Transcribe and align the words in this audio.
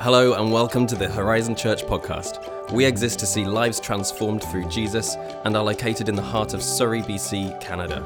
Hello, 0.00 0.34
and 0.34 0.52
welcome 0.52 0.86
to 0.86 0.94
the 0.94 1.08
Horizon 1.08 1.56
Church 1.56 1.82
podcast. 1.82 2.70
We 2.70 2.84
exist 2.84 3.18
to 3.18 3.26
see 3.26 3.44
lives 3.44 3.80
transformed 3.80 4.44
through 4.44 4.68
Jesus 4.68 5.16
and 5.44 5.56
are 5.56 5.64
located 5.64 6.08
in 6.08 6.14
the 6.14 6.22
heart 6.22 6.54
of 6.54 6.62
Surrey, 6.62 7.02
BC, 7.02 7.60
Canada. 7.60 7.98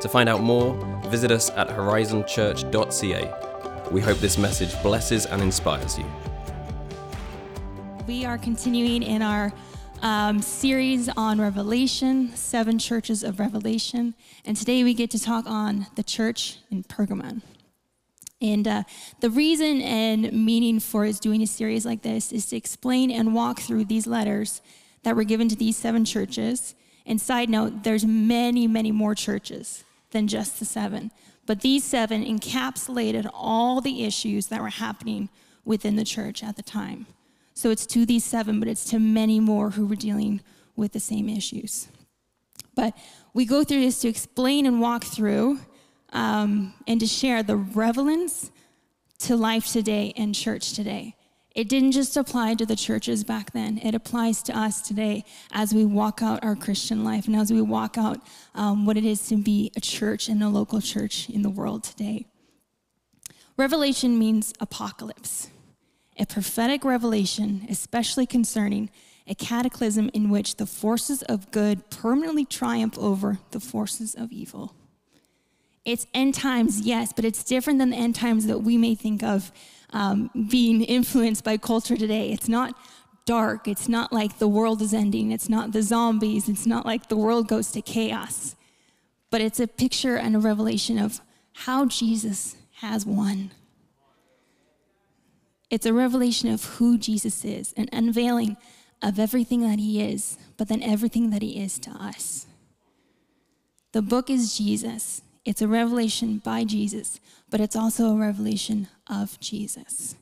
To 0.00 0.08
find 0.08 0.28
out 0.28 0.40
more, 0.40 0.72
visit 1.08 1.32
us 1.32 1.50
at 1.50 1.68
horizonchurch.ca. 1.68 3.90
We 3.90 4.02
hope 4.02 4.18
this 4.18 4.38
message 4.38 4.80
blesses 4.84 5.26
and 5.26 5.42
inspires 5.42 5.98
you. 5.98 6.06
We 8.06 8.24
are 8.24 8.38
continuing 8.38 9.02
in 9.02 9.20
our 9.20 9.52
um, 10.00 10.40
series 10.42 11.08
on 11.16 11.40
Revelation, 11.40 12.30
seven 12.36 12.78
churches 12.78 13.24
of 13.24 13.40
Revelation, 13.40 14.14
and 14.44 14.56
today 14.56 14.84
we 14.84 14.94
get 14.94 15.10
to 15.10 15.20
talk 15.20 15.44
on 15.48 15.88
the 15.96 16.04
church 16.04 16.58
in 16.70 16.84
Pergamon. 16.84 17.42
And 18.40 18.66
uh, 18.66 18.82
the 19.20 19.30
reason 19.30 19.80
and 19.80 20.32
meaning 20.32 20.80
for 20.80 21.04
us 21.06 21.18
doing 21.18 21.42
a 21.42 21.46
series 21.46 21.86
like 21.86 22.02
this 22.02 22.32
is 22.32 22.46
to 22.46 22.56
explain 22.56 23.10
and 23.10 23.34
walk 23.34 23.60
through 23.60 23.86
these 23.86 24.06
letters 24.06 24.60
that 25.02 25.16
were 25.16 25.24
given 25.24 25.48
to 25.48 25.56
these 25.56 25.76
seven 25.76 26.04
churches. 26.04 26.74
And 27.06 27.20
side 27.20 27.48
note, 27.48 27.84
there's 27.84 28.04
many, 28.04 28.66
many 28.66 28.92
more 28.92 29.14
churches 29.14 29.84
than 30.10 30.28
just 30.28 30.58
the 30.58 30.64
seven. 30.64 31.10
But 31.46 31.60
these 31.60 31.84
seven 31.84 32.24
encapsulated 32.24 33.28
all 33.32 33.80
the 33.80 34.04
issues 34.04 34.46
that 34.48 34.62
were 34.62 34.68
happening 34.68 35.28
within 35.64 35.96
the 35.96 36.04
church 36.04 36.42
at 36.42 36.56
the 36.56 36.62
time. 36.62 37.06
So 37.54 37.70
it's 37.70 37.86
to 37.86 38.04
these 38.04 38.24
seven, 38.24 38.58
but 38.58 38.68
it's 38.68 38.84
to 38.86 38.98
many 38.98 39.40
more 39.40 39.70
who 39.70 39.86
were 39.86 39.96
dealing 39.96 40.40
with 40.76 40.92
the 40.92 41.00
same 41.00 41.28
issues. 41.28 41.88
But 42.74 42.96
we 43.32 43.44
go 43.44 43.62
through 43.62 43.80
this 43.80 44.00
to 44.00 44.08
explain 44.08 44.66
and 44.66 44.80
walk 44.80 45.04
through 45.04 45.60
um, 46.14 46.72
and 46.86 47.00
to 47.00 47.06
share 47.06 47.42
the 47.42 47.56
relevance 47.56 48.50
to 49.18 49.36
life 49.36 49.66
today 49.66 50.14
and 50.16 50.34
church 50.34 50.72
today. 50.72 51.16
It 51.54 51.68
didn't 51.68 51.92
just 51.92 52.16
apply 52.16 52.54
to 52.54 52.66
the 52.66 52.74
churches 52.74 53.22
back 53.22 53.52
then, 53.52 53.78
it 53.78 53.94
applies 53.94 54.42
to 54.44 54.58
us 54.58 54.80
today 54.80 55.24
as 55.52 55.72
we 55.72 55.84
walk 55.84 56.20
out 56.22 56.42
our 56.42 56.56
Christian 56.56 57.04
life 57.04 57.26
and 57.26 57.36
as 57.36 57.52
we 57.52 57.60
walk 57.60 57.96
out 57.96 58.20
um, 58.54 58.86
what 58.86 58.96
it 58.96 59.04
is 59.04 59.28
to 59.28 59.36
be 59.36 59.70
a 59.76 59.80
church 59.80 60.28
and 60.28 60.42
a 60.42 60.48
local 60.48 60.80
church 60.80 61.28
in 61.30 61.42
the 61.42 61.50
world 61.50 61.84
today. 61.84 62.26
Revelation 63.56 64.18
means 64.18 64.52
apocalypse, 64.58 65.48
a 66.18 66.26
prophetic 66.26 66.84
revelation, 66.84 67.66
especially 67.70 68.26
concerning 68.26 68.90
a 69.28 69.34
cataclysm 69.36 70.10
in 70.12 70.30
which 70.30 70.56
the 70.56 70.66
forces 70.66 71.22
of 71.22 71.50
good 71.52 71.88
permanently 71.88 72.44
triumph 72.44 72.98
over 72.98 73.38
the 73.52 73.60
forces 73.60 74.14
of 74.16 74.32
evil. 74.32 74.74
It's 75.84 76.06
end 76.14 76.34
times, 76.34 76.80
yes, 76.80 77.12
but 77.12 77.24
it's 77.24 77.44
different 77.44 77.78
than 77.78 77.90
the 77.90 77.96
end 77.96 78.14
times 78.14 78.46
that 78.46 78.60
we 78.60 78.78
may 78.78 78.94
think 78.94 79.22
of 79.22 79.52
um, 79.92 80.30
being 80.50 80.82
influenced 80.82 81.44
by 81.44 81.56
culture 81.56 81.96
today. 81.96 82.32
It's 82.32 82.48
not 82.48 82.74
dark. 83.26 83.68
It's 83.68 83.88
not 83.88 84.12
like 84.12 84.38
the 84.38 84.48
world 84.48 84.82
is 84.82 84.94
ending. 84.94 85.30
It's 85.30 85.48
not 85.48 85.72
the 85.72 85.82
zombies. 85.82 86.48
It's 86.48 86.66
not 86.66 86.86
like 86.86 87.08
the 87.08 87.16
world 87.16 87.48
goes 87.48 87.70
to 87.72 87.82
chaos. 87.82 88.56
But 89.30 89.40
it's 89.40 89.60
a 89.60 89.66
picture 89.66 90.16
and 90.16 90.36
a 90.36 90.38
revelation 90.38 90.98
of 90.98 91.20
how 91.52 91.86
Jesus 91.86 92.56
has 92.76 93.06
won. 93.06 93.50
It's 95.70 95.86
a 95.86 95.92
revelation 95.92 96.50
of 96.50 96.64
who 96.64 96.98
Jesus 96.98 97.44
is, 97.44 97.72
an 97.76 97.88
unveiling 97.92 98.56
of 99.02 99.18
everything 99.18 99.60
that 99.62 99.78
he 99.78 100.02
is, 100.02 100.38
but 100.56 100.68
then 100.68 100.82
everything 100.82 101.30
that 101.30 101.42
he 101.42 101.60
is 101.60 101.78
to 101.80 101.90
us. 101.90 102.46
The 103.92 104.02
book 104.02 104.30
is 104.30 104.56
Jesus. 104.56 105.22
It's 105.44 105.62
a 105.62 105.68
revelation 105.68 106.38
by 106.38 106.64
Jesus, 106.64 107.20
but 107.50 107.60
it's 107.60 107.76
also 107.76 108.10
a 108.10 108.16
revelation 108.16 108.88
of 109.06 109.38
Jesus. 109.40 110.16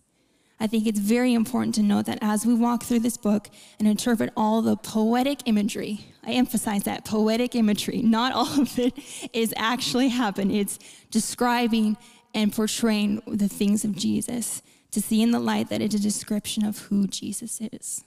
I 0.58 0.69
think 0.69 0.86
it's 0.86 1.01
very 1.01 1.35
important 1.35 1.74
to 1.77 1.83
note 1.83 2.07
that 2.07 2.19
as 2.20 2.46
we 2.46 2.55
walk 2.55 2.85
through 2.85 3.01
this 3.01 3.17
book 3.17 3.51
and 3.79 3.89
interpret 3.89 4.33
all 4.36 4.63
the 4.63 4.77
poetic 4.77 5.41
imagery, 5.46 6.07
I 6.24 6.33
emphasize 6.33 6.85
that 6.85 7.05
poetic 7.05 7.57
imagery, 7.57 8.01
not 8.01 8.33
all 8.33 8.61
of 8.61 8.79
it 8.79 8.95
is 9.33 9.52
actually 9.57 10.08
happened. 10.08 10.52
It's 10.52 10.79
describing 11.11 11.96
and 12.35 12.52
portraying 12.52 13.23
the 13.27 13.48
things 13.48 13.85
of 13.85 13.96
Jesus 13.96 14.63
to 14.92 15.01
see 15.01 15.23
in 15.23 15.33
the 15.33 15.41
light 15.41 15.69
that 15.70 15.83
it's 15.83 15.95
a 15.95 16.01
description 16.01 16.64
of 16.64 16.79
who 16.79 17.07
Jesus 17.08 17.61
is. 17.61 18.05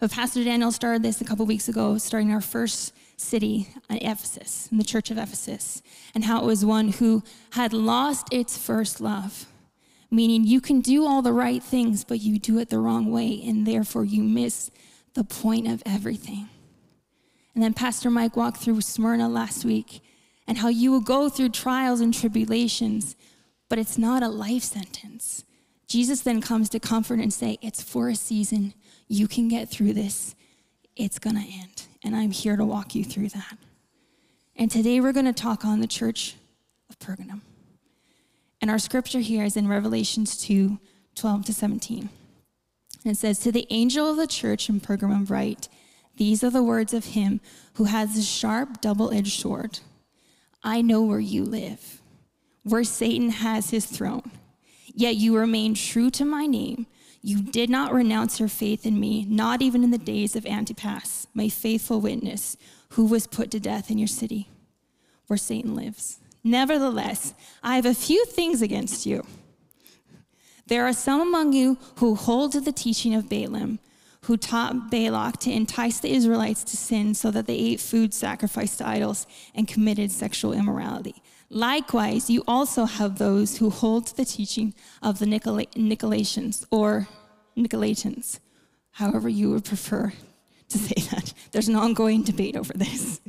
But 0.00 0.10
Pastor 0.10 0.42
Daniel 0.44 0.72
started 0.72 1.02
this 1.02 1.20
a 1.20 1.24
couple 1.24 1.46
weeks 1.46 1.68
ago, 1.68 1.98
starting 1.98 2.32
our 2.32 2.40
first 2.40 2.92
city 3.20 3.68
at 3.90 4.02
Ephesus, 4.02 4.68
in 4.70 4.78
the 4.78 4.84
church 4.84 5.10
of 5.10 5.18
Ephesus, 5.18 5.82
and 6.14 6.24
how 6.24 6.40
it 6.40 6.46
was 6.46 6.64
one 6.64 6.88
who 6.88 7.22
had 7.52 7.72
lost 7.72 8.28
its 8.32 8.56
first 8.56 9.00
love. 9.00 9.46
Meaning, 10.10 10.44
you 10.44 10.60
can 10.60 10.80
do 10.80 11.06
all 11.06 11.20
the 11.20 11.32
right 11.32 11.62
things, 11.62 12.04
but 12.04 12.20
you 12.20 12.38
do 12.38 12.58
it 12.58 12.70
the 12.70 12.78
wrong 12.78 13.10
way, 13.10 13.42
and 13.46 13.66
therefore 13.66 14.04
you 14.04 14.22
miss 14.22 14.70
the 15.14 15.24
point 15.24 15.68
of 15.68 15.82
everything. 15.84 16.48
And 17.54 17.62
then 17.62 17.74
Pastor 17.74 18.08
Mike 18.10 18.36
walked 18.36 18.58
through 18.58 18.80
Smyrna 18.80 19.28
last 19.28 19.64
week 19.64 20.00
and 20.46 20.58
how 20.58 20.68
you 20.68 20.90
will 20.90 21.00
go 21.00 21.28
through 21.28 21.50
trials 21.50 22.00
and 22.00 22.14
tribulations, 22.14 23.16
but 23.68 23.78
it's 23.78 23.98
not 23.98 24.22
a 24.22 24.28
life 24.28 24.62
sentence. 24.62 25.44
Jesus 25.88 26.20
then 26.20 26.40
comes 26.40 26.68
to 26.70 26.80
comfort 26.80 27.18
and 27.18 27.32
say, 27.32 27.58
It's 27.60 27.82
for 27.82 28.08
a 28.08 28.14
season. 28.14 28.74
You 29.08 29.26
can 29.26 29.48
get 29.48 29.68
through 29.68 29.94
this. 29.94 30.34
It's 30.96 31.18
going 31.18 31.36
to 31.36 31.42
end 31.42 31.87
and 32.04 32.14
I'm 32.14 32.30
here 32.30 32.56
to 32.56 32.64
walk 32.64 32.94
you 32.94 33.04
through 33.04 33.28
that. 33.30 33.58
And 34.56 34.70
today 34.70 35.00
we're 35.00 35.12
going 35.12 35.26
to 35.26 35.32
talk 35.32 35.64
on 35.64 35.80
the 35.80 35.86
church 35.86 36.36
of 36.90 36.98
Pergamum. 36.98 37.40
And 38.60 38.70
our 38.70 38.78
scripture 38.78 39.20
here 39.20 39.44
is 39.44 39.56
in 39.56 39.68
Revelations 39.68 40.36
2 40.38 40.78
12 41.14 41.44
to 41.46 41.52
17. 41.52 42.08
And 43.04 43.12
it 43.12 43.16
says, 43.16 43.40
To 43.40 43.52
the 43.52 43.66
angel 43.70 44.08
of 44.08 44.16
the 44.16 44.26
church 44.26 44.68
in 44.68 44.80
Pergamum, 44.80 45.28
write, 45.28 45.68
These 46.16 46.44
are 46.44 46.50
the 46.50 46.62
words 46.62 46.94
of 46.94 47.06
him 47.06 47.40
who 47.74 47.84
has 47.84 48.16
a 48.16 48.22
sharp, 48.22 48.80
double 48.80 49.12
edged 49.12 49.40
sword. 49.40 49.80
I 50.62 50.82
know 50.82 51.02
where 51.02 51.20
you 51.20 51.44
live, 51.44 52.00
where 52.62 52.84
Satan 52.84 53.30
has 53.30 53.70
his 53.70 53.86
throne. 53.86 54.30
Yet 54.86 55.16
you 55.16 55.36
remain 55.36 55.74
true 55.74 56.10
to 56.10 56.24
my 56.24 56.46
name 56.46 56.86
you 57.28 57.42
did 57.42 57.68
not 57.68 57.92
renounce 57.92 58.40
your 58.40 58.48
faith 58.48 58.86
in 58.86 58.98
me, 58.98 59.26
not 59.28 59.60
even 59.60 59.84
in 59.84 59.90
the 59.90 59.98
days 59.98 60.34
of 60.34 60.46
Antipas, 60.46 61.26
my 61.34 61.50
faithful 61.50 62.00
witness, 62.00 62.56
who 62.90 63.04
was 63.04 63.26
put 63.26 63.50
to 63.50 63.60
death 63.60 63.90
in 63.90 63.98
your 63.98 64.08
city 64.08 64.48
where 65.26 65.36
Satan 65.36 65.74
lives. 65.74 66.20
Nevertheless, 66.42 67.34
I 67.62 67.76
have 67.76 67.84
a 67.84 67.92
few 67.92 68.24
things 68.24 68.62
against 68.62 69.04
you. 69.04 69.26
There 70.66 70.86
are 70.86 70.92
some 70.94 71.20
among 71.20 71.52
you 71.52 71.76
who 71.96 72.14
hold 72.14 72.52
to 72.52 72.62
the 72.62 72.72
teaching 72.72 73.14
of 73.14 73.28
Balaam, 73.28 73.78
who 74.22 74.38
taught 74.38 74.90
Balak 74.90 75.36
to 75.40 75.52
entice 75.52 76.00
the 76.00 76.12
Israelites 76.12 76.64
to 76.64 76.78
sin 76.78 77.14
so 77.14 77.30
that 77.30 77.46
they 77.46 77.56
ate 77.56 77.80
food 77.80 78.14
sacrificed 78.14 78.78
to 78.78 78.88
idols 78.88 79.26
and 79.54 79.68
committed 79.68 80.10
sexual 80.10 80.54
immorality. 80.54 81.22
Likewise, 81.50 82.28
you 82.28 82.42
also 82.46 82.84
have 82.84 83.18
those 83.18 83.58
who 83.58 83.70
hold 83.70 84.06
to 84.06 84.16
the 84.16 84.24
teaching 84.24 84.74
of 85.02 85.18
the 85.18 85.26
Nicolaitans 85.26 86.66
or 86.70 87.08
Nicolaitans, 87.58 88.40
however 88.92 89.28
you 89.28 89.50
would 89.50 89.64
prefer 89.64 90.12
to 90.68 90.78
say 90.78 90.94
that. 91.10 91.32
There's 91.52 91.68
an 91.68 91.76
ongoing 91.76 92.22
debate 92.22 92.56
over 92.56 92.72
this. 92.72 93.20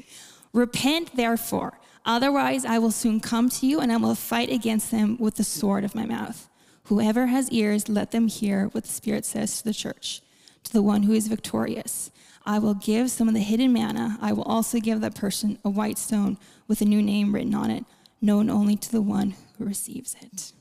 Repent, 0.54 1.16
therefore, 1.16 1.80
otherwise 2.06 2.66
I 2.66 2.80
will 2.80 2.92
soon 2.92 3.20
come 3.20 3.50
to 3.50 3.68
you 3.68 3.80
and 3.80 3.92
I 3.92 3.98
will 3.98 4.16
fight 4.16 4.52
against 4.52 4.92
them 4.92 5.18
with 5.20 5.36
the 5.36 5.44
sword 5.44 5.84
of 5.84 5.96
my 5.96 6.06
mouth. 6.06 6.50
Whoever 6.86 7.28
has 7.28 7.52
ears, 7.52 7.88
let 7.88 8.12
them 8.12 8.28
hear 8.28 8.66
what 8.68 8.84
the 8.84 8.90
Spirit 8.90 9.26
says 9.26 9.58
to 9.58 9.64
the 9.64 9.74
church. 9.74 10.22
To 10.64 10.74
the 10.74 10.82
one 10.82 11.04
who 11.04 11.14
is 11.14 11.28
victorious, 11.28 12.12
I 12.46 12.60
will 12.60 12.74
give 12.74 13.12
some 13.12 13.28
of 13.28 13.34
the 13.34 13.42
hidden 13.42 13.72
manna. 13.72 14.18
I 14.22 14.34
will 14.34 14.44
also 14.44 14.80
give 14.80 15.02
that 15.02 15.16
person 15.16 15.60
a 15.64 15.70
white 15.70 15.98
stone 15.98 16.38
with 16.68 16.82
a 16.82 16.86
new 16.86 17.02
name 17.02 17.34
written 17.34 17.54
on 17.54 17.70
it 17.70 17.86
known 18.22 18.50
only 18.50 18.76
to 18.76 18.92
the 18.92 19.02
one 19.02 19.36
who 19.58 19.66
receives 19.66 20.16
it. 20.22 20.52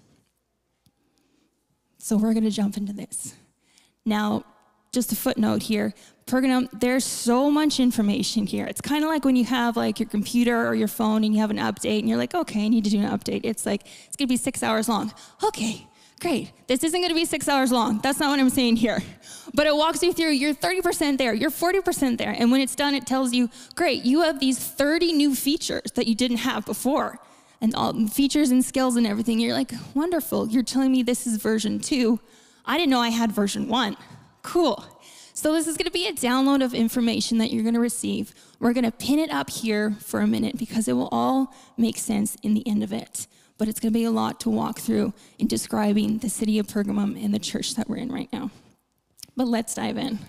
So 1.98 2.16
we're 2.16 2.32
going 2.32 2.44
to 2.44 2.50
jump 2.50 2.76
into 2.76 2.92
this. 2.92 3.34
Now, 4.08 4.44
just 4.92 5.12
a 5.12 5.16
footnote 5.16 5.62
here. 5.62 5.92
Pergamum, 6.26 6.68
there's 6.72 7.04
so 7.04 7.50
much 7.50 7.78
information 7.78 8.46
here. 8.46 8.66
It's 8.66 8.80
kind 8.80 9.04
of 9.04 9.10
like 9.10 9.24
when 9.24 9.36
you 9.36 9.44
have 9.44 9.76
like 9.76 10.00
your 10.00 10.08
computer 10.08 10.66
or 10.66 10.74
your 10.74 10.88
phone 10.88 11.24
and 11.24 11.34
you 11.34 11.40
have 11.40 11.50
an 11.50 11.58
update 11.58 12.00
and 12.00 12.08
you're 12.08 12.18
like, 12.18 12.34
okay, 12.34 12.64
I 12.64 12.68
need 12.68 12.84
to 12.84 12.90
do 12.90 12.98
an 12.98 13.08
update. 13.08 13.42
It's 13.44 13.64
like, 13.66 13.82
it's 14.06 14.16
gonna 14.16 14.28
be 14.28 14.36
six 14.36 14.62
hours 14.62 14.88
long. 14.88 15.12
Okay, 15.44 15.86
great. 16.20 16.52
This 16.66 16.84
isn't 16.84 17.00
gonna 17.00 17.14
be 17.14 17.24
six 17.24 17.48
hours 17.48 17.70
long. 17.70 18.00
That's 18.00 18.18
not 18.18 18.30
what 18.30 18.40
I'm 18.40 18.50
saying 18.50 18.76
here. 18.76 19.02
But 19.54 19.66
it 19.66 19.74
walks 19.74 20.02
you 20.02 20.12
through, 20.12 20.32
you're 20.32 20.54
30% 20.54 21.18
there, 21.18 21.32
you're 21.34 21.50
40% 21.50 22.18
there. 22.18 22.34
And 22.36 22.50
when 22.50 22.60
it's 22.60 22.74
done, 22.74 22.94
it 22.94 23.06
tells 23.06 23.32
you, 23.32 23.48
great, 23.74 24.04
you 24.04 24.22
have 24.22 24.40
these 24.40 24.58
30 24.58 25.12
new 25.12 25.34
features 25.34 25.92
that 25.94 26.06
you 26.06 26.14
didn't 26.14 26.38
have 26.38 26.66
before 26.66 27.18
and 27.60 27.74
all 27.74 28.06
features 28.08 28.50
and 28.50 28.64
skills 28.64 28.96
and 28.96 29.06
everything. 29.06 29.38
You're 29.38 29.54
like, 29.54 29.72
wonderful. 29.94 30.48
You're 30.48 30.62
telling 30.62 30.92
me 30.92 31.02
this 31.02 31.26
is 31.26 31.36
version 31.36 31.78
two. 31.80 32.20
I 32.68 32.76
didn't 32.76 32.90
know 32.90 33.00
I 33.00 33.08
had 33.08 33.32
version 33.32 33.66
one. 33.66 33.96
Cool. 34.42 34.84
So 35.32 35.52
this 35.52 35.66
is 35.66 35.76
going 35.76 35.86
to 35.86 35.90
be 35.90 36.06
a 36.06 36.12
download 36.12 36.64
of 36.64 36.74
information 36.74 37.38
that 37.38 37.50
you're 37.50 37.62
going 37.62 37.74
to 37.74 37.80
receive. 37.80 38.34
We're 38.60 38.72
going 38.72 38.84
to 38.84 38.92
pin 38.92 39.18
it 39.18 39.30
up 39.30 39.50
here 39.50 39.96
for 40.00 40.20
a 40.20 40.26
minute 40.26 40.58
because 40.58 40.86
it 40.86 40.92
will 40.92 41.08
all 41.10 41.54
make 41.76 41.96
sense 41.96 42.36
in 42.42 42.54
the 42.54 42.66
end 42.68 42.82
of 42.82 42.92
it. 42.92 43.26
but 43.58 43.66
it's 43.66 43.80
going 43.80 43.92
to 43.92 43.98
be 43.98 44.04
a 44.04 44.10
lot 44.10 44.40
to 44.40 44.48
walk 44.48 44.78
through 44.78 45.12
in 45.38 45.48
describing 45.48 46.18
the 46.18 46.30
city 46.30 46.58
of 46.58 46.66
Pergamum 46.68 47.22
and 47.22 47.34
the 47.34 47.38
church 47.40 47.74
that 47.74 47.88
we're 47.88 47.96
in 47.96 48.10
right 48.10 48.32
now. 48.32 48.50
But 49.36 49.48
let's 49.48 49.74
dive 49.74 49.98
in. 49.98 50.20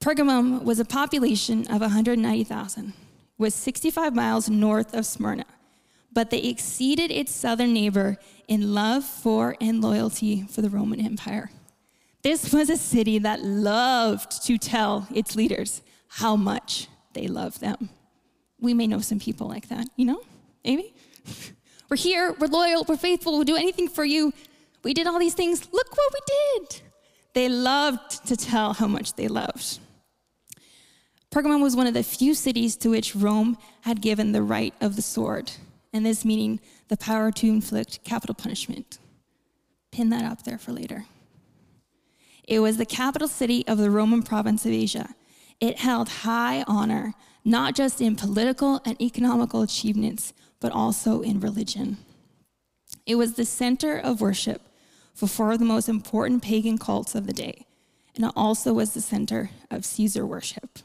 Pergamum 0.00 0.62
was 0.62 0.78
a 0.78 0.84
population 0.84 1.66
of 1.66 1.80
190,000, 1.80 2.92
was 3.38 3.54
65 3.54 4.14
miles 4.14 4.48
north 4.48 4.94
of 4.94 5.04
Smyrna, 5.04 5.46
but 6.16 6.30
they 6.30 6.38
exceeded 6.38 7.10
its 7.10 7.30
southern 7.30 7.74
neighbor 7.74 8.16
in 8.48 8.72
love 8.72 9.04
for 9.04 9.54
and 9.60 9.82
loyalty 9.82 10.46
for 10.48 10.62
the 10.62 10.70
Roman 10.70 10.98
Empire. 10.98 11.50
This 12.22 12.54
was 12.54 12.70
a 12.70 12.78
city 12.78 13.18
that 13.18 13.42
loved 13.42 14.42
to 14.46 14.56
tell 14.56 15.06
its 15.14 15.36
leaders 15.36 15.82
how 16.08 16.34
much 16.34 16.88
they 17.12 17.28
loved 17.28 17.60
them. 17.60 17.90
We 18.58 18.72
may 18.72 18.86
know 18.86 19.00
some 19.00 19.18
people 19.18 19.46
like 19.46 19.68
that, 19.68 19.88
you 19.94 20.06
know? 20.06 20.22
Maybe? 20.64 20.94
We're 21.90 21.98
here, 21.98 22.34
we're 22.40 22.48
loyal, 22.48 22.84
we're 22.88 22.96
faithful, 22.96 23.34
we'll 23.34 23.44
do 23.44 23.54
anything 23.54 23.86
for 23.86 24.04
you. 24.04 24.32
We 24.82 24.92
did 24.92 25.06
all 25.06 25.20
these 25.20 25.34
things. 25.34 25.68
Look 25.70 25.96
what 25.96 26.12
we 26.14 26.20
did. 26.26 26.80
They 27.34 27.48
loved 27.48 28.26
to 28.26 28.36
tell 28.36 28.72
how 28.72 28.88
much 28.88 29.12
they 29.14 29.28
loved. 29.28 29.78
Pergamum 31.30 31.62
was 31.62 31.76
one 31.76 31.86
of 31.86 31.94
the 31.94 32.02
few 32.02 32.34
cities 32.34 32.74
to 32.78 32.88
which 32.88 33.14
Rome 33.14 33.56
had 33.82 34.00
given 34.00 34.32
the 34.32 34.42
right 34.42 34.74
of 34.80 34.96
the 34.96 35.02
sword, 35.02 35.52
and 35.92 36.04
this 36.04 36.24
meaning 36.24 36.60
the 36.88 36.96
power 36.96 37.30
to 37.32 37.46
inflict 37.46 38.04
capital 38.04 38.34
punishment. 38.34 38.98
Pin 39.92 40.10
that 40.10 40.24
up 40.24 40.44
there 40.44 40.58
for 40.58 40.72
later. 40.72 41.06
It 42.46 42.60
was 42.60 42.76
the 42.76 42.86
capital 42.86 43.28
city 43.28 43.66
of 43.66 43.78
the 43.78 43.90
Roman 43.90 44.22
province 44.22 44.64
of 44.64 44.72
Asia. 44.72 45.14
It 45.60 45.78
held 45.78 46.08
high 46.08 46.64
honor, 46.66 47.14
not 47.44 47.74
just 47.74 48.00
in 48.00 48.14
political 48.14 48.80
and 48.84 49.00
economical 49.00 49.62
achievements, 49.62 50.32
but 50.60 50.72
also 50.72 51.22
in 51.22 51.40
religion. 51.40 51.98
It 53.04 53.16
was 53.16 53.34
the 53.34 53.44
center 53.44 53.96
of 53.96 54.20
worship 54.20 54.62
for 55.14 55.26
four 55.26 55.52
of 55.52 55.58
the 55.58 55.64
most 55.64 55.88
important 55.88 56.42
pagan 56.42 56.78
cults 56.78 57.14
of 57.14 57.26
the 57.26 57.32
day, 57.32 57.66
and 58.14 58.24
it 58.24 58.32
also 58.36 58.72
was 58.72 58.92
the 58.92 59.00
center 59.00 59.50
of 59.70 59.84
Caesar 59.84 60.26
worship. 60.26 60.78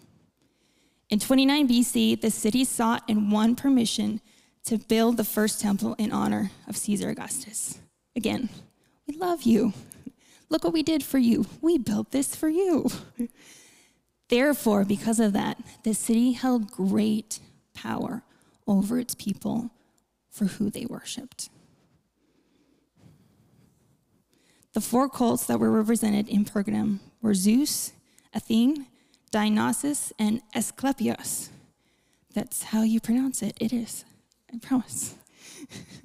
In 1.10 1.20
29 1.20 1.68
BC, 1.68 2.22
the 2.22 2.32
city 2.32 2.64
sought 2.64 3.04
and 3.10 3.32
won 3.32 3.56
permission 3.56 4.22
to 4.66 4.78
build 4.78 5.18
the 5.18 5.24
first 5.24 5.60
temple 5.60 5.96
in 5.98 6.12
honor 6.12 6.52
of 6.68 6.78
Caesar 6.78 7.10
Augustus. 7.10 7.80
Again, 8.16 8.50
we 9.08 9.16
love 9.16 9.44
you. 9.44 9.74
Look 10.50 10.64
what 10.64 10.74
we 10.74 10.84
did 10.84 11.04
for 11.04 11.18
you. 11.18 11.46
We 11.62 11.78
built 11.78 12.12
this 12.12 12.36
for 12.36 12.50
you. 12.50 12.90
Therefore, 14.30 14.86
because 14.86 15.20
of 15.20 15.34
that, 15.34 15.58
the 15.84 15.94
city 15.94 16.34
held 16.34 16.72
great 16.72 17.40
power 17.74 18.24
over 18.68 19.00
its 19.00 19.16
people 19.16 19.72
for 20.30 20.46
who 20.46 20.70
they 20.70 20.86
worshiped. 20.86 21.50
The 24.74 24.82
four 24.82 25.10
cults 25.10 25.46
that 25.48 25.60
were 25.60 25.72
represented 25.72 26.30
in 26.30 26.46
Pergamum 26.46 27.00
were 27.22 27.34
Zeus, 27.34 27.92
Athene, 28.34 28.88
Dionysus, 29.32 30.14
and 30.18 30.42
Asclepius. 30.56 31.50
That's 32.34 32.64
how 32.64 32.84
you 32.84 33.02
pronounce 33.02 33.42
it. 33.42 33.58
It 33.60 33.74
is. 33.74 34.06
I 34.54 34.58
promise. 34.60 35.16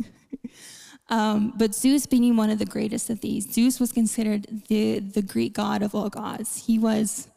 um, 1.09 1.53
but 1.57 1.75
Zeus 1.75 2.07
being 2.07 2.37
one 2.37 2.51
of 2.51 2.59
the 2.59 2.67
greatest 2.67 3.11
of 3.11 3.21
these, 3.21 3.53
Zeus 3.53 3.81
was 3.81 3.93
considered 3.93 4.47
the, 4.69 5.01
the 5.01 5.23
Greek 5.23 5.55
god 5.55 5.83
of 5.83 5.95
all 5.95 6.09
gods. 6.09 6.67
He 6.67 6.79
was 6.79 7.29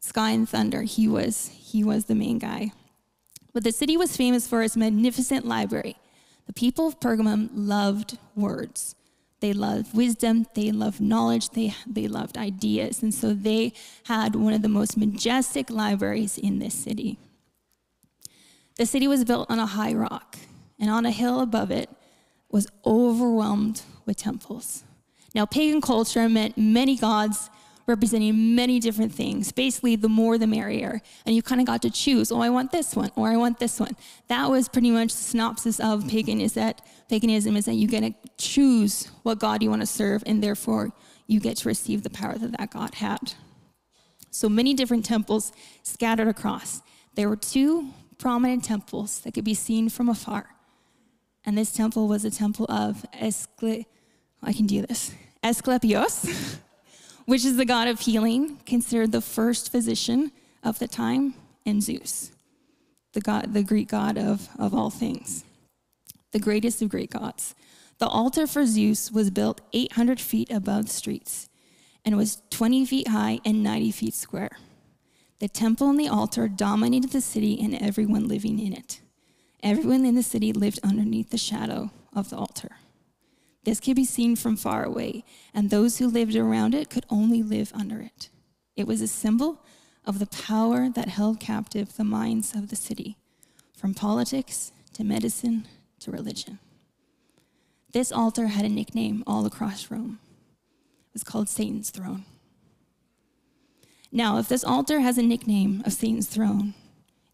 sky 0.00 0.30
and 0.30 0.48
thunder. 0.48 0.82
He 0.82 1.08
was, 1.08 1.48
he 1.48 1.82
was 1.84 2.04
the 2.04 2.14
main 2.14 2.38
guy. 2.38 2.72
But 3.52 3.64
the 3.64 3.72
city 3.72 3.96
was 3.96 4.16
famous 4.16 4.46
for 4.46 4.62
its 4.62 4.76
magnificent 4.76 5.46
library. 5.46 5.96
The 6.46 6.52
people 6.52 6.86
of 6.86 7.00
Pergamum 7.00 7.50
loved 7.54 8.18
words. 8.34 8.94
They 9.40 9.52
loved 9.52 9.94
wisdom, 9.94 10.46
they 10.54 10.72
loved 10.72 11.00
knowledge, 11.00 11.50
they, 11.50 11.74
they 11.86 12.08
loved 12.08 12.38
ideas. 12.38 13.02
And 13.02 13.12
so 13.12 13.34
they 13.34 13.74
had 14.04 14.34
one 14.34 14.54
of 14.54 14.62
the 14.62 14.68
most 14.68 14.96
majestic 14.96 15.68
libraries 15.70 16.38
in 16.38 16.58
this 16.58 16.74
city. 16.74 17.18
The 18.76 18.86
city 18.86 19.08
was 19.08 19.24
built 19.24 19.50
on 19.50 19.58
a 19.58 19.66
high 19.66 19.94
rock, 19.94 20.36
and 20.78 20.90
on 20.90 21.06
a 21.06 21.10
hill 21.10 21.40
above 21.40 21.70
it 21.70 21.88
was 22.50 22.68
overwhelmed 22.84 23.82
with 24.04 24.16
temples. 24.18 24.84
Now, 25.34 25.46
pagan 25.46 25.80
culture 25.80 26.28
meant 26.28 26.56
many 26.56 26.96
gods 26.96 27.50
representing 27.86 28.54
many 28.54 28.80
different 28.80 29.12
things. 29.12 29.52
Basically, 29.52 29.96
the 29.96 30.08
more 30.08 30.38
the 30.38 30.46
merrier. 30.46 31.00
And 31.24 31.36
you 31.36 31.42
kind 31.42 31.60
of 31.60 31.66
got 31.66 31.82
to 31.82 31.90
choose, 31.90 32.32
oh, 32.32 32.40
I 32.40 32.50
want 32.50 32.72
this 32.72 32.96
one, 32.96 33.10
or 33.16 33.28
I 33.28 33.36
want 33.36 33.58
this 33.58 33.78
one. 33.78 33.96
That 34.28 34.50
was 34.50 34.68
pretty 34.68 34.90
much 34.90 35.12
the 35.12 35.22
synopsis 35.22 35.78
of 35.78 36.08
pagan 36.08 36.40
is 36.40 36.54
that 36.54 36.84
paganism 37.08 37.56
is 37.56 37.66
that 37.66 37.74
you 37.74 37.86
get 37.86 38.00
to 38.00 38.14
choose 38.38 39.10
what 39.22 39.38
God 39.38 39.62
you 39.62 39.70
want 39.70 39.82
to 39.82 39.86
serve, 39.86 40.22
and 40.26 40.42
therefore 40.42 40.92
you 41.26 41.40
get 41.40 41.58
to 41.58 41.68
receive 41.68 42.02
the 42.02 42.10
power 42.10 42.36
that 42.36 42.56
that 42.58 42.70
God 42.70 42.96
had. 42.96 43.34
So 44.30 44.48
many 44.48 44.74
different 44.74 45.04
temples 45.04 45.52
scattered 45.82 46.28
across. 46.28 46.82
There 47.14 47.28
were 47.28 47.36
two 47.36 47.90
prominent 48.18 48.64
temples 48.64 49.20
that 49.20 49.34
could 49.34 49.44
be 49.44 49.54
seen 49.54 49.88
from 49.88 50.08
afar. 50.08 50.54
And 51.44 51.56
this 51.56 51.72
temple 51.72 52.08
was 52.08 52.24
a 52.24 52.30
temple 52.30 52.66
of 52.68 53.04
Escle- 53.12 53.86
I 54.42 54.52
can 54.52 54.66
do 54.66 54.82
this. 54.82 55.12
Asclepios, 55.42 56.58
which 57.26 57.44
is 57.44 57.56
the 57.56 57.64
god 57.64 57.88
of 57.88 58.00
healing, 58.00 58.58
considered 58.66 59.12
the 59.12 59.20
first 59.20 59.70
physician 59.70 60.32
of 60.62 60.78
the 60.78 60.88
time, 60.88 61.34
and 61.64 61.82
Zeus, 61.82 62.32
the 63.12 63.20
god, 63.20 63.52
the 63.54 63.62
Greek 63.62 63.88
god 63.88 64.18
of, 64.18 64.48
of 64.58 64.74
all 64.74 64.90
things, 64.90 65.44
the 66.32 66.38
greatest 66.38 66.82
of 66.82 66.88
great 66.88 67.10
gods. 67.10 67.54
The 67.98 68.06
altar 68.06 68.46
for 68.46 68.66
Zeus 68.66 69.10
was 69.10 69.30
built 69.30 69.60
800 69.72 70.20
feet 70.20 70.50
above 70.50 70.86
the 70.86 70.92
streets 70.92 71.48
and 72.04 72.16
was 72.16 72.42
20 72.50 72.84
feet 72.86 73.08
high 73.08 73.40
and 73.44 73.62
90 73.62 73.90
feet 73.90 74.14
square. 74.14 74.50
The 75.38 75.48
temple 75.48 75.90
and 75.90 76.00
the 76.00 76.08
altar 76.08 76.48
dominated 76.48 77.12
the 77.12 77.20
city 77.20 77.60
and 77.62 77.74
everyone 77.74 78.26
living 78.26 78.58
in 78.58 78.72
it. 78.72 79.00
Everyone 79.62 80.06
in 80.06 80.14
the 80.14 80.22
city 80.22 80.52
lived 80.52 80.80
underneath 80.82 81.30
the 81.30 81.38
shadow 81.38 81.90
of 82.14 82.30
the 82.30 82.36
altar. 82.36 82.76
This 83.64 83.80
could 83.80 83.96
be 83.96 84.04
seen 84.04 84.36
from 84.36 84.56
far 84.56 84.84
away, 84.84 85.24
and 85.52 85.68
those 85.68 85.98
who 85.98 86.06
lived 86.06 86.36
around 86.36 86.74
it 86.74 86.88
could 86.88 87.04
only 87.10 87.42
live 87.42 87.72
under 87.74 88.00
it. 88.00 88.28
It 88.76 88.86
was 88.86 89.00
a 89.00 89.08
symbol 89.08 89.60
of 90.04 90.18
the 90.20 90.26
power 90.26 90.88
that 90.88 91.08
held 91.08 91.40
captive 91.40 91.96
the 91.96 92.04
minds 92.04 92.54
of 92.54 92.68
the 92.68 92.76
city, 92.76 93.16
from 93.76 93.92
politics 93.92 94.72
to 94.92 95.04
medicine 95.04 95.66
to 95.98 96.10
religion. 96.12 96.60
This 97.92 98.12
altar 98.12 98.46
had 98.46 98.64
a 98.64 98.68
nickname 98.68 99.24
all 99.26 99.44
across 99.46 99.90
Rome. 99.90 100.20
It 101.08 101.14
was 101.14 101.24
called 101.24 101.48
Satan's 101.48 101.90
throne. 101.90 102.24
Now, 104.12 104.38
if 104.38 104.48
this 104.48 104.64
altar 104.64 105.00
has 105.00 105.18
a 105.18 105.22
nickname 105.22 105.82
of 105.84 105.92
Satan's 105.92 106.28
throne, 106.28 106.74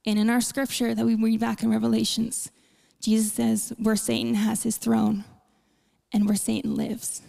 and 0.05 0.19
in 0.19 0.31
our 0.31 0.41
scripture 0.41 0.95
that 0.95 1.07
we 1.07 1.15
read 1.15 1.41
back 1.41 1.63
in 1.63 1.71
Revelations, 1.71 2.51
Jesus 3.01 3.33
says 3.33 3.73
where 3.79 3.97
Satan 3.97 4.35
has 4.35 4.63
his 4.63 4.77
throne 4.77 5.25
and 6.13 6.27
where 6.27 6.37
Satan 6.37 6.75
lives. 6.75 7.23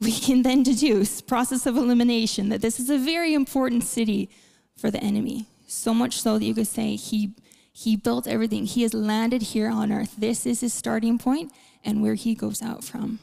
We 0.00 0.12
can 0.12 0.42
then 0.42 0.62
deduce, 0.62 1.20
process 1.20 1.66
of 1.66 1.76
elimination, 1.76 2.48
that 2.48 2.60
this 2.60 2.78
is 2.78 2.90
a 2.90 2.98
very 2.98 3.34
important 3.34 3.84
city 3.84 4.30
for 4.76 4.90
the 4.90 5.02
enemy. 5.02 5.46
So 5.66 5.94
much 5.94 6.20
so 6.20 6.38
that 6.38 6.44
you 6.44 6.54
could 6.54 6.66
say 6.66 6.96
he, 6.96 7.34
he 7.72 7.96
built 7.96 8.26
everything. 8.26 8.66
He 8.66 8.82
has 8.82 8.94
landed 8.94 9.42
here 9.42 9.70
on 9.70 9.92
earth. 9.92 10.14
This 10.18 10.46
is 10.46 10.60
his 10.60 10.74
starting 10.74 11.18
point 11.18 11.52
and 11.84 12.02
where 12.02 12.14
he 12.14 12.34
goes 12.34 12.62
out 12.62 12.84
from. 12.84 13.20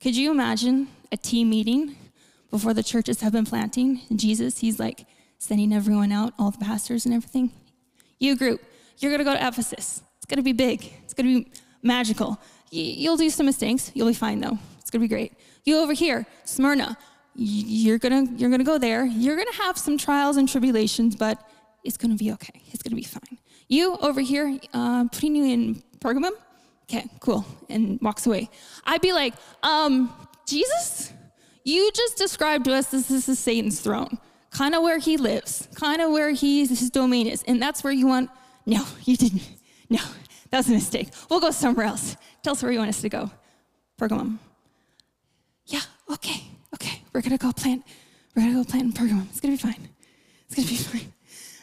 Could 0.00 0.16
you 0.16 0.30
imagine 0.30 0.88
a 1.12 1.16
team 1.16 1.50
meeting 1.50 1.96
before 2.50 2.74
the 2.74 2.82
churches 2.82 3.20
have 3.20 3.32
been 3.32 3.46
planting. 3.46 4.00
Jesus, 4.14 4.58
he's 4.58 4.78
like 4.78 5.06
sending 5.38 5.72
everyone 5.72 6.12
out, 6.12 6.34
all 6.38 6.50
the 6.50 6.58
pastors 6.58 7.06
and 7.06 7.14
everything. 7.14 7.50
You 8.18 8.36
group, 8.36 8.62
you're 8.98 9.10
gonna 9.10 9.24
go 9.24 9.34
to 9.34 9.46
Ephesus. 9.46 10.02
It's 10.16 10.26
gonna 10.26 10.42
be 10.42 10.52
big. 10.52 10.92
It's 11.04 11.14
gonna 11.14 11.28
be 11.28 11.50
magical. 11.82 12.38
You'll 12.70 13.16
do 13.16 13.30
some 13.30 13.46
mistakes. 13.46 13.90
You'll 13.94 14.08
be 14.08 14.14
fine 14.14 14.40
though. 14.40 14.58
It's 14.80 14.90
gonna 14.90 15.02
be 15.02 15.08
great. 15.08 15.32
You 15.64 15.78
over 15.78 15.92
here, 15.92 16.26
Smyrna. 16.44 16.96
You're 17.34 17.98
gonna 17.98 18.24
you're 18.36 18.50
gonna 18.50 18.64
go 18.64 18.78
there. 18.78 19.04
You're 19.04 19.36
gonna 19.36 19.54
have 19.54 19.78
some 19.78 19.96
trials 19.96 20.36
and 20.36 20.48
tribulations, 20.48 21.16
but 21.16 21.38
it's 21.84 21.96
gonna 21.96 22.16
be 22.16 22.32
okay. 22.32 22.60
It's 22.72 22.82
gonna 22.82 22.96
be 22.96 23.02
fine. 23.02 23.38
You 23.68 23.96
over 23.96 24.20
here, 24.20 24.58
uh, 24.74 25.04
putting 25.08 25.36
you 25.36 25.44
in 25.44 25.82
Pergamum. 26.00 26.32
Okay, 26.84 27.08
cool, 27.20 27.46
and 27.68 28.00
walks 28.02 28.26
away. 28.26 28.50
I'd 28.84 29.00
be 29.00 29.12
like, 29.12 29.34
um, 29.62 30.12
Jesus, 30.44 31.12
you 31.64 31.90
just 31.92 32.16
described 32.16 32.64
to 32.66 32.74
us 32.74 32.90
this, 32.90 33.08
this 33.08 33.28
is 33.28 33.38
Satan's 33.38 33.80
throne, 33.80 34.18
kind 34.50 34.74
of 34.74 34.82
where 34.82 34.98
he 34.98 35.16
lives, 35.16 35.68
kind 35.74 36.00
of 36.00 36.10
where 36.10 36.30
he, 36.30 36.66
his 36.66 36.90
domain 36.90 37.26
is. 37.26 37.42
And 37.44 37.60
that's 37.60 37.84
where 37.84 37.92
you 37.92 38.06
want, 38.06 38.30
no, 38.66 38.84
you 39.04 39.16
didn't. 39.16 39.48
No, 39.88 40.00
that 40.50 40.58
was 40.58 40.68
a 40.68 40.72
mistake. 40.72 41.08
We'll 41.28 41.40
go 41.40 41.50
somewhere 41.50 41.86
else. 41.86 42.16
Tell 42.42 42.52
us 42.52 42.62
where 42.62 42.72
you 42.72 42.78
want 42.78 42.90
us 42.90 43.00
to 43.02 43.08
go. 43.08 43.30
Pergamum. 43.98 44.38
Yeah, 45.66 45.80
okay, 46.10 46.44
okay. 46.74 47.02
We're 47.12 47.20
going 47.20 47.36
to 47.36 47.38
go 47.38 47.52
plant, 47.52 47.84
we're 48.34 48.42
going 48.42 48.54
to 48.54 48.64
go 48.64 48.70
plant 48.70 48.84
in 48.86 48.92
Pergamum. 48.92 49.28
It's 49.30 49.40
going 49.40 49.56
to 49.56 49.66
be 49.66 49.72
fine. 49.72 49.88
It's 50.46 50.54
going 50.54 50.66
to 50.66 50.72
be 50.72 50.76
fine. 50.76 51.12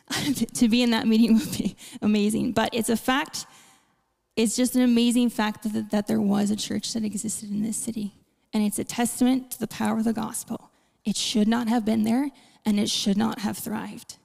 to 0.54 0.70
be 0.70 0.84
in 0.84 0.92
that 0.92 1.08
meeting 1.08 1.34
would 1.34 1.51
be 1.51 1.75
amazing. 2.01 2.54
But 2.54 2.70
it's 2.74 2.89
a 2.89 2.96
fact 2.96 3.46
it's 4.38 4.56
just 4.56 4.75
an 4.75 4.84
amazing 4.84 5.32
fact 5.32 5.63
that, 5.63 5.89
that 5.89 6.06
there 6.06 6.22
was 6.22 6.51
a 6.51 6.56
church 6.56 6.94
that 6.94 7.04
existed 7.04 7.50
in 7.50 7.63
this 7.63 7.75
city. 7.75 8.13
And 8.58 8.66
it's 8.66 8.80
a 8.80 8.84
testament 8.84 9.52
to 9.52 9.60
the 9.60 9.68
power 9.68 10.00
of 10.00 10.04
the 10.04 10.14
gospel. 10.14 10.72
It 11.06 11.16
should 11.16 11.48
not 11.48 11.68
have 11.68 11.86
been 11.86 12.02
there 12.02 12.32
and 12.66 12.80
it 12.80 12.90
should 12.90 13.16
not 13.16 13.42
have 13.42 13.56
thrived, 13.56 14.18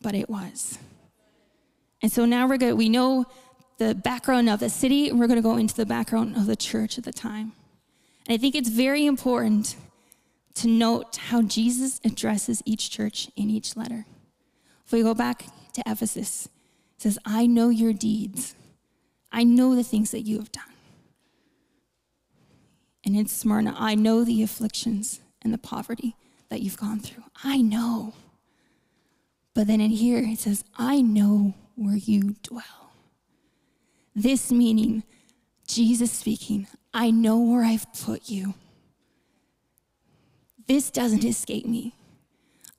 but 0.00 0.14
it 0.14 0.30
was. 0.30 0.78
And 2.00 2.12
so 2.12 2.24
now 2.24 2.46
we're 2.46 2.58
going 2.58 2.76
we 2.76 2.88
know 2.88 3.24
the 3.78 3.92
background 3.92 4.48
of 4.48 4.60
the 4.60 4.70
city, 4.70 5.08
and 5.08 5.18
we're 5.18 5.26
going 5.26 5.36
to 5.36 5.42
go 5.42 5.56
into 5.56 5.74
the 5.74 5.84
background 5.84 6.36
of 6.36 6.46
the 6.46 6.54
church 6.54 6.96
at 6.96 7.02
the 7.02 7.12
time. 7.12 7.54
And 8.28 8.34
I 8.34 8.36
think 8.36 8.54
it's 8.54 8.68
very 8.68 9.04
important 9.04 9.74
to 10.54 10.68
note 10.68 11.16
how 11.16 11.42
Jesus 11.42 12.00
addresses 12.04 12.62
each 12.64 12.88
church 12.88 13.30
in 13.34 13.50
each 13.50 13.76
letter. 13.76 14.06
If 14.86 14.92
we 14.92 15.02
go 15.02 15.12
back 15.12 15.46
to 15.72 15.82
Ephesus, 15.88 16.46
it 16.94 17.02
says, 17.02 17.18
I 17.24 17.48
know 17.48 17.68
your 17.68 17.92
deeds. 17.92 18.54
I 19.32 19.42
know 19.42 19.74
the 19.74 19.82
things 19.82 20.12
that 20.12 20.20
you 20.20 20.38
have 20.38 20.52
done. 20.52 20.71
And 23.04 23.16
in 23.16 23.26
Smyrna, 23.26 23.74
I 23.76 23.94
know 23.94 24.24
the 24.24 24.42
afflictions 24.42 25.20
and 25.42 25.52
the 25.52 25.58
poverty 25.58 26.14
that 26.48 26.62
you've 26.62 26.76
gone 26.76 27.00
through. 27.00 27.24
I 27.42 27.60
know. 27.60 28.14
But 29.54 29.66
then 29.66 29.80
in 29.80 29.90
here, 29.90 30.18
it 30.18 30.38
says, 30.38 30.64
I 30.76 31.00
know 31.00 31.54
where 31.74 31.96
you 31.96 32.36
dwell. 32.42 32.92
This 34.14 34.52
meaning, 34.52 35.02
Jesus 35.66 36.12
speaking, 36.12 36.66
I 36.94 37.10
know 37.10 37.38
where 37.38 37.64
I've 37.64 37.92
put 37.94 38.28
you. 38.28 38.54
This 40.66 40.90
doesn't 40.90 41.24
escape 41.24 41.66
me. 41.66 41.94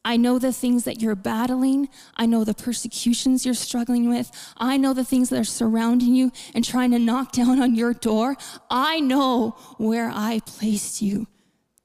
I 0.06 0.18
know 0.18 0.38
the 0.38 0.52
things 0.52 0.84
that 0.84 1.02
you're 1.02 1.16
battling. 1.16 1.88
I 2.16 2.26
know 2.26 2.44
the 2.44 2.54
persecutions 2.54 3.46
you're 3.46 3.54
struggling 3.54 4.10
with. 4.10 4.32
I 4.58 4.76
know 4.76 4.94
the 4.94 5.06
things 5.06 5.30
that 5.30 5.40
are 5.40 5.46
surrounding 5.46 6.14
you 6.14 6.32
and 6.54 6.64
trying 6.66 6.92
to 6.92 7.00
knock 7.00 7.32
down 7.34 7.62
on 7.62 7.76
your 7.76 7.94
door. 7.94 8.36
I 8.70 9.00
know 9.00 9.52
where 9.78 10.12
I 10.14 10.42
placed 10.46 11.02
you. 11.02 11.28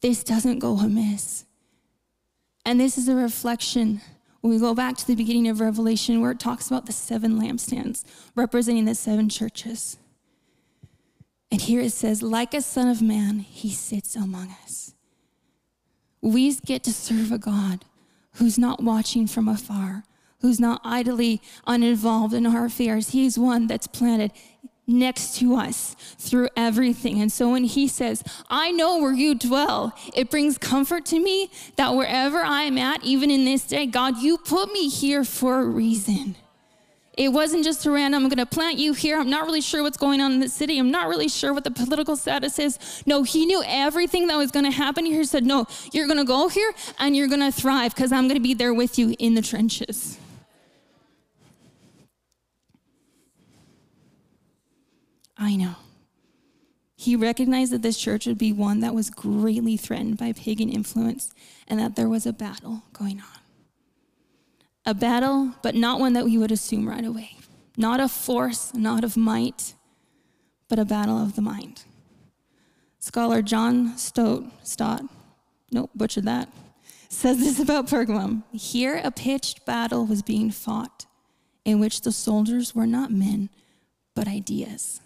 This 0.00 0.24
doesn't 0.24 0.58
go 0.58 0.78
amiss. 0.78 1.44
And 2.64 2.80
this 2.80 2.98
is 2.98 3.08
a 3.08 3.14
reflection 3.14 4.00
when 4.40 4.52
we 4.52 4.58
go 4.60 4.74
back 4.74 4.96
to 4.96 5.06
the 5.06 5.14
beginning 5.14 5.48
of 5.48 5.60
Revelation 5.60 6.20
where 6.20 6.32
it 6.32 6.40
talks 6.40 6.68
about 6.68 6.86
the 6.86 6.92
seven 6.92 7.40
lampstands 7.40 8.04
representing 8.34 8.84
the 8.84 8.94
seven 8.94 9.28
churches. 9.28 9.96
And 11.50 11.62
here 11.62 11.80
it 11.80 11.92
says, 11.92 12.22
like 12.22 12.52
a 12.52 12.60
son 12.60 12.88
of 12.88 13.00
man, 13.00 13.40
he 13.40 13.70
sits 13.70 14.14
among 14.14 14.54
us. 14.64 14.94
We 16.20 16.52
get 16.56 16.84
to 16.84 16.92
serve 16.92 17.32
a 17.32 17.38
God 17.38 17.84
who's 18.38 18.58
not 18.58 18.82
watching 18.82 19.26
from 19.26 19.48
afar, 19.48 20.04
who's 20.40 20.58
not 20.58 20.80
idly 20.84 21.40
uninvolved 21.66 22.34
in 22.34 22.46
our 22.46 22.64
affairs. 22.64 23.10
He's 23.10 23.38
one 23.38 23.66
that's 23.66 23.86
planted 23.86 24.32
next 24.86 25.36
to 25.36 25.54
us 25.54 25.94
through 26.18 26.48
everything. 26.56 27.20
And 27.20 27.30
so 27.30 27.50
when 27.50 27.64
he 27.64 27.86
says, 27.86 28.22
I 28.48 28.70
know 28.70 28.98
where 28.98 29.12
you 29.12 29.34
dwell, 29.34 29.92
it 30.14 30.30
brings 30.30 30.56
comfort 30.56 31.04
to 31.06 31.20
me 31.20 31.50
that 31.76 31.94
wherever 31.94 32.38
I'm 32.38 32.78
at, 32.78 33.04
even 33.04 33.30
in 33.30 33.44
this 33.44 33.64
day, 33.64 33.86
God, 33.86 34.16
you 34.18 34.38
put 34.38 34.72
me 34.72 34.88
here 34.88 35.24
for 35.24 35.60
a 35.60 35.64
reason. 35.66 36.36
It 37.18 37.32
wasn't 37.32 37.64
just 37.64 37.84
a 37.84 37.90
random, 37.90 38.22
I'm 38.22 38.28
going 38.28 38.38
to 38.38 38.46
plant 38.46 38.78
you 38.78 38.92
here. 38.92 39.18
I'm 39.18 39.28
not 39.28 39.44
really 39.44 39.60
sure 39.60 39.82
what's 39.82 39.96
going 39.96 40.20
on 40.20 40.30
in 40.30 40.38
the 40.38 40.48
city. 40.48 40.78
I'm 40.78 40.92
not 40.92 41.08
really 41.08 41.28
sure 41.28 41.52
what 41.52 41.64
the 41.64 41.70
political 41.72 42.16
status 42.16 42.60
is. 42.60 42.78
No, 43.06 43.24
he 43.24 43.44
knew 43.44 43.60
everything 43.66 44.28
that 44.28 44.36
was 44.36 44.52
going 44.52 44.64
to 44.64 44.70
happen 44.70 45.04
here. 45.04 45.18
He 45.18 45.24
said, 45.24 45.44
No, 45.44 45.66
you're 45.92 46.06
going 46.06 46.20
to 46.20 46.24
go 46.24 46.48
here 46.48 46.72
and 47.00 47.16
you're 47.16 47.26
going 47.26 47.40
to 47.40 47.50
thrive 47.50 47.92
because 47.92 48.12
I'm 48.12 48.28
going 48.28 48.36
to 48.36 48.40
be 48.40 48.54
there 48.54 48.72
with 48.72 49.00
you 49.00 49.16
in 49.18 49.34
the 49.34 49.42
trenches. 49.42 50.16
I 55.36 55.56
know. 55.56 55.74
He 56.94 57.16
recognized 57.16 57.72
that 57.72 57.82
this 57.82 57.98
church 57.98 58.26
would 58.26 58.38
be 58.38 58.52
one 58.52 58.78
that 58.80 58.94
was 58.94 59.10
greatly 59.10 59.76
threatened 59.76 60.18
by 60.18 60.32
pagan 60.32 60.68
influence 60.68 61.32
and 61.66 61.80
that 61.80 61.96
there 61.96 62.08
was 62.08 62.26
a 62.26 62.32
battle 62.32 62.84
going 62.92 63.20
on 63.20 63.37
a 64.88 64.94
battle, 64.94 65.52
but 65.60 65.74
not 65.74 66.00
one 66.00 66.14
that 66.14 66.24
we 66.24 66.38
would 66.38 66.50
assume 66.50 66.88
right 66.88 67.04
away. 67.04 67.36
Not 67.76 68.00
of 68.00 68.10
force, 68.10 68.72
not 68.72 69.04
of 69.04 69.18
might, 69.18 69.74
but 70.66 70.78
a 70.78 70.84
battle 70.86 71.18
of 71.18 71.36
the 71.36 71.42
mind. 71.42 71.84
Scholar 72.98 73.42
John 73.42 73.98
Stott, 73.98 74.44
Stott, 74.62 75.02
nope, 75.70 75.90
butchered 75.94 76.24
that, 76.24 76.48
says 77.10 77.38
this 77.38 77.60
about 77.60 77.86
Pergamum. 77.86 78.44
Here, 78.50 78.98
a 79.04 79.10
pitched 79.10 79.66
battle 79.66 80.06
was 80.06 80.22
being 80.22 80.50
fought 80.50 81.04
in 81.66 81.80
which 81.80 82.00
the 82.00 82.10
soldiers 82.10 82.74
were 82.74 82.86
not 82.86 83.12
men, 83.12 83.50
but 84.14 84.26
ideas. 84.26 85.02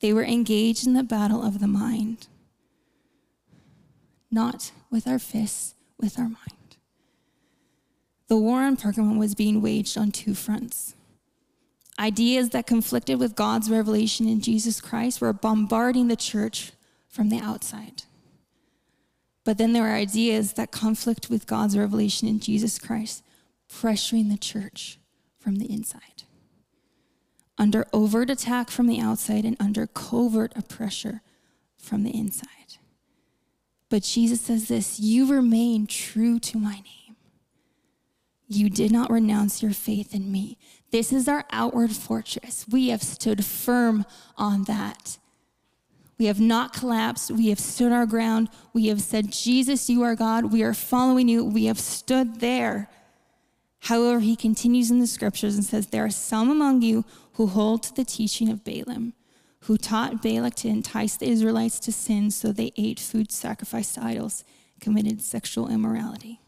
They 0.00 0.12
were 0.12 0.24
engaged 0.24 0.86
in 0.86 0.94
the 0.94 1.02
battle 1.02 1.42
of 1.42 1.58
the 1.58 1.66
mind, 1.66 2.28
not 4.30 4.70
with 4.88 5.08
our 5.08 5.18
fists, 5.18 5.74
with 5.98 6.16
our 6.16 6.28
mind. 6.28 6.61
The 8.28 8.36
war 8.36 8.62
on 8.62 8.76
Pergamum 8.76 9.18
was 9.18 9.34
being 9.34 9.60
waged 9.60 9.98
on 9.98 10.10
two 10.10 10.34
fronts. 10.34 10.94
Ideas 11.98 12.50
that 12.50 12.66
conflicted 12.66 13.18
with 13.18 13.36
God's 13.36 13.70
revelation 13.70 14.26
in 14.26 14.40
Jesus 14.40 14.80
Christ 14.80 15.20
were 15.20 15.32
bombarding 15.32 16.08
the 16.08 16.16
church 16.16 16.72
from 17.08 17.28
the 17.28 17.38
outside. 17.38 18.04
But 19.44 19.58
then 19.58 19.72
there 19.72 19.84
are 19.84 19.94
ideas 19.94 20.54
that 20.54 20.70
conflict 20.70 21.28
with 21.28 21.46
God's 21.46 21.76
revelation 21.76 22.28
in 22.28 22.40
Jesus 22.40 22.78
Christ, 22.78 23.22
pressuring 23.68 24.30
the 24.30 24.38
church 24.38 24.98
from 25.38 25.56
the 25.56 25.70
inside. 25.70 26.22
Under 27.58 27.86
overt 27.92 28.30
attack 28.30 28.70
from 28.70 28.86
the 28.86 29.00
outside 29.00 29.44
and 29.44 29.56
under 29.60 29.86
covert 29.86 30.54
pressure 30.68 31.20
from 31.76 32.02
the 32.02 32.16
inside. 32.16 32.48
But 33.88 34.04
Jesus 34.04 34.40
says 34.40 34.68
this 34.68 34.98
You 34.98 35.26
remain 35.26 35.86
true 35.86 36.38
to 36.38 36.58
my 36.58 36.76
name. 36.76 37.01
You 38.54 38.68
did 38.68 38.92
not 38.92 39.10
renounce 39.10 39.62
your 39.62 39.72
faith 39.72 40.14
in 40.14 40.30
me. 40.30 40.58
This 40.90 41.12
is 41.12 41.26
our 41.26 41.44
outward 41.50 41.92
fortress. 41.92 42.66
We 42.70 42.88
have 42.88 43.02
stood 43.02 43.44
firm 43.44 44.04
on 44.36 44.64
that. 44.64 45.18
We 46.18 46.26
have 46.26 46.40
not 46.40 46.72
collapsed. 46.72 47.30
We 47.30 47.48
have 47.48 47.58
stood 47.58 47.92
our 47.92 48.06
ground. 48.06 48.48
We 48.72 48.88
have 48.88 49.00
said, 49.00 49.32
Jesus, 49.32 49.88
you 49.88 50.02
are 50.02 50.14
God. 50.14 50.52
We 50.52 50.62
are 50.62 50.74
following 50.74 51.28
you. 51.28 51.44
We 51.44 51.64
have 51.64 51.80
stood 51.80 52.40
there. 52.40 52.88
However, 53.80 54.20
he 54.20 54.36
continues 54.36 54.90
in 54.90 55.00
the 55.00 55.06
scriptures 55.06 55.56
and 55.56 55.64
says, 55.64 55.88
There 55.88 56.04
are 56.04 56.10
some 56.10 56.50
among 56.50 56.82
you 56.82 57.04
who 57.32 57.46
hold 57.46 57.82
to 57.84 57.94
the 57.94 58.04
teaching 58.04 58.50
of 58.50 58.62
Balaam, 58.62 59.14
who 59.62 59.76
taught 59.76 60.22
Balak 60.22 60.54
to 60.56 60.68
entice 60.68 61.16
the 61.16 61.28
Israelites 61.28 61.80
to 61.80 61.92
sin 61.92 62.30
so 62.30 62.52
they 62.52 62.72
ate 62.76 63.00
food 63.00 63.32
sacrificed 63.32 63.94
to 63.94 64.04
idols, 64.04 64.44
committed 64.80 65.22
sexual 65.22 65.68
immorality. 65.68 66.40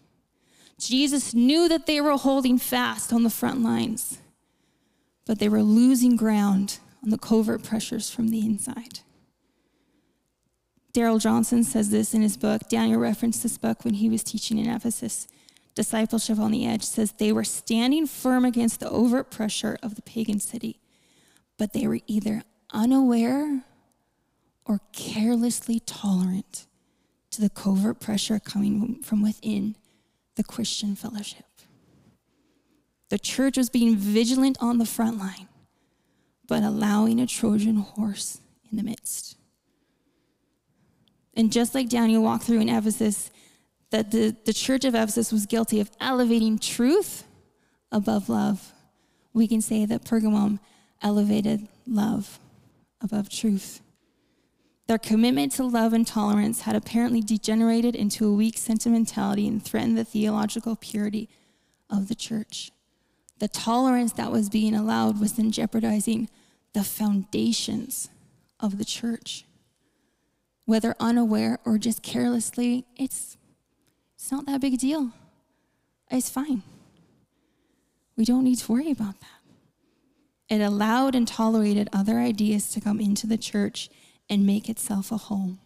Jesus 0.79 1.35
knew 1.35 1.69
that 1.69 1.87
they 1.87 2.01
were 2.01 2.17
holding 2.17 2.59
fast 2.59 3.13
on 3.13 3.23
the 3.23 3.31
front 3.31 3.63
lines, 3.63 4.19
but 5.25 5.39
they 5.39 5.49
were 5.49 5.63
losing 5.63 6.17
ground 6.17 6.79
on 7.03 7.11
the 7.11 7.19
covert 7.19 7.63
pressures 7.63 8.11
from 8.11 8.29
the 8.29 8.41
inside. 8.41 9.01
Darrell 10.93 11.19
Johnson 11.19 11.65
says 11.65 11.91
this 11.91 12.15
in 12.15 12.23
his 12.23 12.37
book. 12.37 12.69
Daniel 12.69 13.01
referenced 13.01 13.43
this 13.43 13.59
book 13.59 13.85
when 13.85 13.95
he 13.95 14.09
was 14.09 14.23
teaching 14.23 14.59
in 14.59 14.69
Ephesus. 14.69 15.27
Discipleship 15.75 16.39
on 16.39 16.53
the 16.53 16.67
Edge 16.67 16.85
says 16.85 17.13
they 17.13 17.33
were 17.33 17.45
standing 17.45 18.07
firm 18.07 18.45
against 18.45 18.79
the 18.79 18.89
overt 18.89 19.31
pressure 19.31 19.77
of 19.83 19.97
the 19.97 20.03
pagan 20.03 20.39
city, 20.39 20.81
but 21.59 21.73
they 21.73 21.89
were 21.89 21.99
either 22.07 22.43
unaware 22.73 23.65
or 24.65 24.81
carelessly 24.93 25.81
tolerant 25.81 26.67
to 27.33 27.41
the 27.41 27.51
covert 27.51 27.99
pressure 27.99 28.39
coming 28.39 29.03
from 29.03 29.21
within 29.21 29.75
the 30.37 30.45
Christian 30.45 30.97
fellowship. 30.97 31.45
The 33.11 33.19
church 33.19 33.57
was 33.57 33.71
being 33.71 33.97
vigilant 33.97 34.59
on 34.61 34.79
the 34.79 34.87
front 34.87 35.19
line, 35.19 35.49
but 36.49 36.63
allowing 36.63 37.21
a 37.21 37.27
Trojan 37.27 37.77
horse 37.77 38.41
in 38.71 38.77
the 38.77 38.83
midst. 38.83 39.37
And 41.35 41.53
just 41.53 41.75
like 41.75 41.89
Daniel 41.89 42.23
walked 42.23 42.45
through 42.45 42.61
in 42.61 42.69
Ephesus, 42.69 43.31
that 43.91 44.11
the, 44.11 44.37
the 44.45 44.53
church 44.53 44.85
of 44.85 44.95
Ephesus 44.95 45.33
was 45.33 45.47
guilty 45.47 45.81
of 45.81 45.91
elevating 46.01 46.59
truth 46.59 47.25
above 47.93 48.29
love, 48.29 48.73
we 49.33 49.47
can 49.47 49.61
say 49.61 49.85
that 49.85 50.05
Pergamum 50.05 50.59
elevated 51.03 51.69
love 51.87 52.39
above 53.01 53.29
truth. 53.29 53.81
Their 54.87 54.99
commitment 54.99 55.53
to 55.53 55.65
love 55.65 55.93
and 55.93 56.07
tolerance 56.07 56.63
had 56.63 56.77
apparently 56.77 57.23
degenerated 57.23 57.95
into 57.95 58.29
a 58.29 58.35
weak 58.35 58.59
sentimentality 58.59 59.49
and 59.49 59.65
threatened 59.65 59.97
the 59.97 60.05
theological 60.05 60.77
purity 60.77 61.29
of 61.89 62.09
the 62.09 62.15
church. 62.15 62.71
The 63.39 63.49
tolerance 63.49 64.13
that 64.13 64.31
was 64.31 64.51
being 64.51 64.75
allowed 64.75 65.21
was 65.21 65.35
then 65.35 65.51
jeopardizing 65.51 66.29
the 66.75 66.85
foundations 66.85 68.11
of 68.61 68.79
the 68.79 68.85
church. 68.85 69.45
Whether 70.67 70.95
unaware 71.01 71.59
or 71.65 71.79
just 71.79 72.03
carelessly, 72.03 72.85
it's, 72.97 73.37
it's 74.15 74.31
not 74.31 74.47
that 74.47 74.61
big 74.61 74.75
a 74.75 74.77
deal. 74.77 75.13
It's 76.11 76.31
fine. 76.31 76.63
We 78.17 78.25
don't 78.25 78.45
need 78.45 78.59
to 78.59 78.73
worry 78.73 78.91
about 78.91 79.21
that. 79.21 80.55
It 80.55 80.61
allowed 80.61 81.15
and 81.15 81.27
tolerated 81.27 81.89
other 81.93 82.19
ideas 82.19 82.71
to 82.73 82.81
come 82.81 83.01
into 83.01 83.27
the 83.27 83.39
church 83.39 83.89
and 84.29 84.47
make 84.47 84.69
itself 84.69 85.13
a 85.13 85.17
home. 85.17 85.59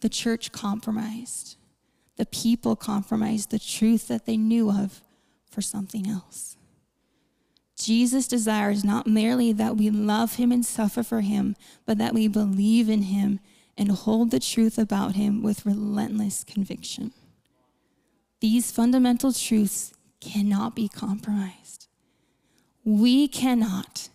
The 0.00 0.08
church 0.08 0.52
compromised. 0.52 1.56
The 2.16 2.26
people 2.26 2.76
compromised 2.76 3.50
the 3.50 3.58
truth 3.58 4.08
that 4.08 4.26
they 4.26 4.36
knew 4.36 4.70
of 4.70 5.00
for 5.50 5.62
something 5.62 6.08
else. 6.08 6.56
Jesus 7.76 8.28
desires 8.28 8.84
not 8.84 9.06
merely 9.06 9.52
that 9.52 9.76
we 9.76 9.90
love 9.90 10.36
him 10.36 10.52
and 10.52 10.64
suffer 10.64 11.02
for 11.02 11.20
him, 11.20 11.56
but 11.84 11.98
that 11.98 12.14
we 12.14 12.28
believe 12.28 12.88
in 12.88 13.02
him 13.02 13.40
and 13.76 13.90
hold 13.90 14.30
the 14.30 14.40
truth 14.40 14.78
about 14.78 15.14
him 15.14 15.42
with 15.42 15.66
relentless 15.66 16.44
conviction. 16.44 17.12
These 18.40 18.70
fundamental 18.70 19.32
truths 19.32 19.92
cannot 20.20 20.76
be 20.76 20.88
compromised. 20.88 21.88
We 22.84 23.28
cannot, 23.28 24.08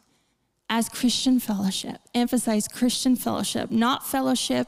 as 0.70 0.90
Christian 0.90 1.40
fellowship, 1.40 2.00
emphasize 2.14 2.68
Christian 2.68 3.16
fellowship, 3.16 3.72
not 3.72 4.06
fellowship 4.06 4.68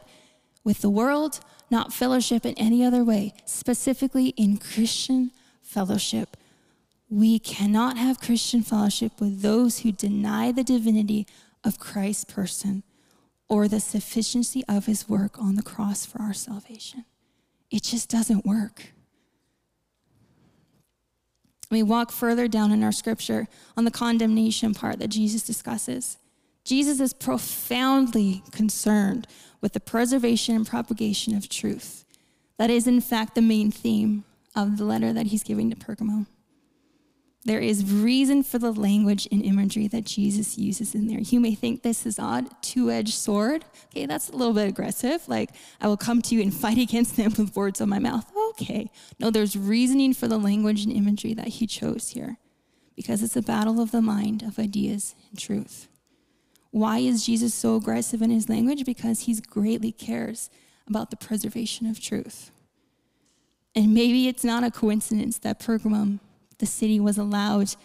with 0.63 0.81
the 0.81 0.89
world, 0.89 1.39
not 1.69 1.93
fellowship 1.93 2.45
in 2.45 2.53
any 2.57 2.83
other 2.83 3.03
way, 3.03 3.33
specifically 3.45 4.29
in 4.29 4.57
Christian 4.57 5.31
fellowship. 5.61 6.37
We 7.09 7.39
cannot 7.39 7.97
have 7.97 8.21
Christian 8.21 8.61
fellowship 8.61 9.19
with 9.19 9.41
those 9.41 9.79
who 9.79 9.91
deny 9.91 10.51
the 10.51 10.63
divinity 10.63 11.27
of 11.63 11.79
Christ's 11.79 12.25
person 12.25 12.83
or 13.47 13.67
the 13.67 13.79
sufficiency 13.79 14.63
of 14.67 14.85
his 14.85 15.09
work 15.09 15.39
on 15.39 15.55
the 15.55 15.63
cross 15.63 16.05
for 16.05 16.21
our 16.21 16.33
salvation. 16.33 17.05
It 17.71 17.83
just 17.83 18.09
doesn't 18.09 18.45
work. 18.45 18.93
We 21.71 21.83
walk 21.83 22.11
further 22.11 22.47
down 22.47 22.71
in 22.71 22.83
our 22.83 22.91
scripture 22.91 23.47
on 23.77 23.85
the 23.85 23.91
condemnation 23.91 24.73
part 24.73 24.99
that 24.99 25.09
Jesus 25.09 25.43
discusses. 25.43 26.17
Jesus 26.63 26.99
is 26.99 27.13
profoundly 27.13 28.43
concerned 28.51 29.27
with 29.61 29.73
the 29.73 29.79
preservation 29.79 30.55
and 30.55 30.67
propagation 30.67 31.35
of 31.35 31.49
truth. 31.49 32.05
That 32.57 32.69
is, 32.69 32.87
in 32.87 33.01
fact, 33.01 33.35
the 33.35 33.41
main 33.41 33.71
theme 33.71 34.23
of 34.55 34.77
the 34.77 34.83
letter 34.83 35.13
that 35.13 35.27
he's 35.27 35.43
giving 35.43 35.69
to 35.69 35.75
Pergamum. 35.75 36.27
There 37.49 37.59
is 37.59 37.91
reason 37.91 38.43
for 38.43 38.59
the 38.59 38.71
language 38.71 39.27
and 39.31 39.43
imagery 39.43 39.87
that 39.87 40.05
Jesus 40.05 40.59
uses 40.59 40.93
in 40.93 41.07
there. 41.07 41.17
You 41.17 41.39
may 41.39 41.55
think 41.55 41.81
this 41.81 42.05
is 42.05 42.19
odd, 42.19 42.47
two 42.61 42.91
edged 42.91 43.15
sword. 43.15 43.65
Okay, 43.87 44.05
that's 44.05 44.29
a 44.29 44.35
little 44.35 44.53
bit 44.53 44.69
aggressive. 44.69 45.27
Like, 45.27 45.49
I 45.81 45.87
will 45.87 45.97
come 45.97 46.21
to 46.21 46.35
you 46.35 46.43
and 46.43 46.53
fight 46.63 46.77
against 46.77 47.17
them 47.17 47.33
with 47.35 47.55
words 47.55 47.81
of 47.81 47.89
my 47.89 47.97
mouth. 47.97 48.31
Okay. 48.51 48.91
No, 49.17 49.31
there's 49.31 49.57
reasoning 49.57 50.13
for 50.13 50.27
the 50.27 50.37
language 50.37 50.83
and 50.83 50.93
imagery 50.93 51.33
that 51.33 51.47
he 51.47 51.65
chose 51.65 52.09
here 52.09 52.37
because 52.95 53.23
it's 53.23 53.35
a 53.35 53.41
battle 53.41 53.81
of 53.81 53.89
the 53.89 54.03
mind 54.03 54.43
of 54.43 54.59
ideas 54.59 55.15
and 55.31 55.39
truth. 55.39 55.87
Why 56.69 56.99
is 56.99 57.25
Jesus 57.25 57.55
so 57.55 57.77
aggressive 57.77 58.21
in 58.21 58.29
his 58.29 58.47
language? 58.47 58.85
Because 58.85 59.21
he 59.21 59.33
greatly 59.41 59.91
cares 59.91 60.51
about 60.87 61.09
the 61.09 61.17
preservation 61.17 61.87
of 61.87 61.99
truth. 61.99 62.51
And 63.73 63.91
maybe 63.95 64.27
it's 64.27 64.43
not 64.43 64.63
a 64.63 64.69
coincidence 64.69 65.39
that 65.39 65.59
Pergamum 65.59 66.19
the 66.59 66.65
city 66.65 66.99
was 66.99 67.17
allowed 67.17 67.75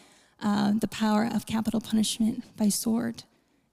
uh, 0.42 0.72
the 0.78 0.88
power 0.88 1.28
of 1.32 1.46
capital 1.46 1.80
punishment 1.80 2.44
by 2.56 2.68
sword. 2.68 3.24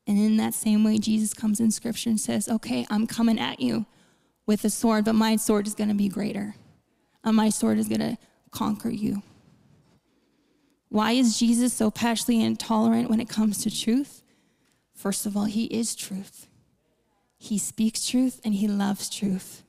And 0.08 0.18
in 0.18 0.38
that 0.38 0.54
same 0.54 0.84
way, 0.84 0.98
Jesus 0.98 1.34
comes 1.34 1.60
in 1.60 1.72
scripture 1.72 2.10
and 2.10 2.20
says, 2.20 2.48
Okay, 2.48 2.86
I'm 2.90 3.08
coming 3.08 3.40
at 3.40 3.60
you 3.60 3.86
with 4.46 4.64
a 4.64 4.70
sword, 4.70 5.06
but 5.06 5.16
my 5.16 5.36
sword 5.36 5.68
is 5.68 5.76
going 5.76 5.90
to 5.90 5.96
be 5.96 6.10
greater. 6.10 6.56
And 7.24 7.36
my 7.36 7.50
sword 7.50 7.78
is 7.78 7.88
going 7.88 8.02
to 8.02 8.18
conquer 8.52 8.90
you. 8.90 9.22
Why 10.90 11.14
is 11.14 11.40
Jesus 11.40 11.74
so 11.74 11.90
passionately 11.90 12.44
intolerant 12.44 13.10
when 13.10 13.22
it 13.22 13.30
comes 13.30 13.60
to 13.60 13.72
truth? 13.72 14.24
First 14.94 15.26
of 15.26 15.38
all, 15.38 15.46
he 15.46 15.66
is 15.66 15.96
truth. 15.96 16.48
He 17.38 17.58
speaks 17.58 18.06
truth 18.06 18.42
and 18.44 18.56
he 18.56 18.68
loves 18.68 19.10
truth. 19.10 19.64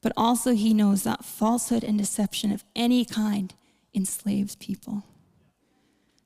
But 0.00 0.12
also, 0.16 0.52
he 0.52 0.74
knows 0.74 1.02
that 1.02 1.24
falsehood 1.24 1.82
and 1.82 1.98
deception 1.98 2.52
of 2.52 2.64
any 2.76 3.04
kind 3.04 3.52
enslaves 3.94 4.56
people. 4.56 5.04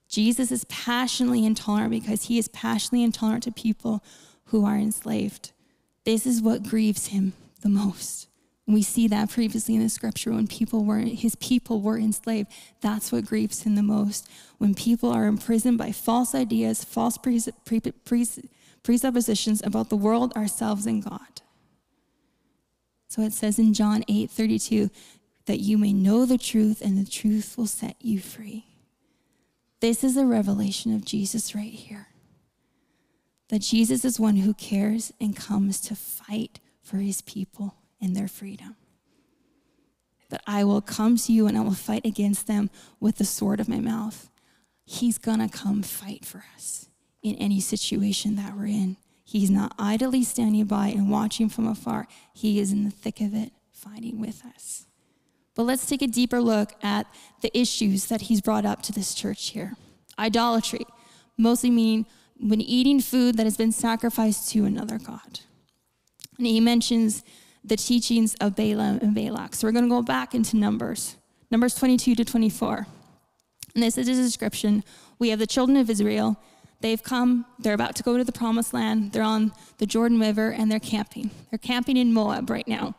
Jesus 0.08 0.52
is 0.52 0.64
passionately 0.64 1.44
intolerant 1.44 1.90
because 1.90 2.24
he 2.24 2.38
is 2.38 2.48
passionately 2.48 3.02
intolerant 3.02 3.44
to 3.44 3.52
people 3.52 4.04
who 4.46 4.64
are 4.64 4.76
enslaved. 4.76 5.52
This 6.04 6.26
is 6.26 6.42
what 6.42 6.62
grieves 6.62 7.06
him 7.06 7.32
the 7.62 7.70
most. 7.70 8.28
We 8.66 8.82
see 8.82 9.08
that 9.08 9.30
previously 9.30 9.74
in 9.74 9.82
the 9.82 9.88
scripture 9.88 10.30
when 10.30 10.46
people 10.46 10.84
were 10.84 10.98
his 10.98 11.34
people 11.36 11.80
were 11.80 11.98
enslaved. 11.98 12.50
That's 12.80 13.10
what 13.10 13.26
grieves 13.26 13.62
him 13.62 13.74
the 13.74 13.82
most. 13.82 14.28
When 14.58 14.74
people 14.74 15.10
are 15.10 15.26
imprisoned 15.26 15.78
by 15.78 15.92
false 15.92 16.34
ideas, 16.34 16.84
false 16.84 17.18
pre- 17.18 17.40
pres- 18.04 18.40
presuppositions 18.82 19.62
about 19.64 19.88
the 19.88 19.96
world, 19.96 20.32
ourselves, 20.34 20.86
and 20.86 21.04
God. 21.04 21.42
So 23.08 23.22
it 23.22 23.32
says 23.32 23.58
in 23.58 23.74
John 23.74 24.04
8 24.08 24.30
32, 24.30 24.90
that 25.46 25.60
you 25.60 25.78
may 25.78 25.92
know 25.92 26.24
the 26.24 26.38
truth 26.38 26.80
and 26.80 26.98
the 26.98 27.10
truth 27.10 27.56
will 27.56 27.66
set 27.66 27.96
you 28.00 28.20
free. 28.20 28.66
This 29.80 30.04
is 30.04 30.16
a 30.16 30.26
revelation 30.26 30.94
of 30.94 31.04
Jesus 31.04 31.54
right 31.54 31.72
here. 31.72 32.08
That 33.48 33.62
Jesus 33.62 34.04
is 34.04 34.20
one 34.20 34.36
who 34.36 34.54
cares 34.54 35.12
and 35.20 35.36
comes 35.36 35.80
to 35.82 35.96
fight 35.96 36.60
for 36.80 36.98
his 36.98 37.20
people 37.22 37.74
and 38.00 38.14
their 38.14 38.28
freedom. 38.28 38.76
That 40.30 40.42
I 40.46 40.64
will 40.64 40.80
come 40.80 41.16
to 41.16 41.32
you 41.32 41.46
and 41.46 41.58
I 41.58 41.62
will 41.62 41.74
fight 41.74 42.06
against 42.06 42.46
them 42.46 42.70
with 43.00 43.16
the 43.16 43.24
sword 43.24 43.60
of 43.60 43.68
my 43.68 43.80
mouth. 43.80 44.30
He's 44.84 45.18
gonna 45.18 45.48
come 45.48 45.82
fight 45.82 46.24
for 46.24 46.44
us 46.54 46.88
in 47.22 47.34
any 47.36 47.60
situation 47.60 48.36
that 48.36 48.56
we're 48.56 48.66
in. 48.66 48.96
He's 49.24 49.50
not 49.50 49.74
idly 49.78 50.24
standing 50.24 50.64
by 50.66 50.88
and 50.88 51.10
watching 51.10 51.48
from 51.48 51.66
afar, 51.66 52.06
He 52.32 52.58
is 52.58 52.72
in 52.72 52.84
the 52.84 52.90
thick 52.90 53.20
of 53.20 53.34
it, 53.34 53.52
fighting 53.72 54.20
with 54.20 54.44
us. 54.44 54.86
But 55.54 55.64
let's 55.64 55.86
take 55.86 56.02
a 56.02 56.06
deeper 56.06 56.40
look 56.40 56.72
at 56.82 57.06
the 57.42 57.56
issues 57.56 58.06
that 58.06 58.22
he's 58.22 58.40
brought 58.40 58.64
up 58.64 58.82
to 58.82 58.92
this 58.92 59.14
church 59.14 59.50
here. 59.50 59.74
Idolatry, 60.18 60.86
mostly 61.36 61.70
meaning 61.70 62.06
when 62.38 62.60
eating 62.60 63.00
food 63.00 63.36
that 63.36 63.44
has 63.44 63.56
been 63.56 63.72
sacrificed 63.72 64.50
to 64.50 64.64
another 64.64 64.98
God. 64.98 65.40
And 66.38 66.46
he 66.46 66.60
mentions 66.60 67.22
the 67.64 67.76
teachings 67.76 68.34
of 68.40 68.56
Balaam 68.56 68.98
and 69.02 69.14
Balak. 69.14 69.54
So 69.54 69.66
we're 69.66 69.72
going 69.72 69.84
to 69.84 69.90
go 69.90 70.02
back 70.02 70.34
into 70.34 70.56
Numbers, 70.56 71.16
Numbers 71.50 71.74
22 71.74 72.14
to 72.16 72.24
24. 72.24 72.86
And 73.74 73.82
this 73.82 73.96
is 73.96 74.08
a 74.08 74.14
description. 74.14 74.82
We 75.18 75.28
have 75.28 75.38
the 75.38 75.46
children 75.46 75.76
of 75.76 75.88
Israel. 75.88 76.36
They've 76.80 77.02
come, 77.02 77.46
they're 77.60 77.74
about 77.74 77.94
to 77.96 78.02
go 78.02 78.16
to 78.16 78.24
the 78.24 78.32
promised 78.32 78.74
land. 78.74 79.12
They're 79.12 79.22
on 79.22 79.52
the 79.78 79.86
Jordan 79.86 80.18
River 80.18 80.50
and 80.50 80.70
they're 80.70 80.80
camping. 80.80 81.30
They're 81.50 81.58
camping 81.58 81.96
in 81.96 82.12
Moab 82.12 82.50
right 82.50 82.66
now 82.66 82.96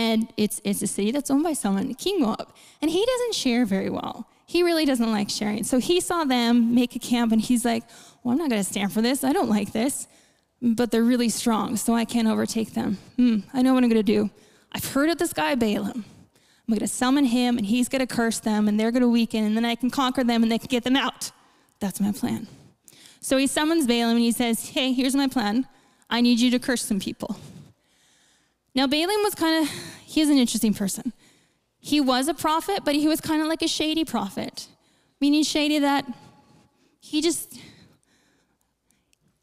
and 0.00 0.32
it's, 0.36 0.60
it's 0.64 0.82
a 0.82 0.86
city 0.86 1.10
that's 1.10 1.30
owned 1.30 1.44
by 1.44 1.52
someone, 1.52 1.92
King 1.94 2.20
Moab, 2.20 2.48
and 2.80 2.90
he 2.90 3.04
doesn't 3.04 3.34
share 3.34 3.64
very 3.66 3.90
well. 3.90 4.28
He 4.46 4.62
really 4.62 4.84
doesn't 4.84 5.12
like 5.12 5.28
sharing. 5.30 5.62
So 5.62 5.78
he 5.78 6.00
saw 6.00 6.24
them 6.24 6.74
make 6.74 6.96
a 6.96 6.98
camp, 6.98 7.32
and 7.32 7.40
he's 7.40 7.64
like, 7.64 7.84
Well, 8.22 8.32
I'm 8.32 8.38
not 8.38 8.50
going 8.50 8.62
to 8.62 8.68
stand 8.68 8.92
for 8.92 9.02
this. 9.02 9.22
I 9.24 9.32
don't 9.32 9.50
like 9.50 9.72
this. 9.72 10.08
But 10.62 10.90
they're 10.90 11.04
really 11.14 11.28
strong, 11.28 11.76
so 11.76 11.94
I 11.94 12.04
can't 12.04 12.28
overtake 12.28 12.74
them. 12.74 12.98
Hmm, 13.16 13.38
I 13.54 13.62
know 13.62 13.72
what 13.74 13.82
I'm 13.82 13.90
going 13.90 14.04
to 14.04 14.12
do. 14.18 14.30
I've 14.72 14.84
heard 14.92 15.08
of 15.08 15.18
this 15.18 15.32
guy, 15.32 15.54
Balaam. 15.54 16.04
I'm 16.04 16.74
going 16.74 16.80
to 16.80 16.88
summon 16.88 17.24
him, 17.24 17.58
and 17.58 17.66
he's 17.66 17.88
going 17.88 18.06
to 18.06 18.14
curse 18.14 18.40
them, 18.40 18.68
and 18.68 18.78
they're 18.78 18.90
going 18.90 19.02
to 19.02 19.08
weaken, 19.08 19.44
and 19.44 19.56
then 19.56 19.64
I 19.64 19.74
can 19.74 19.90
conquer 19.90 20.22
them, 20.24 20.42
and 20.42 20.52
they 20.52 20.58
can 20.58 20.68
get 20.68 20.84
them 20.84 20.96
out. 20.96 21.30
That's 21.80 22.00
my 22.00 22.12
plan. 22.12 22.46
So 23.20 23.36
he 23.36 23.46
summons 23.46 23.86
Balaam, 23.86 24.16
and 24.16 24.24
he 24.24 24.32
says, 24.32 24.70
Hey, 24.70 24.92
here's 24.92 25.14
my 25.14 25.28
plan. 25.28 25.66
I 26.08 26.20
need 26.20 26.40
you 26.40 26.50
to 26.50 26.58
curse 26.58 26.84
some 26.84 27.00
people. 27.00 27.36
Now, 28.74 28.86
Balaam 28.86 29.22
was 29.22 29.34
kind 29.34 29.64
of, 29.64 29.70
he's 30.04 30.28
an 30.28 30.38
interesting 30.38 30.74
person. 30.74 31.12
He 31.78 32.00
was 32.00 32.28
a 32.28 32.34
prophet, 32.34 32.82
but 32.84 32.94
he 32.94 33.08
was 33.08 33.20
kind 33.20 33.40
of 33.40 33.48
like 33.48 33.62
a 33.62 33.68
shady 33.68 34.04
prophet, 34.04 34.68
meaning 35.20 35.42
shady 35.42 35.78
that 35.78 36.04
he 37.00 37.20
just, 37.20 37.58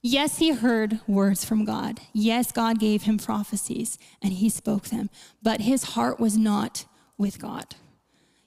yes, 0.02 0.38
he 0.38 0.52
heard 0.52 1.00
words 1.08 1.44
from 1.44 1.66
God. 1.66 2.00
Yes, 2.14 2.52
God 2.52 2.80
gave 2.80 3.04
him 3.04 3.18
prophecies 3.18 3.98
and 4.22 4.34
he 4.34 4.50
spoke 4.50 4.86
them, 4.86 5.10
but 5.42 5.62
his 5.62 5.84
heart 5.84 6.20
was 6.20 6.38
not 6.38 6.86
with 7.18 7.40
God. 7.40 7.76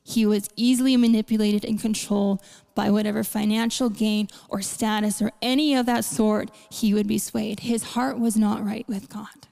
He 0.02 0.24
was 0.24 0.48
easily 0.56 0.96
manipulated 0.96 1.64
and 1.64 1.80
controlled 1.80 2.42
by 2.74 2.90
whatever 2.90 3.22
financial 3.22 3.90
gain 3.90 4.28
or 4.48 4.62
status 4.62 5.20
or 5.20 5.30
any 5.42 5.74
of 5.74 5.86
that 5.86 6.04
sort 6.04 6.50
he 6.70 6.94
would 6.94 7.06
be 7.06 7.18
swayed. 7.18 7.60
His 7.60 7.82
heart 7.82 8.18
was 8.18 8.36
not 8.36 8.64
right 8.64 8.88
with 8.88 9.08
God. 9.08 9.48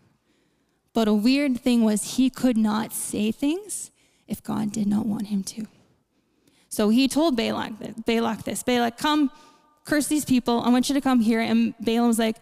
But 0.98 1.06
a 1.06 1.14
weird 1.14 1.60
thing 1.60 1.84
was 1.84 2.16
he 2.16 2.28
could 2.28 2.56
not 2.56 2.92
say 2.92 3.30
things 3.30 3.92
if 4.26 4.42
God 4.42 4.72
did 4.72 4.88
not 4.88 5.06
want 5.06 5.28
him 5.28 5.44
to. 5.44 5.68
So 6.68 6.88
he 6.88 7.06
told 7.06 7.36
Balak, 7.36 7.78
this, 7.78 7.94
Balak 8.04 8.42
this, 8.42 8.64
Balak, 8.64 8.98
come 8.98 9.30
curse 9.84 10.08
these 10.08 10.24
people. 10.24 10.60
I 10.60 10.70
want 10.70 10.88
you 10.88 10.96
to 10.96 11.00
come 11.00 11.20
here. 11.20 11.38
And 11.38 11.72
Balaam 11.78 12.08
was 12.08 12.18
like, 12.18 12.38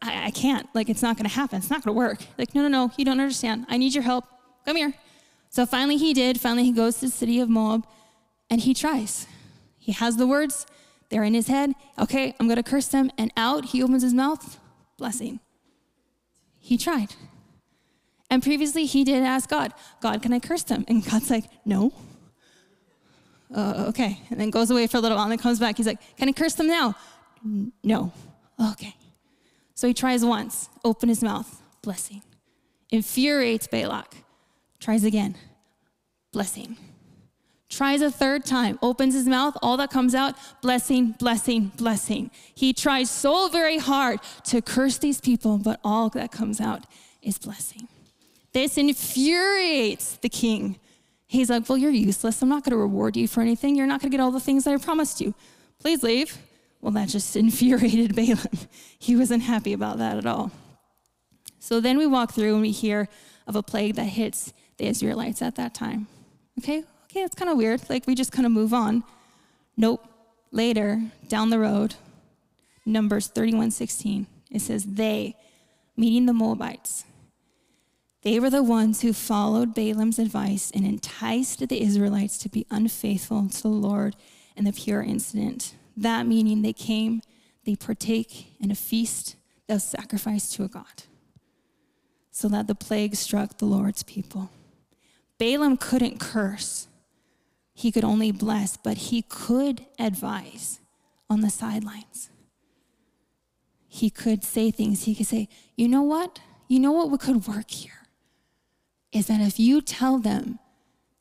I, 0.00 0.28
I 0.28 0.30
can't. 0.30 0.66
Like, 0.74 0.88
it's 0.88 1.02
not 1.02 1.18
going 1.18 1.28
to 1.28 1.34
happen. 1.34 1.58
It's 1.58 1.68
not 1.68 1.84
going 1.84 1.94
to 1.94 1.98
work. 1.98 2.20
Like, 2.38 2.54
no, 2.54 2.62
no, 2.62 2.68
no. 2.68 2.90
You 2.96 3.04
don't 3.04 3.20
understand. 3.20 3.66
I 3.68 3.76
need 3.76 3.92
your 3.92 4.04
help. 4.04 4.24
Come 4.64 4.76
here. 4.76 4.94
So 5.50 5.66
finally 5.66 5.98
he 5.98 6.14
did. 6.14 6.40
Finally 6.40 6.64
he 6.64 6.72
goes 6.72 6.94
to 7.00 7.08
the 7.08 7.12
city 7.12 7.40
of 7.40 7.50
Moab 7.50 7.86
and 8.48 8.62
he 8.62 8.72
tries. 8.72 9.26
He 9.78 9.92
has 9.92 10.16
the 10.16 10.26
words. 10.26 10.64
They're 11.10 11.24
in 11.24 11.34
his 11.34 11.48
head. 11.48 11.74
Okay, 11.98 12.34
I'm 12.40 12.46
going 12.46 12.56
to 12.56 12.62
curse 12.62 12.88
them. 12.88 13.10
And 13.18 13.30
out, 13.36 13.66
he 13.66 13.82
opens 13.82 14.02
his 14.02 14.14
mouth, 14.14 14.58
blessing. 14.96 15.40
He 16.58 16.78
tried. 16.78 17.14
And 18.30 18.42
previously, 18.42 18.84
he 18.84 19.04
did 19.04 19.22
ask 19.22 19.48
God, 19.48 19.72
God, 20.00 20.22
can 20.22 20.32
I 20.32 20.38
curse 20.38 20.62
them? 20.62 20.84
And 20.88 21.04
God's 21.04 21.30
like, 21.30 21.44
no. 21.64 21.92
Uh, 23.54 23.86
okay. 23.88 24.20
And 24.30 24.38
then 24.38 24.50
goes 24.50 24.70
away 24.70 24.86
for 24.86 24.98
a 24.98 25.00
little 25.00 25.16
while 25.16 25.24
and 25.24 25.32
then 25.32 25.38
comes 25.38 25.58
back. 25.58 25.78
He's 25.78 25.86
like, 25.86 26.00
can 26.16 26.28
I 26.28 26.32
curse 26.32 26.54
them 26.54 26.66
now? 26.66 26.94
No. 27.82 28.12
Okay. 28.60 28.94
So 29.74 29.86
he 29.86 29.94
tries 29.94 30.24
once, 30.24 30.68
open 30.84 31.08
his 31.08 31.22
mouth, 31.22 31.62
blessing. 31.82 32.22
Infuriates 32.90 33.66
Balak. 33.66 34.14
Tries 34.80 35.04
again, 35.04 35.36
blessing. 36.32 36.76
Tries 37.68 38.00
a 38.00 38.10
third 38.10 38.44
time, 38.44 38.78
opens 38.80 39.14
his 39.14 39.26
mouth, 39.26 39.56
all 39.60 39.76
that 39.76 39.90
comes 39.90 40.14
out, 40.14 40.34
blessing, 40.62 41.14
blessing, 41.18 41.70
blessing. 41.76 42.30
He 42.54 42.72
tries 42.72 43.10
so 43.10 43.48
very 43.48 43.78
hard 43.78 44.20
to 44.44 44.62
curse 44.62 44.98
these 44.98 45.20
people, 45.20 45.58
but 45.58 45.78
all 45.84 46.08
that 46.10 46.32
comes 46.32 46.60
out 46.60 46.84
is 47.22 47.38
blessing. 47.38 47.88
This 48.52 48.78
infuriates 48.78 50.16
the 50.16 50.28
king. 50.28 50.78
He's 51.26 51.50
like, 51.50 51.68
Well, 51.68 51.78
you're 51.78 51.90
useless. 51.90 52.42
I'm 52.42 52.48
not 52.48 52.64
going 52.64 52.72
to 52.72 52.78
reward 52.78 53.16
you 53.16 53.28
for 53.28 53.40
anything. 53.40 53.76
You're 53.76 53.86
not 53.86 54.00
going 54.00 54.10
to 54.10 54.16
get 54.16 54.22
all 54.22 54.30
the 54.30 54.40
things 54.40 54.64
that 54.64 54.74
I 54.74 54.76
promised 54.78 55.20
you. 55.20 55.34
Please 55.78 56.02
leave. 56.02 56.38
Well, 56.80 56.92
that 56.92 57.08
just 57.08 57.36
infuriated 57.44 58.14
Balaam. 58.14 58.38
He 58.98 59.16
wasn't 59.16 59.42
happy 59.42 59.72
about 59.72 59.98
that 59.98 60.16
at 60.16 60.26
all. 60.26 60.50
So 61.58 61.80
then 61.80 61.98
we 61.98 62.06
walk 62.06 62.32
through 62.32 62.54
and 62.54 62.62
we 62.62 62.70
hear 62.70 63.08
of 63.46 63.56
a 63.56 63.62
plague 63.62 63.94
that 63.96 64.04
hits 64.04 64.52
the 64.78 64.86
Israelites 64.86 65.42
at 65.42 65.56
that 65.56 65.74
time. 65.74 66.06
Okay, 66.58 66.84
okay, 67.10 67.22
that's 67.22 67.34
kind 67.34 67.50
of 67.50 67.56
weird. 67.56 67.88
Like 67.90 68.06
we 68.06 68.14
just 68.14 68.32
kind 68.32 68.46
of 68.46 68.52
move 68.52 68.72
on. 68.72 69.04
Nope. 69.76 70.04
Later, 70.50 71.02
down 71.28 71.50
the 71.50 71.58
road, 71.58 71.94
Numbers 72.86 73.26
31 73.26 73.70
16, 73.70 74.26
it 74.50 74.60
says, 74.60 74.84
They, 74.84 75.36
meaning 75.96 76.24
the 76.24 76.32
Moabites, 76.32 77.04
they 78.22 78.40
were 78.40 78.50
the 78.50 78.62
ones 78.62 79.02
who 79.02 79.12
followed 79.12 79.74
Balaam's 79.74 80.18
advice 80.18 80.70
and 80.74 80.84
enticed 80.84 81.66
the 81.68 81.82
Israelites 81.82 82.38
to 82.38 82.48
be 82.48 82.66
unfaithful 82.70 83.48
to 83.48 83.62
the 83.62 83.68
Lord 83.68 84.16
in 84.56 84.64
the 84.64 84.72
Peor 84.72 85.02
incident. 85.02 85.74
That 85.96 86.26
meaning 86.26 86.62
they 86.62 86.72
came, 86.72 87.22
they 87.64 87.76
partake 87.76 88.54
in 88.60 88.70
a 88.70 88.74
feast 88.74 89.36
that 89.66 89.74
was 89.74 89.84
sacrificed 89.84 90.54
to 90.54 90.64
a 90.64 90.68
god, 90.68 91.04
so 92.30 92.48
that 92.48 92.66
the 92.66 92.74
plague 92.74 93.14
struck 93.14 93.58
the 93.58 93.66
Lord's 93.66 94.02
people. 94.02 94.50
Balaam 95.38 95.76
couldn't 95.76 96.18
curse, 96.18 96.88
he 97.72 97.92
could 97.92 98.02
only 98.02 98.32
bless, 98.32 98.76
but 98.76 98.96
he 98.96 99.22
could 99.22 99.86
advise 100.00 100.80
on 101.30 101.42
the 101.42 101.50
sidelines. 101.50 102.30
He 103.86 104.10
could 104.10 104.42
say 104.42 104.72
things. 104.72 105.04
He 105.04 105.14
could 105.14 105.26
say, 105.26 105.48
You 105.76 105.86
know 105.86 106.02
what? 106.02 106.40
You 106.66 106.80
know 106.80 106.90
what 106.90 107.20
could 107.20 107.46
work 107.46 107.70
here? 107.70 108.07
Is 109.12 109.26
that 109.26 109.40
if 109.40 109.58
you 109.58 109.80
tell 109.80 110.18
them, 110.18 110.58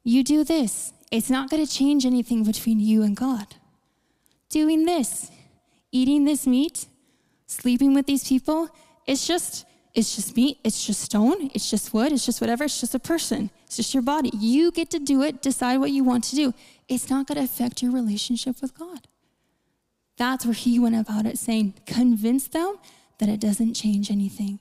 you 0.03 0.23
do 0.23 0.43
this, 0.43 0.93
it's 1.11 1.29
not 1.29 1.49
going 1.49 1.65
to 1.65 1.71
change 1.71 2.05
anything 2.05 2.43
between 2.43 2.79
you 2.79 3.03
and 3.03 3.15
God. 3.15 3.55
Doing 4.49 4.85
this, 4.85 5.31
eating 5.91 6.25
this 6.25 6.45
meat, 6.45 6.87
sleeping 7.45 7.93
with 7.93 8.05
these 8.05 8.27
people, 8.27 8.69
it's 9.05 9.25
just 9.25 9.65
it's 9.93 10.15
just 10.15 10.35
meat, 10.35 10.59
it's 10.63 10.85
just 10.85 11.01
stone, 11.01 11.49
it's 11.55 11.71
just 11.71 11.91
wood, 11.91 12.11
it's 12.11 12.23
just 12.23 12.39
whatever, 12.39 12.65
it's 12.65 12.79
just 12.79 12.93
a 12.93 12.99
person, 12.99 13.49
it's 13.65 13.77
just 13.77 13.95
your 13.95 14.03
body. 14.03 14.29
You 14.31 14.71
get 14.71 14.91
to 14.91 14.99
do 14.99 15.23
it, 15.23 15.41
decide 15.41 15.77
what 15.77 15.89
you 15.89 16.03
want 16.03 16.23
to 16.25 16.35
do. 16.35 16.53
It's 16.87 17.09
not 17.09 17.25
going 17.25 17.39
to 17.39 17.43
affect 17.43 17.81
your 17.81 17.91
relationship 17.91 18.61
with 18.61 18.77
God. 18.77 19.07
That's 20.15 20.45
where 20.45 20.53
he 20.53 20.77
went 20.77 20.95
about 20.95 21.25
it, 21.25 21.39
saying, 21.39 21.73
convince 21.87 22.47
them 22.47 22.77
that 23.17 23.27
it 23.27 23.39
doesn't 23.39 23.73
change 23.73 24.11
anything. 24.11 24.59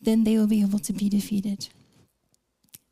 Then 0.00 0.24
they 0.24 0.38
will 0.38 0.46
be 0.46 0.62
able 0.62 0.78
to 0.78 0.94
be 0.94 1.10
defeated. 1.10 1.68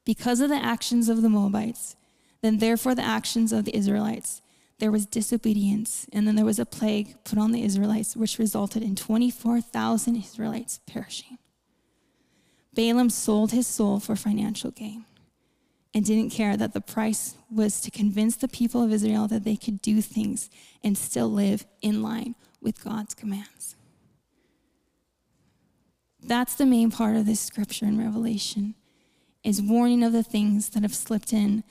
Because 0.06 0.40
of 0.40 0.48
the 0.48 0.54
actions 0.54 1.10
of 1.10 1.20
the 1.20 1.28
Moabites, 1.28 1.96
then 2.40 2.58
therefore 2.58 2.94
the 2.94 3.04
actions 3.04 3.52
of 3.52 3.64
the 3.64 3.76
Israelites, 3.76 4.40
there 4.78 4.92
was 4.92 5.04
disobedience, 5.04 6.06
and 6.12 6.26
then 6.26 6.36
there 6.36 6.44
was 6.44 6.60
a 6.60 6.64
plague 6.64 7.16
put 7.24 7.38
on 7.38 7.50
the 7.50 7.64
Israelites, 7.64 8.16
which 8.16 8.38
resulted 8.38 8.82
in 8.82 8.94
24,000 8.94 10.16
Israelites 10.16 10.80
perishing. 10.86 11.38
Balaam 12.72 13.10
sold 13.10 13.50
his 13.50 13.66
soul 13.66 13.98
for 13.98 14.14
financial 14.14 14.70
gain 14.70 15.06
and 15.92 16.04
didn't 16.04 16.30
care 16.30 16.56
that 16.56 16.72
the 16.72 16.80
price 16.80 17.34
was 17.50 17.80
to 17.80 17.90
convince 17.90 18.36
the 18.36 18.48
people 18.48 18.84
of 18.84 18.92
Israel 18.92 19.26
that 19.26 19.44
they 19.44 19.56
could 19.56 19.80
do 19.82 20.00
things 20.00 20.50
and 20.84 20.96
still 20.96 21.28
live 21.28 21.66
in 21.82 22.02
line 22.02 22.34
with 22.60 22.84
God's 22.84 23.14
commands. 23.14 23.74
That's 26.22 26.54
the 26.54 26.66
main 26.66 26.90
part 26.90 27.16
of 27.16 27.24
this 27.26 27.40
scripture 27.40 27.86
in 27.86 27.98
Revelation 27.98 28.74
is 29.46 29.62
warning 29.62 30.02
of 30.02 30.12
the 30.12 30.24
things 30.24 30.70
that 30.70 30.82
have 30.82 30.94
slipped 30.94 31.32
in 31.32 31.62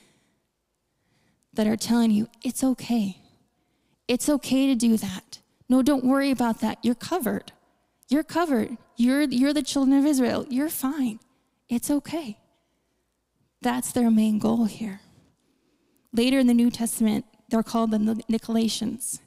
that 1.52 1.66
are 1.66 1.76
telling 1.76 2.10
you 2.10 2.26
it's 2.42 2.64
okay. 2.64 3.18
It's 4.08 4.30
okay 4.30 4.66
to 4.68 4.74
do 4.74 4.96
that. 4.96 5.40
No, 5.68 5.82
don't 5.82 6.04
worry 6.04 6.30
about 6.30 6.60
that. 6.60 6.78
You're 6.82 6.94
covered. 6.94 7.52
You're 8.08 8.22
covered. 8.22 8.78
You're, 8.96 9.22
you're 9.22 9.52
the 9.52 9.62
children 9.62 9.98
of 9.98 10.06
Israel. 10.06 10.46
You're 10.48 10.70
fine. 10.70 11.18
It's 11.68 11.90
okay. 11.90 12.38
That's 13.60 13.92
their 13.92 14.10
main 14.10 14.38
goal 14.38 14.64
here. 14.64 15.00
Later 16.12 16.38
in 16.38 16.46
the 16.46 16.54
New 16.54 16.70
Testament, 16.70 17.26
they're 17.50 17.62
called 17.62 17.90
the 17.90 17.98
Nicolaitans, 17.98 19.20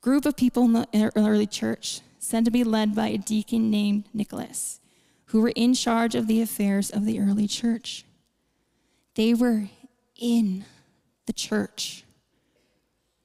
group 0.00 0.24
of 0.24 0.36
people 0.36 0.64
in 0.64 0.72
the 0.72 1.12
early 1.14 1.46
church, 1.46 2.00
said 2.18 2.44
to 2.46 2.50
be 2.50 2.64
led 2.64 2.94
by 2.94 3.08
a 3.08 3.18
deacon 3.18 3.70
named 3.70 4.08
Nicholas, 4.14 4.80
who 5.26 5.40
were 5.40 5.52
in 5.56 5.74
charge 5.74 6.14
of 6.14 6.26
the 6.26 6.40
affairs 6.40 6.90
of 6.90 7.04
the 7.04 7.20
early 7.20 7.46
church. 7.46 8.04
They 9.14 9.34
were 9.34 9.68
in 10.18 10.64
the 11.26 11.32
church, 11.32 12.04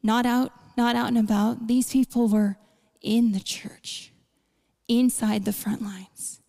not 0.01 0.25
out, 0.25 0.51
not 0.77 0.95
out 0.95 1.07
and 1.07 1.17
about. 1.17 1.67
These 1.67 1.91
people 1.91 2.27
were 2.27 2.57
in 3.01 3.31
the 3.33 3.39
church, 3.39 4.11
inside 4.87 5.45
the 5.45 5.53
front 5.53 5.81
lines. 5.81 6.41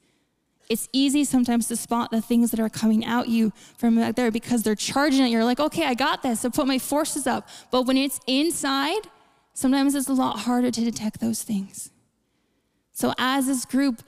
It's 0.68 0.88
easy 0.92 1.24
sometimes 1.24 1.68
to 1.68 1.76
spot 1.76 2.10
the 2.10 2.22
things 2.22 2.50
that 2.50 2.60
are 2.60 2.70
coming 2.70 3.04
out 3.04 3.28
you 3.28 3.52
from 3.76 3.96
back 3.96 4.14
there 4.14 4.30
because 4.30 4.62
they're 4.62 4.74
charging 4.74 5.26
it. 5.26 5.28
You're 5.28 5.44
like, 5.44 5.60
okay, 5.60 5.84
I 5.84 5.92
got 5.92 6.22
this. 6.22 6.46
I 6.46 6.48
put 6.48 6.66
my 6.66 6.78
forces 6.78 7.26
up. 7.26 7.46
But 7.70 7.82
when 7.82 7.98
it's 7.98 8.20
inside, 8.26 9.02
sometimes 9.52 9.94
it's 9.94 10.08
a 10.08 10.14
lot 10.14 10.38
harder 10.40 10.70
to 10.70 10.80
detect 10.80 11.20
those 11.20 11.42
things. 11.42 11.90
So, 12.92 13.12
as 13.18 13.48
this 13.48 13.66
group 13.66 14.02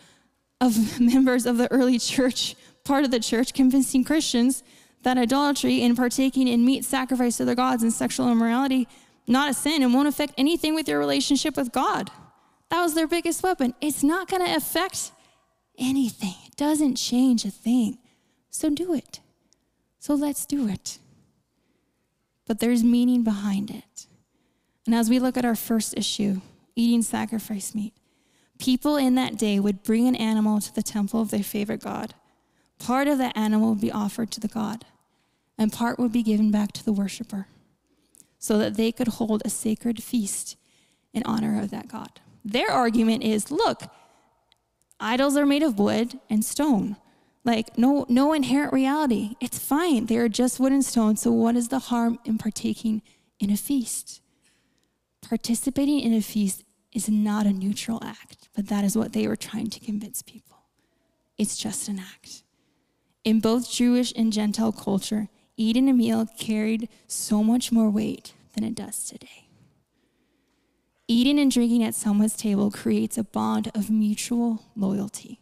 of 0.64 1.00
members 1.14 1.46
of 1.46 1.58
the 1.58 1.70
early 1.72 1.98
church, 1.98 2.56
part 2.84 3.04
of 3.04 3.10
the 3.10 3.20
church, 3.20 3.54
convincing 3.54 4.04
Christians 4.04 4.62
that 5.02 5.18
idolatry 5.18 5.82
and 5.82 5.96
partaking 5.96 6.48
in 6.48 6.64
meat 6.64 6.84
sacrifice 6.84 7.36
to 7.36 7.44
their 7.44 7.54
gods 7.54 7.82
and 7.82 7.92
sexual 7.92 8.30
immorality 8.30 8.88
not 9.26 9.50
a 9.50 9.54
sin 9.54 9.82
and 9.82 9.94
won't 9.94 10.08
affect 10.08 10.34
anything 10.36 10.74
with 10.74 10.88
your 10.88 10.98
relationship 10.98 11.56
with 11.56 11.72
God. 11.72 12.10
That 12.70 12.82
was 12.82 12.94
their 12.94 13.06
biggest 13.06 13.42
weapon. 13.42 13.74
It's 13.80 14.02
not 14.02 14.28
going 14.28 14.44
to 14.44 14.54
affect 14.54 15.12
anything. 15.78 16.34
It 16.46 16.56
doesn't 16.56 16.96
change 16.96 17.44
a 17.44 17.50
thing. 17.50 17.98
So 18.50 18.70
do 18.70 18.94
it. 18.94 19.20
So 19.98 20.14
let's 20.14 20.46
do 20.46 20.68
it. 20.68 20.98
But 22.46 22.60
there's 22.60 22.84
meaning 22.84 23.24
behind 23.24 23.70
it. 23.70 24.06
And 24.86 24.94
as 24.94 25.08
we 25.08 25.18
look 25.18 25.36
at 25.36 25.46
our 25.46 25.56
first 25.56 25.96
issue, 25.96 26.42
eating 26.76 27.02
sacrifice 27.02 27.74
meat, 27.74 27.94
people 28.64 28.96
in 28.96 29.14
that 29.14 29.36
day 29.36 29.60
would 29.60 29.82
bring 29.82 30.08
an 30.08 30.16
animal 30.16 30.58
to 30.58 30.74
the 30.74 30.82
temple 30.82 31.20
of 31.20 31.30
their 31.30 31.42
favorite 31.42 31.82
god. 31.82 32.14
Part 32.78 33.08
of 33.08 33.18
that 33.18 33.36
animal 33.36 33.70
would 33.70 33.80
be 33.82 33.92
offered 33.92 34.30
to 34.30 34.40
the 34.40 34.48
god, 34.48 34.86
and 35.58 35.70
part 35.70 35.98
would 35.98 36.12
be 36.12 36.22
given 36.22 36.50
back 36.50 36.72
to 36.72 36.84
the 36.84 36.92
worshiper 36.92 37.46
so 38.38 38.56
that 38.56 38.78
they 38.78 38.90
could 38.90 39.08
hold 39.08 39.42
a 39.44 39.50
sacred 39.50 40.02
feast 40.02 40.56
in 41.12 41.22
honor 41.24 41.60
of 41.60 41.70
that 41.72 41.88
god. 41.88 42.20
Their 42.42 42.70
argument 42.70 43.22
is 43.22 43.50
look, 43.50 43.82
idols 44.98 45.36
are 45.36 45.44
made 45.44 45.62
of 45.62 45.78
wood 45.78 46.18
and 46.30 46.42
stone. 46.42 46.96
Like, 47.44 47.76
no, 47.76 48.06
no 48.08 48.32
inherent 48.32 48.72
reality. 48.72 49.34
It's 49.42 49.58
fine. 49.58 50.06
They 50.06 50.16
are 50.16 50.30
just 50.30 50.58
wood 50.58 50.72
and 50.72 50.82
stone. 50.82 51.16
So, 51.16 51.30
what 51.30 51.56
is 51.56 51.68
the 51.68 51.78
harm 51.90 52.18
in 52.24 52.38
partaking 52.38 53.02
in 53.38 53.50
a 53.50 53.58
feast? 53.58 54.22
Participating 55.20 56.00
in 56.00 56.14
a 56.14 56.22
feast 56.22 56.64
is 56.94 57.08
not 57.08 57.44
a 57.44 57.52
neutral 57.52 58.02
act, 58.02 58.48
but 58.54 58.68
that 58.68 58.84
is 58.84 58.96
what 58.96 59.12
they 59.12 59.26
were 59.26 59.36
trying 59.36 59.68
to 59.68 59.80
convince 59.80 60.22
people. 60.22 60.62
It's 61.36 61.58
just 61.58 61.88
an 61.88 61.98
act. 61.98 62.44
In 63.24 63.40
both 63.40 63.70
Jewish 63.70 64.12
and 64.16 64.32
Gentile 64.32 64.72
culture, 64.72 65.28
eating 65.56 65.88
a 65.88 65.92
meal 65.92 66.26
carried 66.38 66.88
so 67.08 67.42
much 67.42 67.72
more 67.72 67.90
weight 67.90 68.34
than 68.54 68.62
it 68.62 68.74
does 68.74 69.04
today. 69.04 69.48
Eating 71.08 71.38
and 71.38 71.50
drinking 71.50 71.82
at 71.82 71.94
someone's 71.94 72.36
table 72.36 72.70
creates 72.70 73.18
a 73.18 73.24
bond 73.24 73.70
of 73.74 73.90
mutual 73.90 74.62
loyalty. 74.74 75.40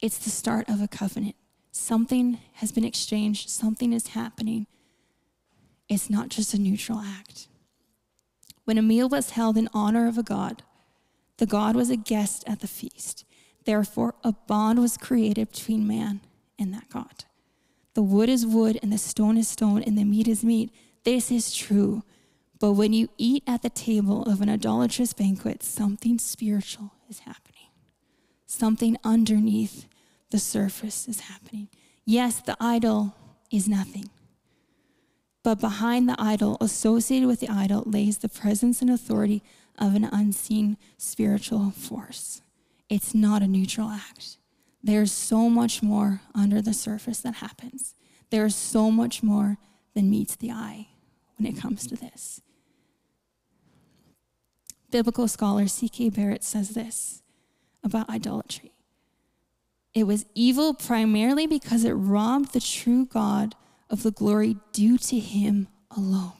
It's 0.00 0.18
the 0.18 0.30
start 0.30 0.68
of 0.68 0.82
a 0.82 0.88
covenant. 0.88 1.36
Something 1.70 2.38
has 2.54 2.72
been 2.72 2.84
exchanged, 2.84 3.48
something 3.48 3.92
is 3.92 4.08
happening. 4.08 4.66
It's 5.88 6.10
not 6.10 6.28
just 6.28 6.52
a 6.52 6.58
neutral 6.58 6.98
act. 6.98 7.48
When 8.68 8.76
a 8.76 8.82
meal 8.82 9.08
was 9.08 9.30
held 9.30 9.56
in 9.56 9.66
honor 9.72 10.06
of 10.06 10.18
a 10.18 10.22
god, 10.22 10.62
the 11.38 11.46
god 11.46 11.74
was 11.74 11.88
a 11.88 11.96
guest 11.96 12.44
at 12.46 12.60
the 12.60 12.66
feast. 12.66 13.24
Therefore, 13.64 14.14
a 14.22 14.32
bond 14.32 14.78
was 14.78 14.98
created 14.98 15.50
between 15.50 15.88
man 15.88 16.20
and 16.58 16.74
that 16.74 16.90
God. 16.90 17.24
The 17.94 18.02
wood 18.02 18.28
is 18.28 18.44
wood, 18.44 18.78
and 18.82 18.92
the 18.92 18.98
stone 18.98 19.38
is 19.38 19.48
stone, 19.48 19.82
and 19.82 19.96
the 19.96 20.04
meat 20.04 20.28
is 20.28 20.44
meat. 20.44 20.70
This 21.04 21.30
is 21.30 21.56
true. 21.56 22.02
But 22.60 22.72
when 22.72 22.92
you 22.92 23.08
eat 23.16 23.42
at 23.46 23.62
the 23.62 23.70
table 23.70 24.24
of 24.24 24.42
an 24.42 24.50
idolatrous 24.50 25.14
banquet, 25.14 25.62
something 25.62 26.18
spiritual 26.18 26.92
is 27.08 27.20
happening. 27.20 27.70
Something 28.44 28.98
underneath 29.02 29.88
the 30.28 30.38
surface 30.38 31.08
is 31.08 31.20
happening. 31.20 31.68
Yes, 32.04 32.42
the 32.42 32.58
idol 32.60 33.14
is 33.50 33.66
nothing. 33.66 34.10
But 35.48 35.60
behind 35.60 36.06
the 36.10 36.16
idol, 36.18 36.58
associated 36.60 37.26
with 37.26 37.40
the 37.40 37.48
idol, 37.48 37.82
lays 37.86 38.18
the 38.18 38.28
presence 38.28 38.82
and 38.82 38.90
authority 38.90 39.42
of 39.78 39.94
an 39.94 40.04
unseen 40.04 40.76
spiritual 40.98 41.70
force. 41.70 42.42
It's 42.90 43.14
not 43.14 43.40
a 43.40 43.46
neutral 43.46 43.88
act. 43.88 44.36
There's 44.82 45.10
so 45.10 45.48
much 45.48 45.82
more 45.82 46.20
under 46.34 46.60
the 46.60 46.74
surface 46.74 47.20
that 47.20 47.36
happens. 47.36 47.94
There's 48.28 48.54
so 48.54 48.90
much 48.90 49.22
more 49.22 49.56
than 49.94 50.10
meets 50.10 50.36
the 50.36 50.50
eye 50.50 50.88
when 51.38 51.50
it 51.50 51.58
comes 51.58 51.86
to 51.86 51.96
this. 51.96 52.42
Biblical 54.90 55.28
scholar 55.28 55.66
C.K. 55.66 56.10
Barrett 56.10 56.44
says 56.44 56.74
this 56.74 57.22
about 57.82 58.10
idolatry 58.10 58.74
it 59.94 60.06
was 60.06 60.26
evil 60.34 60.74
primarily 60.74 61.46
because 61.46 61.84
it 61.84 61.92
robbed 61.92 62.52
the 62.52 62.60
true 62.60 63.06
God 63.06 63.54
of 63.90 64.02
the 64.02 64.10
glory 64.10 64.56
due 64.72 64.98
to 64.98 65.18
him 65.18 65.68
alone 65.96 66.32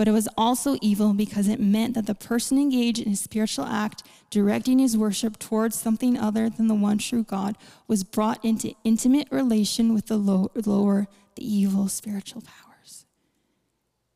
but 0.00 0.08
it 0.08 0.12
was 0.12 0.30
also 0.34 0.78
evil 0.80 1.12
because 1.12 1.46
it 1.46 1.60
meant 1.60 1.92
that 1.92 2.06
the 2.06 2.14
person 2.14 2.56
engaged 2.56 3.00
in 3.00 3.12
a 3.12 3.16
spiritual 3.16 3.66
act, 3.66 4.02
directing 4.30 4.78
his 4.78 4.96
worship 4.96 5.38
towards 5.38 5.78
something 5.78 6.16
other 6.16 6.48
than 6.48 6.68
the 6.68 6.74
one 6.74 6.96
true 6.96 7.22
God, 7.22 7.58
was 7.86 8.02
brought 8.02 8.42
into 8.42 8.74
intimate 8.82 9.28
relation 9.30 9.92
with 9.92 10.06
the 10.06 10.16
lower, 10.16 11.06
the 11.34 11.46
evil 11.46 11.86
spiritual 11.86 12.40
powers. 12.40 13.04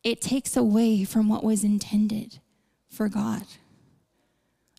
It 0.02 0.22
takes 0.22 0.56
away 0.56 1.04
from 1.04 1.28
what 1.28 1.44
was 1.44 1.62
intended 1.62 2.38
for 2.88 3.10
God. 3.10 3.42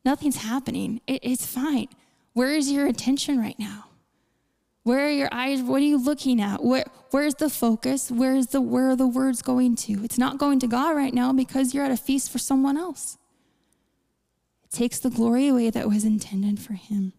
Nothing's 0.04 0.38
happening. 0.38 1.02
It, 1.06 1.20
it's 1.22 1.46
fine. 1.46 1.90
Where 2.34 2.56
is 2.56 2.72
your 2.72 2.88
attention 2.88 3.38
right 3.40 3.60
now? 3.60 3.90
Where 4.86 5.08
are 5.08 5.12
your 5.12 5.30
eyes? 5.32 5.64
What 5.64 5.82
are 5.82 5.86
you 5.86 5.98
looking 5.98 6.40
at? 6.40 6.64
Where, 6.64 6.86
where's 7.10 7.34
the 7.34 7.50
focus? 7.50 8.12
Where's 8.12 8.48
the 8.48 8.62
where 8.62 8.92
are 8.92 8.96
the 8.96 9.08
words 9.08 9.42
going 9.42 9.76
to? 9.78 10.04
It's 10.04 10.20
not 10.20 10.38
going 10.38 10.60
to 10.60 10.68
God 10.68 10.96
right 10.96 11.14
now 11.14 11.34
because 11.34 11.74
you're 11.74 11.84
at 11.84 11.90
a 11.90 11.98
feast 11.98 12.32
for 12.32 12.38
someone 12.38 12.78
else. 12.78 13.18
It 14.64 14.70
takes 14.70 15.00
the 15.00 15.10
glory 15.10 15.48
away 15.48 15.72
that 15.72 15.90
was 15.90 16.06
intended 16.06 16.60
for 16.60 16.74
him. 16.74 17.14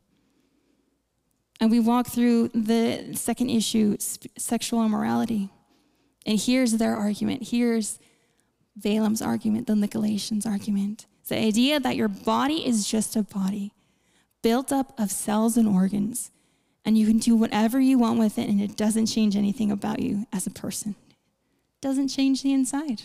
And 1.58 1.68
we 1.68 1.80
walk 1.80 2.06
through 2.06 2.50
the 2.54 3.16
second 3.16 3.50
issue, 3.50 3.96
sexual 3.98 4.86
immorality. 4.86 5.50
And 6.24 6.38
here's 6.38 6.74
their 6.74 6.94
argument. 6.94 7.48
Here's 7.50 7.98
Balaam's 8.76 9.20
argument, 9.20 9.66
the 9.66 9.72
Nicolaitans' 9.72 10.46
argument. 10.46 11.06
The 11.26 11.38
idea 11.38 11.80
that 11.80 11.96
your 11.96 12.06
body 12.06 12.64
is 12.64 12.86
just 12.86 13.16
a 13.16 13.24
body 13.24 13.72
built 14.40 14.70
up 14.70 14.96
of 15.00 15.10
cells 15.10 15.56
and 15.56 15.66
organs 15.66 16.30
and 16.86 16.96
you 16.96 17.04
can 17.04 17.18
do 17.18 17.34
whatever 17.34 17.80
you 17.80 17.98
want 17.98 18.20
with 18.20 18.38
it, 18.38 18.48
and 18.48 18.60
it 18.60 18.76
doesn't 18.76 19.06
change 19.06 19.34
anything 19.34 19.72
about 19.72 19.98
you 19.98 20.26
as 20.32 20.46
a 20.46 20.50
person. 20.50 20.94
It 21.10 21.80
doesn't 21.82 22.08
change 22.08 22.42
the 22.42 22.52
inside. 22.52 23.02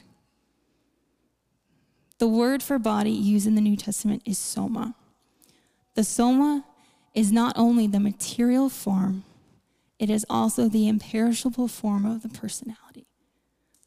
The 2.20 2.28
word 2.28 2.62
for 2.62 2.78
body 2.78 3.10
used 3.10 3.48
in 3.48 3.56
the 3.56 3.62
New 3.62 3.76
Testament 3.76 4.22
is 4.24 4.38
soma. 4.38 4.94
The 5.96 6.04
soma 6.04 6.64
is 7.16 7.32
not 7.32 7.58
only 7.58 7.88
the 7.88 8.00
material 8.00 8.70
form, 8.70 9.24
it 9.98 10.12
is 10.12 10.26
also 10.30 10.70
the 10.70 10.88
imperishable 10.88 11.68
form 11.68 12.06
of 12.06 12.22
the 12.22 12.30
personality. 12.30 13.08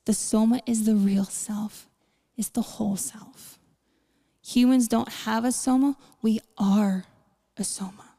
The 0.07 0.13
soma 0.13 0.61
is 0.67 0.85
the 0.85 0.97
real 0.97 1.25
self, 1.25 1.89
it's 2.37 2.49
the 2.49 2.63
whole 2.63 2.97
self. 2.97 3.61
Humans 4.43 4.89
don't 4.89 5.09
have 5.09 5.45
a 5.45 5.53
soma, 5.53 5.97
we 6.21 6.41
are 6.59 7.05
a 7.57 7.63
soma. 7.63 8.14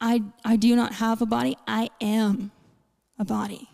I, 0.00 0.22
I 0.44 0.56
do 0.56 0.74
not 0.74 0.94
have 0.94 1.20
a 1.20 1.26
body, 1.26 1.56
I 1.66 1.90
am 2.00 2.50
a 3.18 3.24
body. 3.24 3.68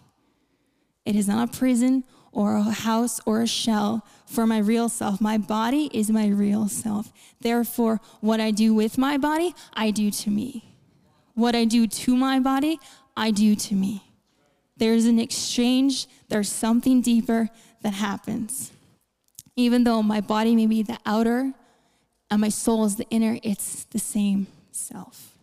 It 1.04 1.14
is 1.14 1.28
not 1.28 1.48
a 1.48 1.58
prison 1.58 2.04
or 2.32 2.56
a 2.56 2.62
house 2.64 3.20
or 3.24 3.40
a 3.40 3.46
shell 3.46 4.04
for 4.26 4.46
my 4.46 4.58
real 4.58 4.88
self. 4.88 5.20
My 5.20 5.38
body 5.38 5.88
is 5.92 6.10
my 6.10 6.26
real 6.26 6.68
self. 6.68 7.12
Therefore, 7.40 8.00
what 8.20 8.40
I 8.40 8.50
do 8.50 8.74
with 8.74 8.98
my 8.98 9.16
body, 9.16 9.54
I 9.72 9.90
do 9.90 10.10
to 10.10 10.30
me. 10.30 10.74
What 11.34 11.54
I 11.54 11.64
do 11.64 11.86
to 11.86 12.16
my 12.16 12.40
body, 12.40 12.78
I 13.16 13.30
do 13.30 13.54
to 13.54 13.74
me. 13.74 14.02
There's 14.76 15.06
an 15.06 15.18
exchange, 15.18 16.06
there's 16.28 16.50
something 16.50 17.00
deeper 17.00 17.48
that 17.82 17.94
happens. 17.94 18.72
Even 19.54 19.84
though 19.84 20.02
my 20.02 20.20
body 20.20 20.54
may 20.54 20.66
be 20.66 20.82
the 20.82 20.98
outer 21.06 21.52
and 22.30 22.40
my 22.40 22.48
soul 22.48 22.84
is 22.84 22.96
the 22.96 23.08
inner, 23.08 23.38
it's 23.42 23.84
the 23.84 23.98
same 23.98 24.48
self. 24.72 25.35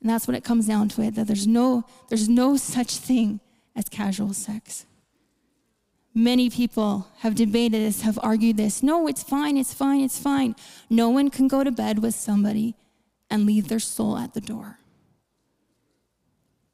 And 0.00 0.08
that's 0.08 0.26
what 0.26 0.36
it 0.36 0.44
comes 0.44 0.66
down 0.66 0.88
to 0.90 1.02
it 1.02 1.14
that 1.14 1.26
there's 1.26 1.46
no 1.46 1.84
there's 2.08 2.28
no 2.28 2.56
such 2.56 2.96
thing 2.96 3.40
as 3.76 3.88
casual 3.88 4.32
sex. 4.32 4.86
Many 6.14 6.50
people 6.50 7.06
have 7.18 7.36
debated 7.36 7.80
this, 7.82 8.02
have 8.02 8.18
argued 8.22 8.56
this. 8.56 8.82
No, 8.82 9.06
it's 9.06 9.22
fine, 9.22 9.56
it's 9.56 9.72
fine, 9.72 10.00
it's 10.00 10.18
fine. 10.18 10.56
No 10.88 11.08
one 11.08 11.30
can 11.30 11.46
go 11.46 11.62
to 11.62 11.70
bed 11.70 12.00
with 12.00 12.14
somebody 12.14 12.74
and 13.30 13.46
leave 13.46 13.68
their 13.68 13.78
soul 13.78 14.18
at 14.18 14.34
the 14.34 14.40
door. 14.40 14.78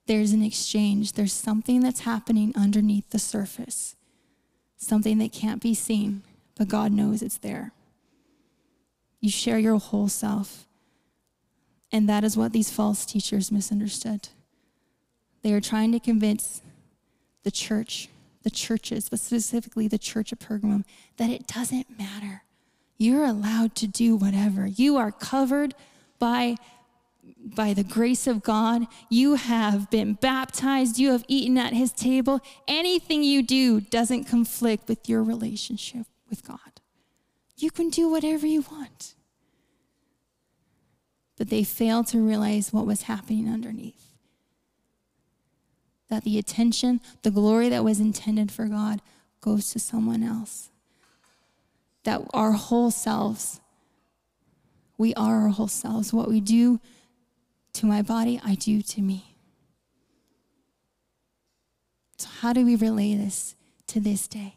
There's 0.07 0.33
an 0.33 0.43
exchange, 0.43 1.13
there's 1.13 1.33
something 1.33 1.81
that's 1.81 2.01
happening 2.01 2.53
underneath 2.57 3.11
the 3.11 3.19
surface, 3.19 3.97
something 4.77 5.19
that 5.19 5.33
can't 5.33 5.61
be 5.61 5.75
seen, 5.75 6.23
but 6.57 6.69
God 6.69 6.93
knows 6.93 7.21
it's 7.21 7.39
there. 7.39 7.73
You 9.21 9.31
share 9.31 9.59
your 9.59 9.79
whole 9.79 10.09
self. 10.09 10.67
And 11.93 12.09
that 12.09 12.25
is 12.25 12.37
what 12.37 12.53
these 12.53 12.71
false 12.71 13.07
teachers 13.07 13.53
misunderstood. 13.53 14.29
They 15.43 15.53
are 15.53 15.61
trying 15.61 15.93
to 15.93 16.01
convince 16.01 16.63
the 17.45 17.51
church, 17.51 18.09
the 18.43 18.51
churches, 18.51 19.09
but 19.09 19.21
specifically 19.21 19.87
the 19.87 19.99
church 19.99 20.33
of 20.33 20.41
Pergamum, 20.41 20.85
that 21.17 21.31
it 21.31 21.47
doesn't 21.47 21.99
matter. 21.99 22.43
You're 22.99 23.25
allowed 23.25 23.75
to 23.77 23.87
do 23.87 24.17
whatever. 24.17 24.67
You 24.67 24.97
are 24.97 25.13
covered 25.13 25.75
by, 26.19 26.57
by 27.45 27.75
the 27.75 27.85
grace 27.85 28.27
of 28.27 28.43
God. 28.43 28.87
You 29.09 29.35
have 29.35 29.91
been 29.91 30.15
baptized. 30.15 30.99
You 30.99 31.13
have 31.13 31.25
eaten 31.29 31.57
at 31.59 31.73
his 31.73 31.93
table. 31.93 32.41
Anything 32.67 33.23
you 33.23 33.43
do 33.43 33.81
doesn't 33.81 34.25
conflict 34.25 34.89
with 34.89 35.09
your 35.09 35.23
relationship 35.23 36.07
with 36.29 36.45
God. 36.45 36.59
You 37.57 37.71
can 37.71 37.91
do 37.91 38.09
whatever 38.09 38.47
you 38.47 38.63
want 38.63 39.15
but 41.37 41.51
they 41.51 41.65
failed 41.65 42.07
to 42.09 42.19
realize 42.19 42.73
what 42.73 42.87
was 42.87 43.03
happening 43.03 43.49
underneath. 43.49 44.13
That 46.09 46.25
the 46.25 46.39
attention, 46.39 47.01
the 47.23 47.31
glory 47.31 47.69
that 47.69 47.85
was 47.85 48.01
intended 48.01 48.51
for 48.51 48.67
God 48.67 49.03
goes 49.41 49.71
to 49.71 49.79
someone 49.79 50.23
else. 50.23 50.71
That 52.05 52.23
our 52.33 52.53
whole 52.53 52.91
selves, 52.91 53.61
we 54.97 55.13
are 55.15 55.43
our 55.43 55.49
whole 55.49 55.69
selves. 55.69 56.13
What 56.13 56.29
we 56.29 56.41
do 56.41 56.81
to 57.75 57.87
my 57.87 58.03
body, 58.03 58.41
I 58.45 58.55
do 58.55 58.81
to 58.81 59.03
me. 59.03 59.37
So, 62.19 62.29
how 62.41 62.53
do 62.53 62.65
we 62.65 62.77
relay 62.77 63.15
this 63.15 63.57
to 63.89 64.01
this 64.01 64.27
day? 64.27 64.57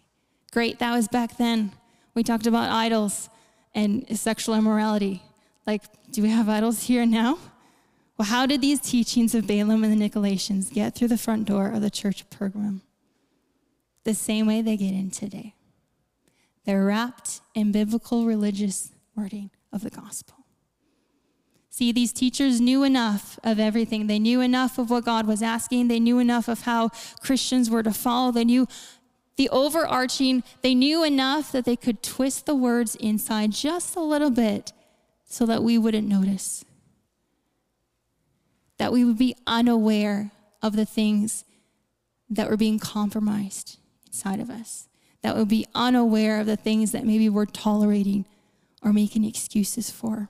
Great, 0.52 0.80
that 0.80 0.94
was 0.94 1.08
back 1.08 1.38
then. 1.38 1.74
We 2.14 2.24
talked 2.24 2.48
about 2.48 2.70
idols 2.70 3.30
and 3.76 4.18
sexual 4.18 4.56
immorality. 4.56 5.22
Like, 5.66 5.84
do 6.12 6.22
we 6.22 6.30
have 6.30 6.50
idols 6.50 6.84
here 6.84 7.06
now? 7.06 7.38
Well, 8.18 8.28
how 8.28 8.46
did 8.46 8.62
these 8.62 8.80
teachings 8.80 9.34
of 9.34 9.48
Balaam 9.48 9.84
and 9.84 10.00
the 10.00 10.10
Nicolaitans 10.10 10.74
get 10.74 10.96
through 10.96 11.08
the 11.08 11.18
front 11.18 11.46
door 11.46 11.70
of 11.70 11.82
the 11.82 11.90
church 11.90 12.22
of 12.22 12.30
Pergamum? 12.30 12.82
The 14.04 14.14
same 14.14 14.48
way 14.48 14.62
they 14.62 14.76
get 14.76 14.94
in 14.94 15.10
today. 15.10 15.56
They're 16.66 16.86
wrapped 16.86 17.42
in 17.56 17.72
biblical 17.72 18.26
religious 18.26 18.92
wording 19.16 19.52
of 19.72 19.82
the 19.82 19.90
gospel. 19.90 20.36
See, 21.70 21.92
these 21.94 22.12
teachers 22.12 22.60
knew 22.60 22.84
enough 22.84 23.40
of 23.44 23.58
everything. 23.58 24.08
They 24.08 24.20
knew 24.20 24.42
enough 24.42 24.78
of 24.78 24.90
what 24.90 25.06
God 25.06 25.26
was 25.26 25.42
asking. 25.42 25.88
They 25.88 26.00
knew 26.00 26.20
enough 26.20 26.50
of 26.50 26.64
how 26.64 26.90
Christians 27.22 27.70
were 27.70 27.84
to 27.84 27.94
follow. 27.94 28.32
They 28.32 28.44
knew 28.44 28.68
the 29.38 29.50
overarching, 29.52 30.44
they 30.62 30.76
knew 30.76 31.06
enough 31.06 31.54
that 31.54 31.64
they 31.64 31.78
could 31.78 32.04
twist 32.04 32.46
the 32.46 32.56
words 32.56 32.96
inside 32.96 33.54
just 33.54 33.96
a 33.96 34.02
little 34.02 34.30
bit 34.30 34.74
so 35.30 35.46
that 35.46 35.64
we 35.64 35.78
wouldn't 35.78 36.08
notice, 36.08 36.66
that 38.78 38.92
we 38.92 39.06
would 39.06 39.18
be 39.18 39.36
unaware 39.46 40.32
of 40.62 40.76
the 40.76 40.86
things 40.86 41.46
that 42.30 42.50
were 42.50 42.58
being 42.58 42.80
compromised 42.80 43.78
inside 44.08 44.40
of 44.40 44.50
us, 44.50 44.90
that 45.22 45.38
would 45.38 45.48
be 45.48 45.68
unaware 45.76 46.40
of 46.40 46.48
the 46.48 46.58
things 46.58 46.92
that 46.92 47.06
maybe 47.06 47.30
we're 47.30 47.46
tolerating 47.46 48.26
or 48.82 48.92
making 48.92 49.24
excuses 49.24 49.92
for. 49.92 50.30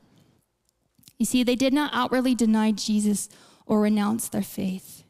You 1.18 1.26
see, 1.26 1.44
they 1.44 1.56
did 1.56 1.74
not 1.74 1.92
outwardly 1.94 2.36
deny 2.36 2.72
Jesus 2.72 3.30
or 3.66 3.82
renounce 3.82 4.28
their 4.28 4.44
faith. 4.44 5.04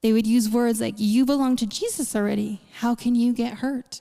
They 0.00 0.12
would 0.12 0.26
use 0.26 0.48
words 0.48 0.80
like, 0.80 0.94
You 0.96 1.26
belong 1.26 1.56
to 1.56 1.66
Jesus 1.66 2.14
already. 2.16 2.62
How 2.74 2.94
can 2.94 3.14
you 3.14 3.32
get 3.32 3.54
hurt? 3.54 4.00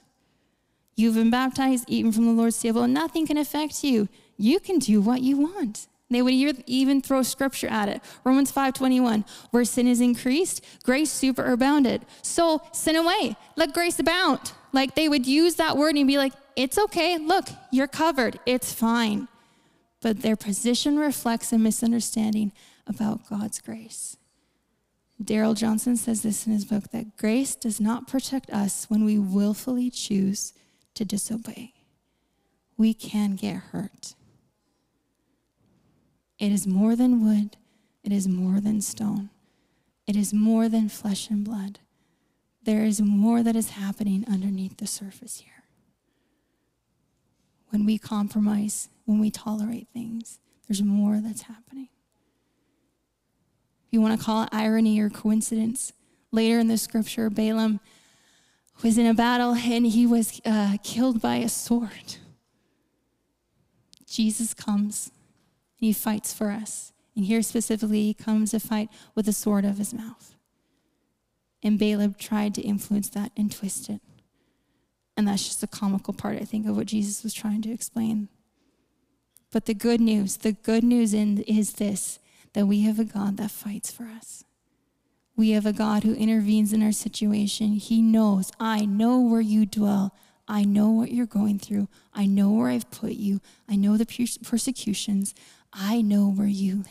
You've 0.96 1.16
been 1.16 1.30
baptized, 1.30 1.86
eaten 1.88 2.12
from 2.12 2.26
the 2.26 2.32
Lord's 2.32 2.60
table, 2.62 2.84
and 2.84 2.94
nothing 2.94 3.28
can 3.28 3.38
affect 3.38 3.84
you. 3.84 4.08
You 4.38 4.60
can 4.60 4.80
do 4.80 5.02
what 5.02 5.22
you 5.22 5.38
want. 5.38 5.88
They 6.10 6.22
would 6.22 6.64
even 6.68 7.02
throw 7.02 7.22
scripture 7.22 7.68
at 7.68 7.90
it. 7.90 8.02
Romans 8.24 8.52
5:21, 8.52 9.26
where 9.52 9.66
sin 9.66 9.88
is 9.88 10.00
increased, 10.00 10.64
grace 10.84 11.12
superabounded. 11.12 12.04
So 12.22 12.62
sin 12.72 12.96
away, 12.96 13.36
let 13.58 13.74
grace 13.74 14.00
abound. 14.00 14.54
Like 14.72 14.96
they 14.96 15.10
would 15.10 15.26
use 15.26 15.56
that 15.56 15.76
word 15.76 15.96
and 15.96 16.08
be 16.08 16.18
like, 16.18 16.34
it's 16.56 16.78
okay, 16.78 17.18
look, 17.18 17.50
you're 17.72 17.88
covered, 17.88 18.40
it's 18.46 18.74
fine. 18.74 19.28
But 20.02 20.22
their 20.22 20.36
position 20.36 20.98
reflects 20.98 21.52
a 21.52 21.58
misunderstanding 21.58 22.52
about 22.86 23.30
God's 23.30 23.60
grace. 23.60 24.18
Darrell 25.22 25.56
Johnson 25.56 25.98
says 25.98 26.22
this 26.22 26.46
in 26.46 26.54
his 26.54 26.64
book 26.64 26.92
that 26.92 27.18
grace 27.18 27.56
does 27.56 27.82
not 27.82 28.08
protect 28.08 28.50
us 28.52 28.86
when 28.90 29.04
we 29.04 29.18
willfully 29.18 29.90
choose 29.90 30.54
to 30.94 31.04
disobey. 31.04 31.74
We 32.78 32.94
can 32.94 33.36
get 33.36 33.56
hurt. 33.56 34.14
It 36.40 36.52
is 36.52 36.68
more 36.68 36.96
than 36.96 37.24
wood, 37.26 37.58
it 38.04 38.12
is 38.12 38.28
more 38.28 38.60
than 38.60 38.82
stone, 38.82 39.30
it 40.06 40.16
is 40.16 40.34
more 40.34 40.70
than 40.70 40.90
flesh 40.90 41.30
and 41.30 41.44
blood. 41.44 41.80
There 42.64 42.84
is 42.84 43.02
more 43.02 43.44
that 43.44 43.56
is 43.56 43.72
happening 43.72 44.26
underneath 44.30 44.78
the 44.78 44.88
surface 44.88 45.40
here. 45.40 45.64
When 47.70 47.86
we 47.86 47.98
compromise, 47.98 48.90
when 49.06 49.20
we 49.20 49.32
tolerate 49.32 49.88
things, 49.94 50.40
there's 50.68 50.84
more 50.84 51.20
that's 51.22 51.44
happening. 51.44 51.90
If 53.88 53.94
you 53.94 54.02
want 54.02 54.20
to 54.20 54.26
call 54.26 54.44
it 54.44 54.50
irony 54.52 55.00
or 55.00 55.10
coincidence, 55.10 55.94
later 56.32 56.60
in 56.60 56.68
the 56.68 56.78
scripture, 56.78 57.30
Balaam 57.30 57.80
was 58.84 58.98
in 58.98 59.06
a 59.06 59.14
battle 59.14 59.56
and 59.56 59.88
he 59.88 60.06
was 60.06 60.42
uh, 60.46 60.78
killed 60.84 61.22
by 61.22 61.38
a 61.38 61.50
sword. 61.50 62.18
Jesus 64.06 64.54
comes 64.54 65.12
he 65.78 65.94
fights 65.94 66.34
for 66.34 66.50
us. 66.52 66.92
And 67.16 67.26
here 67.26 67.42
specifically, 67.42 68.04
he 68.04 68.14
comes 68.14 68.52
to 68.52 68.60
fight 68.60 68.90
with 69.16 69.26
the 69.26 69.34
sword 69.34 69.64
of 69.64 69.78
his 69.78 69.94
mouth. 69.94 70.36
And 71.64 71.80
Balaam 71.80 72.16
tried 72.18 72.54
to 72.56 72.62
influence 72.62 73.10
that 73.10 73.32
and 73.38 73.52
twist 73.52 73.90
it. 73.90 74.02
And 75.16 75.28
that's 75.28 75.48
just 75.48 75.64
a 75.64 75.68
comical 75.68 76.14
part, 76.14 76.38
I 76.38 76.46
think, 76.46 76.68
of 76.68 76.76
what 76.76 76.88
Jesus 76.88 77.24
was 77.24 77.34
trying 77.34 77.62
to 77.64 77.72
explain. 77.72 78.30
But 79.52 79.66
the 79.66 79.74
good 79.74 80.02
news, 80.02 80.38
the 80.38 80.52
good 80.52 80.84
news 80.84 81.14
in, 81.14 81.40
is 81.44 81.74
this 81.74 82.20
that 82.54 82.66
we 82.66 82.82
have 82.82 83.00
a 83.00 83.06
God 83.06 83.38
that 83.38 83.52
fights 83.52 83.92
for 83.92 84.06
us. 84.06 84.44
We 85.36 85.52
have 85.52 85.66
a 85.66 85.74
God 85.74 86.04
who 86.04 86.16
intervenes 86.16 86.74
in 86.74 86.82
our 86.82 86.92
situation. 86.92 87.74
He 87.74 88.02
knows, 88.02 88.52
I 88.60 88.86
know 88.86 89.20
where 89.20 89.42
you 89.42 89.66
dwell. 89.68 90.16
I 90.48 90.64
know 90.64 90.90
what 90.90 91.12
you're 91.12 91.26
going 91.26 91.60
through. 91.60 91.90
I 92.14 92.26
know 92.26 92.52
where 92.52 92.70
I've 92.70 92.90
put 92.90 93.14
you. 93.14 93.42
I 93.70 93.76
know 93.76 93.98
the 93.98 94.06
persecutions. 94.44 95.36
I 95.74 96.02
know 96.02 96.30
where 96.30 96.48
you 96.48 96.78
live. 96.78 96.88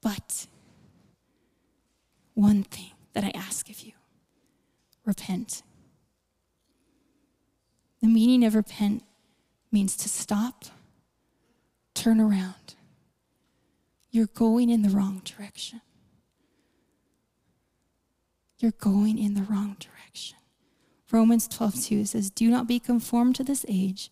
But 0.00 0.46
one 2.34 2.62
thing 2.62 2.92
that 3.14 3.24
I 3.24 3.32
ask 3.34 3.68
of 3.68 3.80
you 3.80 3.92
repent. 5.04 5.62
The 8.00 8.08
meaning 8.08 8.44
of 8.44 8.54
repent 8.54 9.02
means 9.72 9.96
to 9.96 10.08
stop, 10.08 10.66
turn 11.94 12.20
around. 12.20 12.76
You're 14.10 14.26
going 14.26 14.70
in 14.70 14.82
the 14.82 14.88
wrong 14.88 15.20
direction. 15.24 15.80
You're 18.58 18.72
going 18.72 19.18
in 19.18 19.34
the 19.34 19.42
wrong 19.42 19.76
direction. 19.78 20.38
Romans 21.10 21.48
12, 21.48 21.82
2 21.82 22.04
says, 22.04 22.30
Do 22.30 22.48
not 22.50 22.66
be 22.66 22.78
conformed 22.78 23.36
to 23.36 23.44
this 23.44 23.64
age 23.68 24.10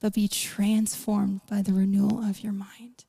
but 0.00 0.14
be 0.14 0.28
transformed 0.28 1.40
by 1.48 1.62
the 1.62 1.72
renewal 1.72 2.22
of 2.22 2.42
your 2.42 2.52
mind. 2.52 3.04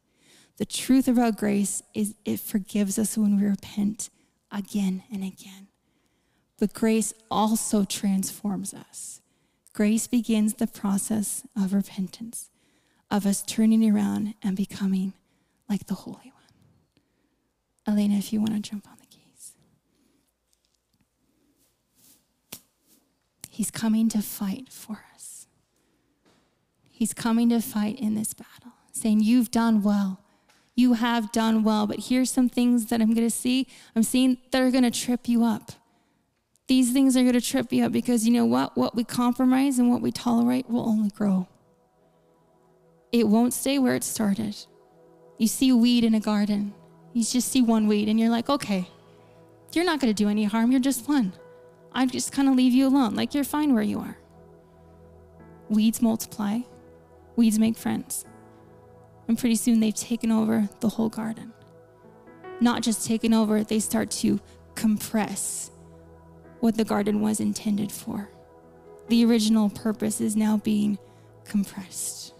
The 0.57 0.65
truth 0.65 1.07
about 1.07 1.37
grace 1.37 1.81
is 1.93 2.15
it 2.25 2.39
forgives 2.39 2.99
us 2.99 3.17
when 3.17 3.39
we 3.39 3.47
repent 3.47 4.09
again 4.51 5.03
and 5.11 5.23
again. 5.23 5.67
But 6.59 6.73
grace 6.73 7.13
also 7.31 7.85
transforms 7.85 8.73
us. 8.73 9.21
Grace 9.73 10.07
begins 10.07 10.55
the 10.55 10.67
process 10.67 11.43
of 11.55 11.73
repentance, 11.73 12.49
of 13.09 13.25
us 13.25 13.41
turning 13.41 13.89
around 13.89 14.33
and 14.43 14.57
becoming 14.57 15.13
like 15.69 15.87
the 15.87 15.93
Holy 15.93 16.17
One. 16.33 16.33
Elena, 17.87 18.15
if 18.15 18.33
you 18.33 18.39
want 18.39 18.53
to 18.53 18.59
jump 18.59 18.87
on 18.87 18.97
the 18.99 19.05
keys. 19.05 19.53
He's 23.49 23.71
coming 23.71 24.09
to 24.09 24.21
fight 24.21 24.67
for 24.69 24.93
us. 24.93 25.08
He's 26.99 27.13
coming 27.13 27.47
to 27.47 27.61
fight 27.61 27.97
in 27.97 28.15
this 28.15 28.33
battle, 28.33 28.73
saying, 28.91 29.21
You've 29.21 29.51
done 29.51 29.81
well. 29.81 30.19
You 30.75 30.93
have 30.95 31.31
done 31.31 31.63
well, 31.63 31.87
but 31.87 31.99
here's 32.07 32.29
some 32.29 32.49
things 32.49 32.87
that 32.87 32.99
I'm 32.99 33.13
going 33.13 33.25
to 33.25 33.33
see. 33.33 33.67
I'm 33.95 34.03
seeing 34.03 34.37
that 34.51 34.61
are 34.61 34.69
going 34.69 34.83
to 34.83 34.91
trip 34.91 35.29
you 35.29 35.45
up. 35.45 35.71
These 36.67 36.91
things 36.91 37.15
are 37.15 37.21
going 37.21 37.33
to 37.33 37.41
trip 37.41 37.71
you 37.71 37.85
up 37.85 37.93
because 37.93 38.27
you 38.27 38.33
know 38.33 38.43
what? 38.43 38.77
What 38.77 38.95
we 38.95 39.05
compromise 39.05 39.79
and 39.79 39.89
what 39.89 40.01
we 40.01 40.11
tolerate 40.11 40.69
will 40.69 40.87
only 40.87 41.09
grow. 41.09 41.47
It 43.13 43.29
won't 43.29 43.53
stay 43.53 43.79
where 43.79 43.95
it 43.95 44.03
started. 44.03 44.57
You 45.37 45.47
see 45.47 45.69
a 45.69 45.77
weed 45.77 46.03
in 46.03 46.13
a 46.15 46.19
garden, 46.19 46.73
you 47.13 47.23
just 47.23 47.47
see 47.47 47.61
one 47.61 47.87
weed, 47.87 48.09
and 48.09 48.19
you're 48.19 48.29
like, 48.29 48.49
okay, 48.49 48.89
you're 49.71 49.85
not 49.85 50.01
going 50.01 50.13
to 50.13 50.23
do 50.23 50.27
any 50.27 50.43
harm. 50.43 50.69
You're 50.69 50.81
just 50.81 51.07
one. 51.07 51.31
I 51.93 52.05
just 52.07 52.33
kind 52.33 52.49
of 52.49 52.55
leave 52.55 52.73
you 52.73 52.87
alone. 52.87 53.15
Like 53.15 53.33
you're 53.33 53.45
fine 53.45 53.73
where 53.73 53.83
you 53.83 53.99
are. 53.99 54.17
Weeds 55.69 56.01
multiply, 56.01 56.59
Weeds 57.39 57.57
make 57.57 57.77
friends. 57.77 58.25
And 59.29 59.37
pretty 59.37 59.55
soon 59.55 59.79
they've 59.79 59.95
taken 59.95 60.29
over 60.29 60.67
the 60.81 60.89
whole 60.89 61.07
garden. 61.07 61.53
Not 62.59 62.81
just 62.83 63.07
taken 63.07 63.33
over, 63.33 63.63
they 63.63 63.79
start 63.79 64.11
to 64.11 64.41
compress 64.75 65.71
what 66.59 66.75
the 66.75 66.83
garden 66.83 67.21
was 67.21 67.39
intended 67.39 67.93
for. 67.93 68.29
The 69.07 69.23
original 69.23 69.69
purpose 69.69 70.19
is 70.19 70.35
now 70.35 70.57
being 70.57 70.99
compressed. 71.45 72.33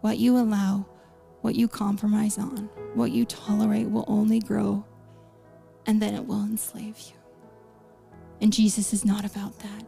What 0.00 0.18
you 0.18 0.38
allow, 0.38 0.86
what 1.42 1.54
you 1.54 1.68
compromise 1.68 2.36
on, 2.36 2.68
what 2.94 3.12
you 3.12 3.24
tolerate 3.26 3.88
will 3.88 4.06
only 4.08 4.40
grow, 4.40 4.84
and 5.86 6.02
then 6.02 6.16
it 6.16 6.26
will 6.26 6.42
enslave 6.42 6.98
you. 6.98 7.14
And 8.40 8.52
Jesus 8.52 8.92
is 8.92 9.04
not 9.04 9.24
about 9.24 9.56
that. 9.60 9.84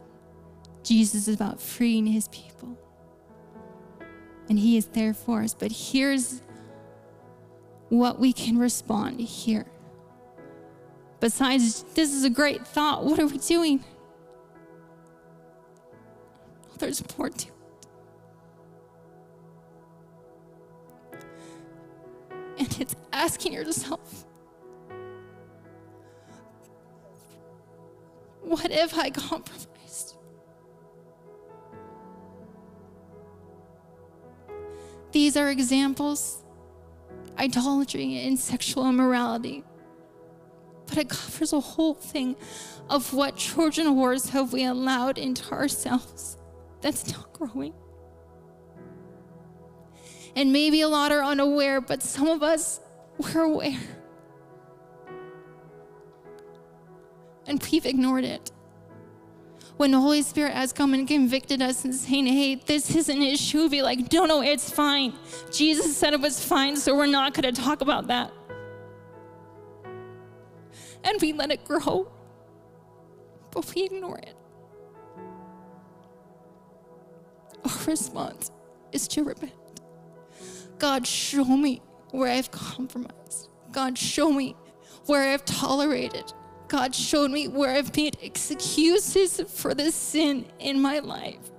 Jesus 0.83 1.27
is 1.27 1.35
about 1.35 1.61
freeing 1.61 2.05
his 2.05 2.27
people. 2.29 2.77
And 4.49 4.57
he 4.59 4.77
is 4.77 4.87
there 4.87 5.13
for 5.13 5.41
us. 5.41 5.53
But 5.53 5.71
here's 5.71 6.41
what 7.89 8.19
we 8.19 8.33
can 8.33 8.57
respond 8.57 9.19
here. 9.19 9.65
Besides, 11.19 11.83
this 11.93 12.13
is 12.13 12.23
a 12.23 12.29
great 12.29 12.65
thought. 12.65 13.05
What 13.05 13.19
are 13.19 13.27
we 13.27 13.37
doing? 13.37 13.83
There's 16.79 17.03
more 17.15 17.29
to 17.29 17.47
it. 17.47 17.53
And 22.57 22.77
it's 22.79 22.95
asking 23.13 23.53
yourself, 23.53 24.25
what 28.41 28.71
if 28.71 28.97
I 28.97 29.11
compromise? 29.11 29.67
These 35.11 35.35
are 35.37 35.49
examples 35.49 36.43
idolatry 37.37 38.25
and 38.25 38.37
sexual 38.37 38.87
immorality. 38.87 39.63
But 40.85 40.97
it 40.97 41.09
covers 41.09 41.53
a 41.53 41.59
whole 41.59 41.93
thing 41.93 42.35
of 42.89 43.13
what 43.13 43.37
Trojan 43.37 43.95
wars 43.95 44.29
have 44.29 44.53
we 44.53 44.65
allowed 44.65 45.17
into 45.17 45.51
ourselves 45.51 46.37
that's 46.81 47.11
not 47.11 47.31
growing. 47.33 47.73
And 50.35 50.51
maybe 50.53 50.81
a 50.81 50.87
lot 50.87 51.11
are 51.11 51.23
unaware, 51.23 51.81
but 51.81 52.01
some 52.01 52.27
of 52.27 52.41
us, 52.41 52.79
we're 53.17 53.41
aware. 53.41 53.79
And 57.47 57.61
we've 57.71 57.85
ignored 57.85 58.23
it 58.23 58.51
when 59.77 59.91
the 59.91 59.99
Holy 59.99 60.21
Spirit 60.21 60.53
has 60.53 60.71
come 60.71 60.93
and 60.93 61.07
convicted 61.07 61.61
us 61.61 61.85
and 61.85 61.95
saying, 61.95 62.27
hey, 62.27 62.55
this 62.55 62.95
is 62.95 63.09
an 63.09 63.21
issue, 63.21 63.67
be 63.69 63.81
like, 63.81 64.11
no, 64.13 64.25
no, 64.25 64.41
it's 64.41 64.69
fine. 64.69 65.13
Jesus 65.51 65.97
said 65.97 66.13
it 66.13 66.21
was 66.21 66.43
fine, 66.43 66.77
so 66.77 66.95
we're 66.95 67.07
not 67.07 67.33
going 67.33 67.53
to 67.53 67.61
talk 67.61 67.81
about 67.81 68.07
that. 68.07 68.31
and 71.03 71.21
we 71.21 71.33
let 71.33 71.51
it 71.51 71.63
grow, 71.65 72.11
but 73.51 73.73
we 73.73 73.83
ignore 73.83 74.19
it. 74.19 74.35
Our 77.63 77.85
response 77.85 78.51
is 78.91 79.07
to 79.09 79.23
repent. 79.23 79.51
God, 80.79 81.05
show 81.05 81.45
me 81.45 81.81
where 82.11 82.31
I've 82.31 82.51
compromised. 82.51 83.49
God, 83.71 83.97
show 83.97 84.31
me 84.31 84.55
where 85.05 85.31
I've 85.31 85.45
tolerated. 85.45 86.33
God 86.71 86.95
showed 86.95 87.31
me 87.31 87.49
where 87.49 87.75
I've 87.75 87.93
made 87.97 88.15
excuses 88.21 89.41
for 89.45 89.73
the 89.73 89.91
sin 89.91 90.45
in 90.57 90.81
my 90.81 90.99
life 90.99 91.51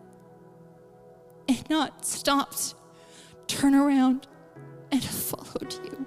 and 1.47 1.69
not 1.69 2.07
stopped, 2.07 2.77
turn 3.47 3.75
around, 3.75 4.27
and 4.91 5.05
followed 5.05 5.75
you. 5.85 6.07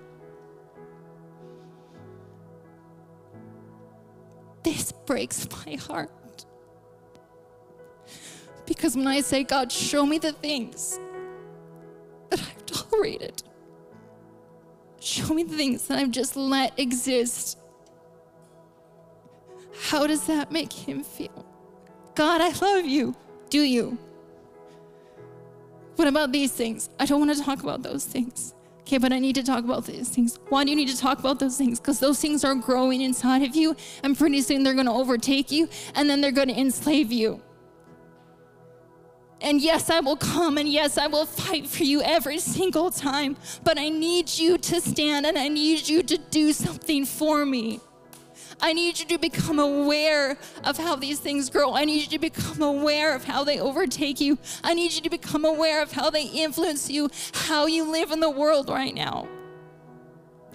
This 4.63 4.91
breaks 4.91 5.47
my 5.51 5.75
heart. 5.75 6.45
Because 8.65 8.95
when 8.95 9.05
I 9.05 9.21
say, 9.21 9.43
God, 9.43 9.71
show 9.71 10.07
me 10.07 10.17
the 10.17 10.31
things 10.31 10.99
that 12.31 12.39
I've 12.39 12.65
tolerated, 12.65 13.43
show 14.99 15.31
me 15.31 15.43
the 15.43 15.55
things 15.55 15.87
that 15.89 15.99
I've 15.99 16.09
just 16.09 16.35
let 16.35 16.79
exist, 16.79 17.59
how 19.85 20.07
does 20.07 20.25
that 20.25 20.51
make 20.51 20.73
him 20.73 21.03
feel? 21.03 21.45
God, 22.15 22.41
I 22.41 22.49
love 22.59 22.85
you. 22.85 23.15
Do 23.51 23.61
you? 23.61 23.99
What 25.95 26.07
about 26.07 26.31
these 26.31 26.51
things? 26.51 26.89
I 26.99 27.05
don't 27.05 27.19
want 27.19 27.37
to 27.37 27.43
talk 27.43 27.61
about 27.61 27.83
those 27.83 28.03
things. 28.03 28.55
Okay, 28.79 28.97
but 28.97 29.13
I 29.13 29.19
need 29.19 29.35
to 29.35 29.43
talk 29.43 29.63
about 29.63 29.85
these 29.85 30.09
things. 30.09 30.39
Why 30.49 30.63
do 30.63 30.71
you 30.71 30.75
need 30.75 30.89
to 30.89 30.97
talk 30.97 31.19
about 31.19 31.39
those 31.39 31.55
things? 31.55 31.79
Because 31.79 31.99
those 31.99 32.19
things 32.19 32.43
are 32.43 32.55
growing 32.55 33.01
inside 33.01 33.43
of 33.43 33.55
you, 33.55 33.75
and 34.03 34.17
pretty 34.17 34.41
soon 34.41 34.63
they're 34.63 34.73
going 34.73 34.87
to 34.87 34.91
overtake 34.91 35.51
you, 35.51 35.69
and 35.93 36.09
then 36.09 36.19
they're 36.19 36.31
going 36.31 36.47
to 36.47 36.59
enslave 36.59 37.11
you. 37.11 37.41
And 39.41 39.61
yes, 39.61 39.91
I 39.91 39.99
will 39.99 40.17
come, 40.17 40.57
and 40.57 40.67
yes, 40.67 40.97
I 40.97 41.05
will 41.05 41.27
fight 41.27 41.67
for 41.67 41.83
you 41.83 42.01
every 42.01 42.39
single 42.39 42.89
time, 42.89 43.37
but 43.63 43.77
I 43.77 43.89
need 43.89 44.35
you 44.35 44.57
to 44.57 44.81
stand, 44.81 45.27
and 45.27 45.37
I 45.37 45.47
need 45.47 45.87
you 45.87 46.01
to 46.01 46.17
do 46.17 46.53
something 46.53 47.05
for 47.05 47.45
me. 47.45 47.81
I 48.61 48.73
need 48.73 48.99
you 48.99 49.05
to 49.05 49.17
become 49.17 49.59
aware 49.59 50.37
of 50.63 50.77
how 50.77 50.95
these 50.95 51.19
things 51.19 51.49
grow. 51.49 51.73
I 51.73 51.85
need 51.85 52.01
you 52.01 52.09
to 52.09 52.19
become 52.19 52.61
aware 52.61 53.15
of 53.15 53.23
how 53.23 53.43
they 53.43 53.59
overtake 53.59 54.19
you. 54.19 54.37
I 54.63 54.73
need 54.73 54.93
you 54.93 55.01
to 55.01 55.09
become 55.09 55.45
aware 55.45 55.81
of 55.81 55.91
how 55.91 56.09
they 56.09 56.23
influence 56.23 56.89
you, 56.89 57.09
how 57.33 57.65
you 57.67 57.91
live 57.91 58.11
in 58.11 58.19
the 58.19 58.29
world 58.29 58.69
right 58.69 58.95
now. 58.95 59.27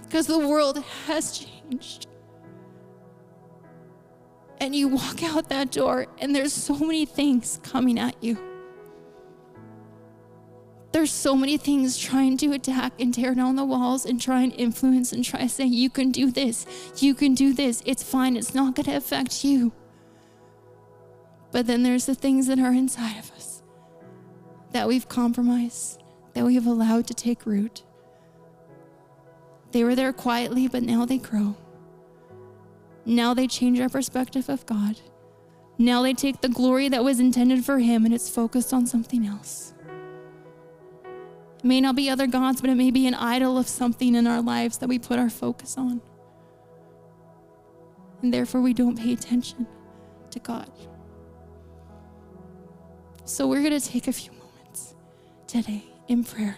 Because 0.02 0.26
the 0.26 0.38
world 0.38 0.82
has 1.06 1.38
changed. 1.38 2.06
And 4.60 4.74
you 4.74 4.88
walk 4.88 5.22
out 5.22 5.48
that 5.48 5.70
door, 5.70 6.06
and 6.18 6.34
there's 6.34 6.52
so 6.52 6.74
many 6.78 7.06
things 7.06 7.60
coming 7.62 7.98
at 7.98 8.22
you. 8.22 8.49
There's 10.92 11.12
so 11.12 11.36
many 11.36 11.56
things 11.56 11.96
trying 11.96 12.36
to 12.38 12.52
attack 12.52 12.94
and 12.98 13.14
tear 13.14 13.34
down 13.34 13.54
the 13.56 13.64
walls 13.64 14.04
and 14.04 14.20
try 14.20 14.42
and 14.42 14.52
influence 14.54 15.12
and 15.12 15.24
try 15.24 15.40
to 15.40 15.48
say, 15.48 15.64
you 15.64 15.88
can 15.88 16.10
do 16.10 16.30
this, 16.30 16.66
you 16.98 17.14
can 17.14 17.34
do 17.34 17.54
this, 17.54 17.82
it's 17.86 18.02
fine, 18.02 18.36
it's 18.36 18.54
not 18.54 18.74
going 18.74 18.86
to 18.86 18.96
affect 18.96 19.44
you. 19.44 19.72
But 21.52 21.66
then 21.66 21.82
there's 21.82 22.06
the 22.06 22.14
things 22.14 22.46
that 22.48 22.58
are 22.58 22.72
inside 22.72 23.18
of 23.18 23.30
us 23.32 23.62
that 24.72 24.88
we've 24.88 25.08
compromised, 25.08 26.02
that 26.34 26.44
we 26.44 26.54
have 26.54 26.66
allowed 26.66 27.06
to 27.08 27.14
take 27.14 27.46
root. 27.46 27.82
They 29.72 29.84
were 29.84 29.94
there 29.94 30.12
quietly, 30.12 30.68
but 30.68 30.82
now 30.82 31.04
they 31.04 31.18
grow. 31.18 31.56
Now 33.04 33.34
they 33.34 33.46
change 33.46 33.80
our 33.80 33.88
perspective 33.88 34.48
of 34.48 34.66
God. 34.66 35.00
Now 35.78 36.02
they 36.02 36.12
take 36.12 36.40
the 36.40 36.48
glory 36.48 36.88
that 36.88 37.02
was 37.02 37.20
intended 37.20 37.64
for 37.64 37.78
Him 37.78 38.04
and 38.04 38.12
it's 38.12 38.28
focused 38.28 38.72
on 38.72 38.86
something 38.86 39.26
else. 39.26 39.72
It 41.60 41.66
may 41.66 41.82
not 41.82 41.94
be 41.94 42.08
other 42.08 42.26
gods, 42.26 42.62
but 42.62 42.70
it 42.70 42.74
may 42.74 42.90
be 42.90 43.06
an 43.06 43.12
idol 43.12 43.58
of 43.58 43.68
something 43.68 44.14
in 44.14 44.26
our 44.26 44.40
lives 44.40 44.78
that 44.78 44.88
we 44.88 44.98
put 44.98 45.18
our 45.18 45.28
focus 45.28 45.76
on. 45.76 46.00
And 48.22 48.32
therefore, 48.32 48.62
we 48.62 48.72
don't 48.72 48.98
pay 48.98 49.12
attention 49.12 49.66
to 50.30 50.38
God. 50.38 50.70
So, 53.26 53.46
we're 53.46 53.60
going 53.60 53.78
to 53.78 53.86
take 53.86 54.08
a 54.08 54.12
few 54.12 54.32
moments 54.32 54.94
today 55.46 55.84
in 56.08 56.24
prayer. 56.24 56.56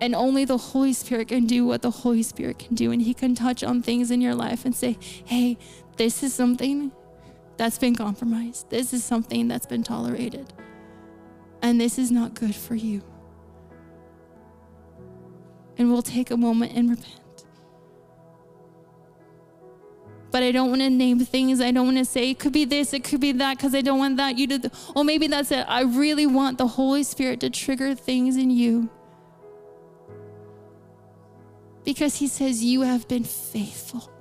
And 0.00 0.12
only 0.16 0.44
the 0.44 0.58
Holy 0.58 0.92
Spirit 0.92 1.28
can 1.28 1.46
do 1.46 1.64
what 1.64 1.82
the 1.82 1.90
Holy 1.90 2.24
Spirit 2.24 2.58
can 2.58 2.74
do. 2.74 2.90
And 2.90 3.00
He 3.00 3.14
can 3.14 3.36
touch 3.36 3.62
on 3.62 3.80
things 3.80 4.10
in 4.10 4.20
your 4.20 4.34
life 4.34 4.64
and 4.64 4.74
say, 4.74 4.98
hey, 5.24 5.56
this 5.98 6.24
is 6.24 6.34
something 6.34 6.90
that's 7.56 7.78
been 7.78 7.94
compromised. 7.94 8.70
This 8.70 8.92
is 8.92 9.04
something 9.04 9.46
that's 9.46 9.66
been 9.66 9.84
tolerated. 9.84 10.52
And 11.62 11.80
this 11.80 11.96
is 11.96 12.10
not 12.10 12.34
good 12.34 12.56
for 12.56 12.74
you 12.74 13.02
and 15.80 15.90
we'll 15.90 16.02
take 16.02 16.30
a 16.30 16.36
moment 16.36 16.72
and 16.74 16.90
repent. 16.90 17.44
But 20.30 20.42
I 20.42 20.52
don't 20.52 20.68
want 20.68 20.82
to 20.82 20.90
name 20.90 21.20
things. 21.20 21.58
I 21.58 21.70
don't 21.70 21.86
want 21.86 21.96
to 21.96 22.04
say 22.04 22.30
it 22.30 22.38
could 22.38 22.52
be 22.52 22.66
this, 22.66 22.92
it 22.92 23.02
could 23.02 23.20
be 23.20 23.32
that, 23.32 23.56
because 23.56 23.74
I 23.74 23.80
don't 23.80 23.98
want 23.98 24.18
that. 24.18 24.36
You 24.36 24.46
to, 24.58 24.70
oh, 24.94 25.02
maybe 25.02 25.26
that's 25.26 25.50
it. 25.50 25.64
I 25.66 25.84
really 25.84 26.26
want 26.26 26.58
the 26.58 26.66
Holy 26.66 27.02
Spirit 27.02 27.40
to 27.40 27.48
trigger 27.48 27.94
things 27.94 28.36
in 28.36 28.50
you. 28.50 28.90
Because 31.82 32.16
He 32.16 32.28
says, 32.28 32.62
You 32.62 32.82
have 32.82 33.08
been 33.08 33.24
faithful. 33.24 34.12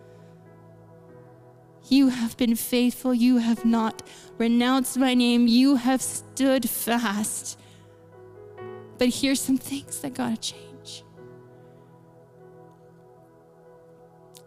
You 1.89 2.07
have 2.07 2.37
been 2.37 2.55
faithful. 2.55 3.13
You 3.13 3.39
have 3.39 3.65
not 3.65 4.01
renounced 4.37 4.97
my 4.97 5.13
name. 5.13 5.45
You 5.45 5.75
have 5.75 6.01
stood 6.01 6.69
fast. 6.69 7.59
But 8.97 9.09
here's 9.09 9.41
some 9.41 9.57
things 9.57 9.99
that 9.99 10.13
got 10.13 10.41
to 10.41 10.53
change. 10.53 10.68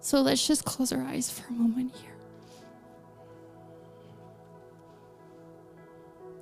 So 0.02 0.20
let's 0.20 0.44
just 0.44 0.64
close 0.64 0.92
our 0.92 1.00
eyes 1.00 1.30
for 1.30 1.46
a 1.48 1.52
moment 1.52 1.94
here. 1.94 2.10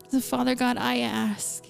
So, 0.09 0.19
Father 0.19 0.55
God, 0.55 0.79
I 0.79 1.01
ask 1.01 1.67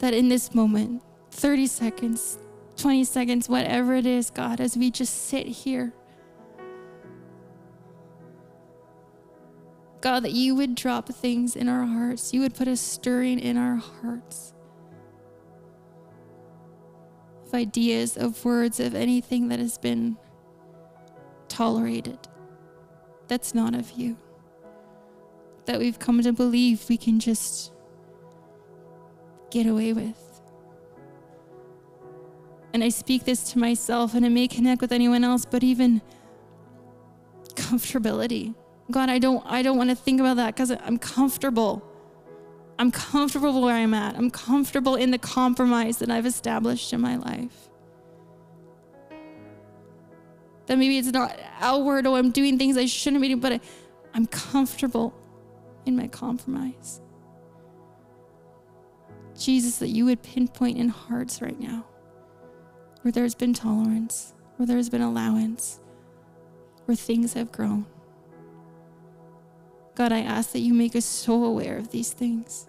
that 0.00 0.12
in 0.12 0.28
this 0.28 0.52
moment, 0.52 1.02
30 1.30 1.68
seconds, 1.68 2.36
20 2.76 3.04
seconds, 3.04 3.48
whatever 3.48 3.94
it 3.94 4.06
is, 4.06 4.30
God, 4.30 4.60
as 4.60 4.76
we 4.76 4.90
just 4.90 5.28
sit 5.28 5.46
here, 5.46 5.92
God, 10.00 10.24
that 10.24 10.32
you 10.32 10.56
would 10.56 10.74
drop 10.74 11.08
things 11.08 11.54
in 11.54 11.68
our 11.68 11.84
hearts. 11.84 12.34
You 12.34 12.40
would 12.40 12.56
put 12.56 12.66
a 12.66 12.76
stirring 12.76 13.38
in 13.38 13.56
our 13.56 13.76
hearts 13.76 14.52
of 17.46 17.54
ideas, 17.54 18.16
of 18.16 18.44
words, 18.44 18.80
of 18.80 18.96
anything 18.96 19.48
that 19.48 19.60
has 19.60 19.78
been 19.78 20.16
tolerated. 21.60 22.18
That's 23.28 23.54
not 23.54 23.74
of 23.74 23.90
you. 23.90 24.16
That 25.66 25.78
we've 25.78 25.98
come 25.98 26.22
to 26.22 26.32
believe 26.32 26.88
we 26.88 26.96
can 26.96 27.20
just 27.20 27.70
get 29.50 29.66
away 29.66 29.92
with. 29.92 30.40
And 32.72 32.82
I 32.82 32.88
speak 32.88 33.24
this 33.26 33.52
to 33.52 33.58
myself, 33.58 34.14
and 34.14 34.24
it 34.24 34.30
may 34.30 34.48
connect 34.48 34.80
with 34.80 34.90
anyone 34.90 35.22
else, 35.22 35.44
but 35.44 35.62
even 35.62 36.00
comfortability. 37.56 38.54
God, 38.90 39.10
I 39.10 39.18
don't 39.18 39.44
I 39.44 39.60
don't 39.60 39.76
want 39.76 39.90
to 39.90 39.96
think 39.96 40.18
about 40.18 40.36
that 40.36 40.54
because 40.54 40.70
I'm 40.70 40.98
comfortable. 40.98 41.82
I'm 42.78 42.90
comfortable 42.90 43.60
where 43.60 43.76
I'm 43.76 43.92
at. 43.92 44.16
I'm 44.16 44.30
comfortable 44.30 44.94
in 44.94 45.10
the 45.10 45.18
compromise 45.18 45.98
that 45.98 46.10
I've 46.10 46.24
established 46.24 46.94
in 46.94 47.02
my 47.02 47.16
life 47.16 47.69
that 50.70 50.78
maybe 50.78 50.98
it's 50.98 51.08
not 51.08 51.36
outward 51.58 52.06
or 52.06 52.16
I'm 52.16 52.30
doing 52.30 52.56
things 52.56 52.76
I 52.76 52.86
shouldn't 52.86 53.20
be 53.20 53.26
doing, 53.26 53.40
but 53.40 53.54
I, 53.54 53.60
I'm 54.14 54.28
comfortable 54.28 55.12
in 55.84 55.96
my 55.96 56.06
compromise. 56.06 57.00
Jesus, 59.36 59.78
that 59.78 59.88
you 59.88 60.04
would 60.04 60.22
pinpoint 60.22 60.78
in 60.78 60.88
hearts 60.88 61.42
right 61.42 61.58
now 61.58 61.84
where 63.02 63.10
there's 63.10 63.34
been 63.34 63.52
tolerance, 63.52 64.32
where 64.58 64.66
there's 64.68 64.88
been 64.88 65.02
allowance, 65.02 65.80
where 66.84 66.94
things 66.94 67.32
have 67.32 67.50
grown. 67.50 67.84
God, 69.96 70.12
I 70.12 70.20
ask 70.20 70.52
that 70.52 70.60
you 70.60 70.72
make 70.72 70.94
us 70.94 71.04
so 71.04 71.42
aware 71.46 71.78
of 71.78 71.90
these 71.90 72.12
things. 72.12 72.68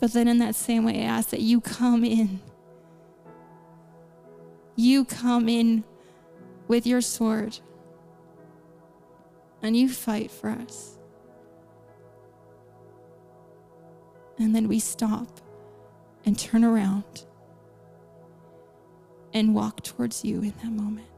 But 0.00 0.14
then 0.14 0.26
in 0.26 0.38
that 0.38 0.54
same 0.54 0.86
way, 0.86 1.02
I 1.02 1.04
ask 1.04 1.28
that 1.28 1.40
you 1.40 1.60
come 1.60 2.02
in. 2.02 2.40
You 4.74 5.04
come 5.04 5.50
in 5.50 5.84
with 6.68 6.86
your 6.86 7.00
sword 7.00 7.58
and 9.62 9.76
you 9.76 9.88
fight 9.88 10.30
for 10.30 10.50
us. 10.50 10.98
And 14.38 14.54
then 14.54 14.68
we 14.68 14.78
stop 14.78 15.40
and 16.26 16.38
turn 16.38 16.64
around 16.64 17.24
and 19.32 19.54
walk 19.54 19.82
towards 19.82 20.24
you 20.24 20.42
in 20.42 20.54
that 20.62 20.70
moment. 20.70 21.08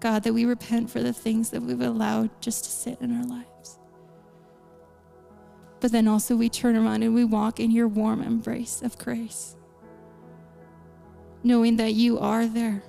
God, 0.00 0.22
that 0.22 0.32
we 0.32 0.46
repent 0.46 0.90
for 0.90 1.00
the 1.00 1.12
things 1.12 1.50
that 1.50 1.60
we've 1.62 1.80
allowed 1.80 2.30
just 2.40 2.64
to 2.64 2.70
sit 2.70 3.00
in 3.00 3.16
our 3.16 3.24
lives. 3.24 3.78
But 5.80 5.92
then 5.92 6.08
also 6.08 6.36
we 6.36 6.48
turn 6.48 6.76
around 6.76 7.02
and 7.02 7.14
we 7.14 7.24
walk 7.24 7.60
in 7.60 7.70
your 7.70 7.88
warm 7.88 8.22
embrace 8.22 8.82
of 8.82 8.98
grace, 8.98 9.56
knowing 11.42 11.76
that 11.76 11.92
you 11.92 12.18
are 12.18 12.46
there. 12.46 12.82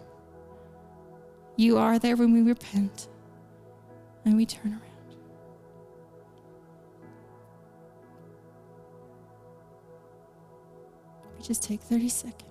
You 1.62 1.78
are 1.78 2.00
there 2.00 2.16
when 2.16 2.34
we 2.34 2.42
repent 2.42 3.08
and 4.26 4.36
we 4.36 4.48
turn 4.48 4.72
around. 4.72 5.16
We 11.38 11.44
just 11.44 11.62
take 11.62 11.82
30 11.82 12.10
seconds. 12.10 12.51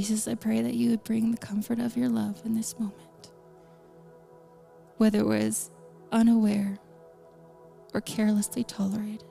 Jesus, 0.00 0.26
I 0.26 0.34
pray 0.34 0.62
that 0.62 0.72
you 0.72 0.88
would 0.88 1.04
bring 1.04 1.30
the 1.30 1.36
comfort 1.36 1.78
of 1.78 1.94
your 1.94 2.08
love 2.08 2.40
in 2.46 2.54
this 2.54 2.78
moment. 2.78 3.30
Whether 4.96 5.18
it 5.18 5.26
was 5.26 5.70
unaware 6.10 6.78
or 7.92 8.00
carelessly 8.00 8.64
tolerated, 8.64 9.28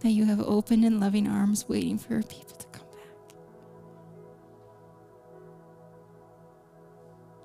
that 0.00 0.10
you 0.10 0.24
have 0.24 0.40
opened 0.40 0.84
and 0.84 0.98
loving 0.98 1.28
arms 1.28 1.68
waiting 1.68 1.98
for 1.98 2.14
your 2.14 2.24
people 2.24 2.56
to 2.56 2.66
come 2.72 2.88
back. 2.88 3.36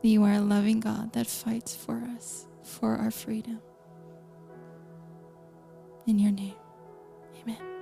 That 0.01 0.07
you 0.07 0.24
are 0.24 0.34
a 0.34 0.41
loving 0.41 0.80
God 0.80 1.13
that 1.13 1.28
fights 1.28 1.76
for 1.76 2.01
us, 2.18 2.47
for 2.63 2.95
our 2.95 3.11
freedom. 3.11 3.61
In 6.07 6.18
your 6.18 6.32
name, 6.32 6.55
amen 7.39 7.74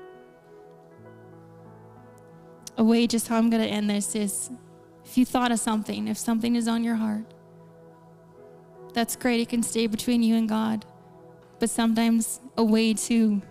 a 2.78 2.84
way 2.84 3.08
just 3.08 3.28
how 3.28 3.38
I'm 3.38 3.50
going 3.50 3.62
to 3.62 3.70
end 3.70 3.90
this 3.90 4.16
is 4.16 4.50
if 5.06 5.18
you 5.18 5.26
thought 5.26 5.52
of 5.52 5.60
something, 5.60 6.08
if 6.08 6.18
something 6.18 6.56
is 6.56 6.68
on 6.68 6.84
your 6.84 6.96
heart, 6.96 7.26
that's 8.94 9.16
great. 9.16 9.42
It 9.42 9.50
can 9.50 9.64
stay 9.64 9.88
between 9.88 10.24
you 10.24 10.36
and 10.36 10.48
God. 10.48 10.86
But 11.60 11.70
sometimes 11.70 12.40
a 12.58 12.64
way 12.64 12.94
to 12.94 13.42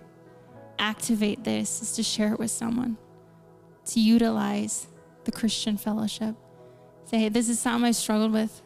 activate 0.79 1.45
this 1.45 1.83
is 1.83 1.93
to 1.93 2.03
share 2.03 2.33
it 2.33 2.39
with 2.39 2.51
someone, 2.51 2.97
to 3.87 4.01
utilize 4.01 4.87
the 5.25 5.33
Christian 5.33 5.77
fellowship. 5.77 6.35
Say, 7.05 7.19
hey, 7.19 7.29
this 7.29 7.49
is 7.49 7.59
something 7.59 7.87
I 7.87 7.93
struggled 7.93 8.33
with, 8.33 8.63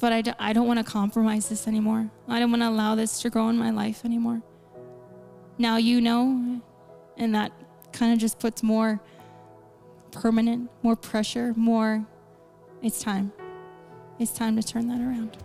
but 0.00 0.12
I, 0.12 0.22
do, 0.22 0.32
I 0.38 0.52
don't 0.52 0.66
want 0.66 0.78
to 0.78 0.84
compromise 0.84 1.48
this 1.48 1.66
anymore. 1.66 2.10
I 2.28 2.38
don't 2.38 2.50
want 2.50 2.62
to 2.62 2.68
allow 2.68 2.94
this 2.94 3.20
to 3.22 3.30
grow 3.30 3.48
in 3.48 3.56
my 3.56 3.70
life 3.70 4.04
anymore. 4.04 4.42
Now 5.58 5.76
you 5.76 6.00
know, 6.00 6.60
and 7.16 7.34
that 7.34 7.52
kind 7.92 8.12
of 8.12 8.18
just 8.18 8.38
puts 8.38 8.62
more 8.62 9.00
permanent, 10.14 10.70
more 10.82 10.96
pressure, 10.96 11.52
more. 11.56 12.06
It's 12.82 13.02
time. 13.02 13.32
It's 14.18 14.32
time 14.32 14.56
to 14.56 14.62
turn 14.62 14.88
that 14.88 15.00
around. 15.00 15.36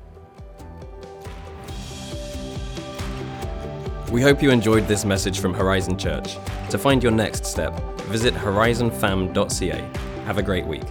We 4.11 4.22
hope 4.22 4.41
you 4.41 4.51
enjoyed 4.51 4.88
this 4.88 5.05
message 5.05 5.39
from 5.39 5.53
Horizon 5.53 5.97
Church. 5.97 6.38
To 6.70 6.78
find 6.78 7.03
your 7.03 7.11
next 7.11 7.45
step, 7.45 7.80
visit 8.03 8.34
horizonfam.ca. 8.34 9.89
Have 10.26 10.38
a 10.38 10.43
great 10.43 10.65
week. 10.65 10.84